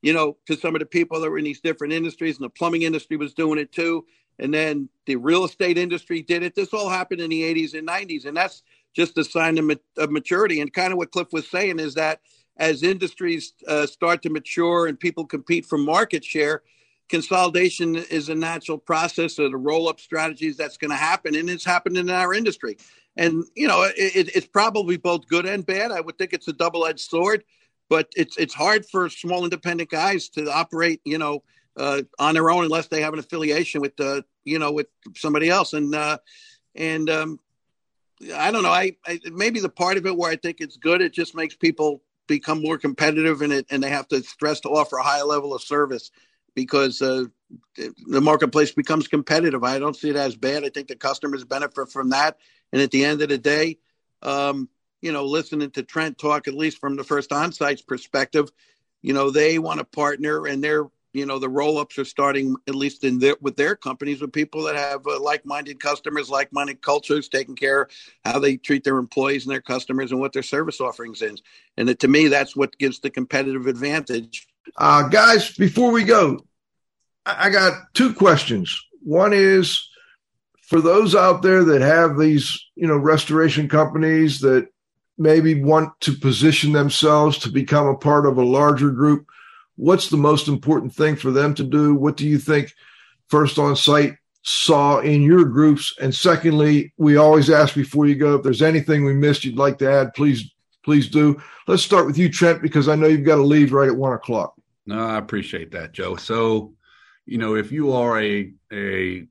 you 0.00 0.14
know, 0.14 0.38
to 0.46 0.56
some 0.56 0.74
of 0.74 0.80
the 0.80 0.86
people 0.86 1.20
that 1.20 1.30
were 1.30 1.38
in 1.38 1.44
these 1.44 1.60
different 1.60 1.92
industries, 1.92 2.36
and 2.36 2.44
the 2.44 2.50
plumbing 2.50 2.82
industry 2.82 3.18
was 3.18 3.34
doing 3.34 3.58
it 3.58 3.72
too, 3.72 4.06
and 4.38 4.54
then 4.54 4.88
the 5.04 5.16
real 5.16 5.44
estate 5.44 5.76
industry 5.76 6.22
did 6.22 6.42
it. 6.42 6.54
This 6.54 6.72
all 6.72 6.88
happened 6.88 7.20
in 7.20 7.28
the 7.28 7.42
80s 7.42 7.78
and 7.78 7.86
90s, 7.86 8.24
and 8.24 8.34
that's 8.34 8.62
just 8.94 9.18
a 9.18 9.24
sign 9.24 9.58
of, 9.58 9.78
of 9.98 10.10
maturity. 10.10 10.60
And 10.60 10.72
kind 10.72 10.92
of 10.92 10.98
what 10.98 11.12
Cliff 11.12 11.28
was 11.32 11.48
saying 11.48 11.78
is 11.78 11.94
that 11.94 12.20
as 12.56 12.82
industries 12.82 13.54
uh, 13.66 13.86
start 13.86 14.22
to 14.22 14.30
mature 14.30 14.86
and 14.86 14.98
people 14.98 15.26
compete 15.26 15.64
for 15.66 15.78
market 15.78 16.24
share, 16.24 16.62
consolidation 17.08 17.96
is 17.96 18.28
a 18.28 18.34
natural 18.34 18.78
process 18.78 19.38
of 19.38 19.50
the 19.50 19.56
roll 19.56 19.88
up 19.88 20.00
strategies 20.00 20.56
that's 20.56 20.76
going 20.76 20.90
to 20.90 20.96
happen. 20.96 21.34
And 21.34 21.50
it's 21.50 21.64
happened 21.64 21.96
in 21.96 22.10
our 22.10 22.34
industry. 22.34 22.76
And, 23.16 23.44
you 23.54 23.68
know, 23.68 23.82
it, 23.96 24.30
it's 24.34 24.46
probably 24.46 24.96
both 24.96 25.28
good 25.28 25.44
and 25.46 25.64
bad. 25.64 25.92
I 25.92 26.00
would 26.00 26.16
think 26.16 26.32
it's 26.32 26.48
a 26.48 26.52
double 26.52 26.86
edged 26.86 27.00
sword, 27.00 27.44
but 27.90 28.10
it's, 28.16 28.36
it's 28.38 28.54
hard 28.54 28.86
for 28.86 29.08
small 29.10 29.44
independent 29.44 29.90
guys 29.90 30.28
to 30.30 30.50
operate, 30.50 31.00
you 31.04 31.18
know, 31.18 31.42
uh, 31.76 32.02
on 32.18 32.34
their 32.34 32.50
own 32.50 32.64
unless 32.64 32.88
they 32.88 33.02
have 33.02 33.12
an 33.12 33.18
affiliation 33.18 33.80
with, 33.80 33.98
uh, 34.00 34.22
you 34.44 34.58
know, 34.58 34.72
with 34.72 34.86
somebody 35.16 35.50
else. 35.50 35.74
And, 35.74 35.94
uh, 35.94 36.18
and, 36.74 37.10
um, 37.10 37.40
I 38.34 38.50
don't 38.50 38.62
know. 38.62 38.70
I, 38.70 38.96
I 39.04 39.20
maybe 39.32 39.60
the 39.60 39.68
part 39.68 39.96
of 39.96 40.06
it 40.06 40.16
where 40.16 40.30
I 40.30 40.36
think 40.36 40.60
it's 40.60 40.76
good, 40.76 41.02
it 41.02 41.12
just 41.12 41.34
makes 41.34 41.56
people 41.56 42.02
become 42.26 42.62
more 42.62 42.78
competitive 42.78 43.42
in 43.42 43.52
it, 43.52 43.66
and 43.70 43.82
they 43.82 43.90
have 43.90 44.08
to 44.08 44.22
stress 44.22 44.60
to 44.60 44.68
offer 44.68 44.96
a 44.96 45.02
higher 45.02 45.24
level 45.24 45.54
of 45.54 45.62
service 45.62 46.10
because 46.54 47.00
uh, 47.00 47.24
the 48.06 48.20
marketplace 48.20 48.72
becomes 48.72 49.08
competitive. 49.08 49.64
I 49.64 49.78
don't 49.78 49.96
see 49.96 50.10
it 50.10 50.16
as 50.16 50.36
bad. 50.36 50.64
I 50.64 50.68
think 50.68 50.88
the 50.88 50.96
customers 50.96 51.44
benefit 51.44 51.90
from 51.90 52.10
that. 52.10 52.38
And 52.72 52.80
at 52.80 52.90
the 52.90 53.04
end 53.04 53.22
of 53.22 53.28
the 53.28 53.38
day, 53.38 53.78
um, 54.22 54.68
you 55.00 55.12
know, 55.12 55.24
listening 55.24 55.70
to 55.72 55.82
Trent 55.82 56.18
talk, 56.18 56.48
at 56.48 56.54
least 56.54 56.78
from 56.78 56.96
the 56.96 57.04
First 57.04 57.30
Onsite's 57.30 57.82
perspective, 57.82 58.50
you 59.02 59.12
know, 59.12 59.30
they 59.30 59.58
want 59.58 59.78
to 59.78 59.84
partner 59.84 60.46
and 60.46 60.62
they're 60.62 60.86
you 61.12 61.26
know 61.26 61.38
the 61.38 61.48
roll-ups 61.48 61.98
are 61.98 62.04
starting 62.04 62.56
at 62.68 62.74
least 62.74 63.04
in 63.04 63.18
their 63.18 63.36
with 63.40 63.56
their 63.56 63.76
companies 63.76 64.20
with 64.20 64.32
people 64.32 64.62
that 64.62 64.76
have 64.76 65.06
uh, 65.06 65.20
like-minded 65.20 65.80
customers 65.80 66.30
like-minded 66.30 66.80
cultures 66.82 67.28
taking 67.28 67.56
care 67.56 67.88
how 68.24 68.38
they 68.38 68.56
treat 68.56 68.84
their 68.84 68.98
employees 68.98 69.44
and 69.44 69.52
their 69.52 69.60
customers 69.60 70.10
and 70.10 70.20
what 70.20 70.32
their 70.32 70.42
service 70.42 70.80
offerings 70.80 71.22
is. 71.22 71.42
And 71.76 71.98
to 71.98 72.08
me 72.08 72.28
that's 72.28 72.56
what 72.56 72.78
gives 72.78 73.00
the 73.00 73.10
competitive 73.10 73.66
advantage. 73.66 74.46
Uh, 74.76 75.08
guys 75.08 75.54
before 75.54 75.92
we 75.92 76.04
go 76.04 76.40
I 77.24 77.50
got 77.50 77.94
two 77.94 78.14
questions. 78.14 78.84
One 79.02 79.32
is 79.32 79.88
for 80.62 80.80
those 80.80 81.14
out 81.14 81.42
there 81.42 81.64
that 81.64 81.82
have 81.82 82.18
these 82.18 82.66
you 82.74 82.86
know 82.86 82.96
restoration 82.96 83.68
companies 83.68 84.40
that 84.40 84.68
maybe 85.18 85.62
want 85.62 85.92
to 86.00 86.14
position 86.14 86.72
themselves 86.72 87.38
to 87.38 87.50
become 87.50 87.86
a 87.86 87.96
part 87.96 88.26
of 88.26 88.38
a 88.38 88.44
larger 88.44 88.90
group 88.90 89.26
what's 89.76 90.08
the 90.08 90.16
most 90.16 90.48
important 90.48 90.94
thing 90.94 91.16
for 91.16 91.30
them 91.30 91.54
to 91.54 91.64
do? 91.64 91.94
What 91.94 92.16
do 92.16 92.26
you 92.26 92.38
think 92.38 92.72
First 93.28 93.58
on 93.58 93.76
site 93.76 94.16
saw 94.42 94.98
in 94.98 95.22
your 95.22 95.44
groups? 95.44 95.94
And 96.00 96.14
secondly, 96.14 96.92
we 96.96 97.16
always 97.16 97.48
ask 97.48 97.74
before 97.74 98.06
you 98.06 98.14
go 98.14 98.34
if 98.34 98.42
there's 98.42 98.62
anything 98.62 99.04
we 99.04 99.14
missed 99.14 99.44
you'd 99.44 99.56
like 99.56 99.78
to 99.78 99.90
add, 99.90 100.14
please 100.14 100.52
please 100.84 101.08
do. 101.08 101.40
Let's 101.66 101.82
start 101.82 102.06
with 102.06 102.18
you, 102.18 102.28
Trent, 102.28 102.60
because 102.60 102.88
I 102.88 102.96
know 102.96 103.06
you've 103.06 103.24
got 103.24 103.36
to 103.36 103.42
leave 103.42 103.72
right 103.72 103.88
at 103.88 103.96
one 103.96 104.12
o'clock. 104.12 104.54
No, 104.84 104.98
I 104.98 105.16
appreciate 105.16 105.70
that, 105.72 105.92
Joe. 105.92 106.16
So, 106.16 106.74
you 107.24 107.38
know, 107.38 107.54
if 107.54 107.70
you 107.70 107.92
are 107.92 108.20
a 108.20 108.52
a 108.72 109.26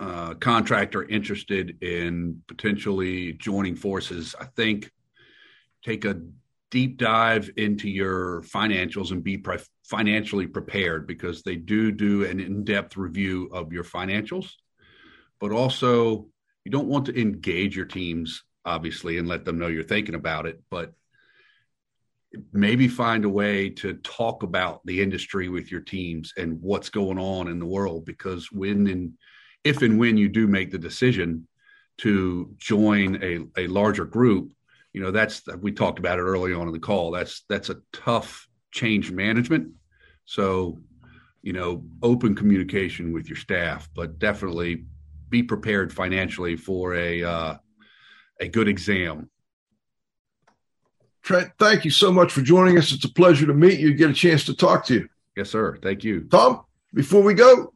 uh, 0.00 0.34
contractor 0.34 1.02
interested 1.02 1.82
in 1.82 2.42
potentially 2.48 3.34
joining 3.34 3.76
forces, 3.76 4.34
I 4.40 4.46
think 4.46 4.90
take 5.84 6.04
a 6.06 6.20
deep 6.70 6.96
dive 6.96 7.50
into 7.56 7.88
your 7.88 8.42
financials 8.42 9.10
and 9.10 9.24
be 9.24 9.36
pre- 9.36 9.58
financially 9.84 10.46
prepared 10.46 11.06
because 11.06 11.42
they 11.42 11.56
do 11.56 11.90
do 11.90 12.24
an 12.24 12.40
in-depth 12.40 12.96
review 12.96 13.48
of 13.52 13.72
your 13.72 13.84
financials 13.84 14.52
but 15.40 15.50
also 15.50 16.26
you 16.64 16.70
don't 16.70 16.88
want 16.88 17.06
to 17.06 17.20
engage 17.20 17.76
your 17.76 17.86
teams 17.86 18.44
obviously 18.64 19.18
and 19.18 19.26
let 19.26 19.44
them 19.44 19.58
know 19.58 19.66
you're 19.66 19.82
thinking 19.82 20.14
about 20.14 20.46
it 20.46 20.62
but 20.70 20.92
maybe 22.52 22.86
find 22.86 23.24
a 23.24 23.28
way 23.28 23.68
to 23.68 23.94
talk 23.94 24.44
about 24.44 24.80
the 24.86 25.02
industry 25.02 25.48
with 25.48 25.70
your 25.72 25.80
teams 25.80 26.32
and 26.36 26.60
what's 26.60 26.88
going 26.88 27.18
on 27.18 27.48
in 27.48 27.58
the 27.58 27.66
world 27.66 28.04
because 28.04 28.52
when 28.52 28.86
and 28.86 29.12
if 29.64 29.82
and 29.82 29.98
when 29.98 30.16
you 30.16 30.28
do 30.28 30.46
make 30.46 30.70
the 30.70 30.78
decision 30.78 31.46
to 31.98 32.54
join 32.56 33.22
a, 33.22 33.40
a 33.60 33.66
larger 33.66 34.04
group 34.04 34.52
you 34.92 35.00
know 35.00 35.10
that's 35.10 35.42
we 35.60 35.72
talked 35.72 35.98
about 35.98 36.18
it 36.18 36.22
early 36.22 36.52
on 36.52 36.66
in 36.66 36.72
the 36.72 36.78
call. 36.78 37.10
That's 37.10 37.44
that's 37.48 37.70
a 37.70 37.76
tough 37.92 38.48
change 38.72 39.10
management. 39.10 39.72
So 40.24 40.78
you 41.42 41.52
know 41.52 41.84
open 42.02 42.34
communication 42.34 43.12
with 43.12 43.28
your 43.28 43.36
staff 43.36 43.88
but 43.94 44.18
definitely 44.18 44.84
be 45.28 45.42
prepared 45.42 45.92
financially 45.92 46.56
for 46.56 46.94
a 46.94 47.22
uh, 47.22 47.56
a 48.40 48.48
good 48.48 48.68
exam. 48.68 49.30
Trent 51.22 51.50
thank 51.58 51.84
you 51.84 51.90
so 51.90 52.12
much 52.12 52.32
for 52.32 52.42
joining 52.42 52.78
us. 52.78 52.92
It's 52.92 53.04
a 53.04 53.12
pleasure 53.12 53.46
to 53.46 53.54
meet 53.54 53.78
you 53.80 53.94
get 53.94 54.10
a 54.10 54.14
chance 54.14 54.44
to 54.46 54.54
talk 54.54 54.86
to 54.86 54.94
you. 54.94 55.08
Yes 55.36 55.50
sir. 55.50 55.78
Thank 55.82 56.04
you. 56.04 56.22
Tom 56.24 56.62
before 56.92 57.22
we 57.22 57.34
go. 57.34 57.72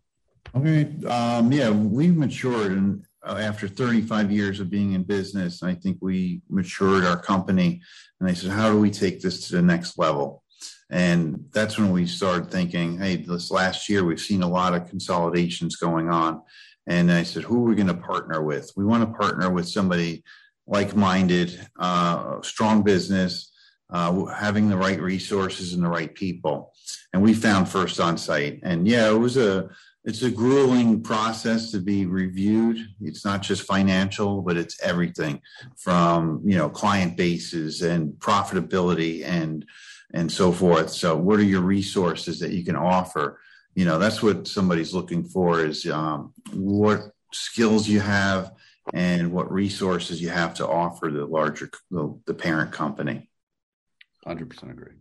Okay 0.54 0.82
um, 1.06 1.52
yeah 1.52 1.70
we've 1.70 2.16
matured 2.16 2.72
and 2.72 3.04
after 3.26 3.68
35 3.68 4.30
years 4.30 4.60
of 4.60 4.70
being 4.70 4.92
in 4.92 5.02
business, 5.02 5.62
I 5.62 5.74
think 5.74 5.98
we 6.00 6.42
matured 6.48 7.04
our 7.04 7.20
company. 7.20 7.82
And 8.20 8.28
I 8.28 8.34
said, 8.34 8.50
how 8.50 8.70
do 8.70 8.78
we 8.78 8.90
take 8.90 9.20
this 9.20 9.48
to 9.48 9.56
the 9.56 9.62
next 9.62 9.98
level? 9.98 10.42
And 10.90 11.46
that's 11.52 11.78
when 11.78 11.90
we 11.90 12.06
started 12.06 12.50
thinking, 12.50 12.98
hey, 12.98 13.16
this 13.16 13.50
last 13.50 13.88
year 13.88 14.04
we've 14.04 14.20
seen 14.20 14.42
a 14.42 14.48
lot 14.48 14.74
of 14.74 14.88
consolidations 14.88 15.76
going 15.76 16.10
on. 16.10 16.42
And 16.86 17.10
I 17.10 17.22
said, 17.22 17.44
who 17.44 17.64
are 17.64 17.68
we 17.68 17.74
going 17.74 17.88
to 17.88 17.94
partner 17.94 18.42
with? 18.42 18.70
We 18.76 18.84
want 18.84 19.02
to 19.02 19.18
partner 19.18 19.50
with 19.50 19.68
somebody 19.68 20.22
like 20.66 20.94
minded, 20.94 21.68
uh, 21.78 22.42
strong 22.42 22.82
business, 22.82 23.50
uh, 23.90 24.24
having 24.26 24.68
the 24.68 24.76
right 24.76 25.00
resources 25.00 25.72
and 25.72 25.82
the 25.82 25.88
right 25.88 26.14
people. 26.14 26.72
And 27.12 27.22
we 27.22 27.32
found 27.32 27.68
First 27.68 27.98
Onsite. 27.98 28.60
And 28.62 28.86
yeah, 28.86 29.08
it 29.08 29.18
was 29.18 29.36
a, 29.36 29.70
it's 30.04 30.22
a 30.22 30.30
grueling 30.30 31.02
process 31.02 31.70
to 31.70 31.80
be 31.80 32.04
reviewed. 32.04 32.78
It's 33.00 33.24
not 33.24 33.40
just 33.40 33.62
financial, 33.62 34.42
but 34.42 34.56
it's 34.56 34.80
everything 34.82 35.40
from 35.76 36.42
you 36.44 36.56
know 36.56 36.68
client 36.68 37.16
bases 37.16 37.82
and 37.82 38.12
profitability 38.14 39.24
and 39.24 39.64
and 40.12 40.30
so 40.30 40.52
forth. 40.52 40.90
So, 40.90 41.16
what 41.16 41.38
are 41.40 41.44
your 41.44 41.62
resources 41.62 42.38
that 42.40 42.52
you 42.52 42.64
can 42.64 42.76
offer? 42.76 43.40
You 43.74 43.86
know, 43.86 43.98
that's 43.98 44.22
what 44.22 44.46
somebody's 44.46 44.94
looking 44.94 45.24
for 45.24 45.64
is 45.64 45.86
um, 45.86 46.32
what 46.52 47.10
skills 47.32 47.88
you 47.88 48.00
have 48.00 48.52
and 48.92 49.32
what 49.32 49.50
resources 49.50 50.20
you 50.20 50.28
have 50.28 50.54
to 50.54 50.68
offer 50.68 51.10
the 51.10 51.24
larger 51.24 51.70
the, 51.90 52.16
the 52.26 52.34
parent 52.34 52.72
company. 52.72 53.30
Hundred 54.24 54.50
percent 54.50 54.72
agree. 54.72 54.92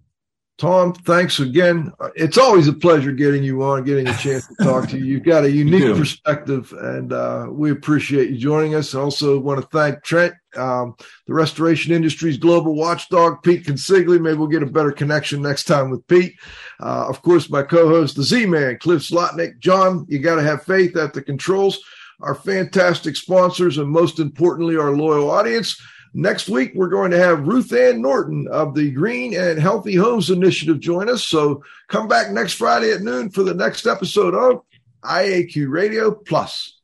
Tom, 0.60 0.94
thanks 0.94 1.40
again. 1.40 1.92
It's 2.16 2.38
always 2.38 2.68
a 2.68 2.74
pleasure 2.74 3.12
getting 3.12 3.44
you 3.44 3.64
on, 3.64 3.84
getting 3.84 4.08
a 4.08 4.16
chance 4.18 4.48
to 4.48 4.56
talk 4.64 4.88
to 4.90 4.98
you. 4.98 5.06
You've 5.06 5.24
got 5.24 5.44
a 5.44 5.52
unique 5.52 5.96
perspective, 5.98 6.72
and 6.74 7.12
uh, 7.12 7.48
we 7.50 7.72
appreciate 7.72 8.30
you 8.30 8.38
joining 8.38 8.76
us. 8.76 8.94
I 8.94 9.00
also 9.00 9.40
want 9.40 9.62
to 9.62 9.68
thank 9.68 10.04
Trent, 10.04 10.36
um, 10.56 10.96
the 11.26 11.34
restoration 11.34 11.92
industry's 11.92 12.38
global 12.38 12.76
watchdog, 12.76 13.42
Pete 13.42 13.66
Consigli. 13.66 14.22
Maybe 14.22 14.38
we'll 14.38 14.48
get 14.48 14.62
a 14.62 14.68
better 14.68 14.92
connection 14.92 15.42
next 15.42 15.64
time 15.64 15.90
with 15.90 16.06
Pete. 16.08 16.36
Uh, 16.80 17.08
of 17.10 17.24
course, 17.24 17.50
my 17.50 17.64
co-host, 17.64 18.16
the 18.16 18.24
Z-Man, 18.24 18.78
Cliff 18.78 19.02
Zlotnik. 19.02 19.58
John, 19.58 20.06
you 20.08 20.20
got 20.20 20.36
to 20.36 20.44
have 20.44 20.64
faith 20.64 20.96
at 20.96 21.14
the 21.14 21.22
controls. 21.22 21.80
Our 22.22 22.36
fantastic 22.36 23.16
sponsors, 23.16 23.80
and 23.80 23.90
most 23.90 24.20
importantly, 24.20 24.78
our 24.78 24.96
loyal 24.96 25.32
audience. 25.32 25.82
Next 26.14 26.48
week, 26.48 26.74
we're 26.76 26.90
going 26.90 27.12
to 27.12 27.18
have 27.18 27.48
Ruth 27.48 27.74
Ann 27.74 28.02
Norton 28.02 28.48
of 28.48 28.76
the 28.76 28.92
Green 28.92 29.34
and 29.34 29.60
Healthy 29.60 29.96
Homes 29.96 30.30
Initiative 30.30 30.80
join 30.80 31.10
us. 31.10 31.24
So 31.24 31.64
come 31.88 32.08
back 32.08 32.32
next 32.32 32.54
Friday 32.54 32.92
at 32.92 33.02
noon 33.02 33.32
for 33.32 33.42
the 33.42 33.56
next 33.56 33.88
episode 33.88 34.36
of 34.36 34.62
IAQ 35.04 35.70
Radio 35.70 36.12
Plus. 36.12 36.80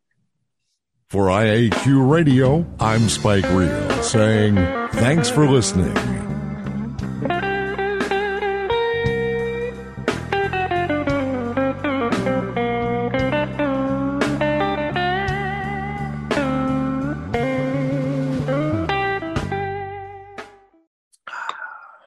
For 1.10 1.28
IAQ 1.28 2.10
Radio, 2.10 2.66
I'm 2.80 3.10
Spike 3.10 3.50
Reel 3.50 4.04
saying 4.04 4.56
thanks 4.92 5.30
for 5.30 5.48
listening. 5.48 6.29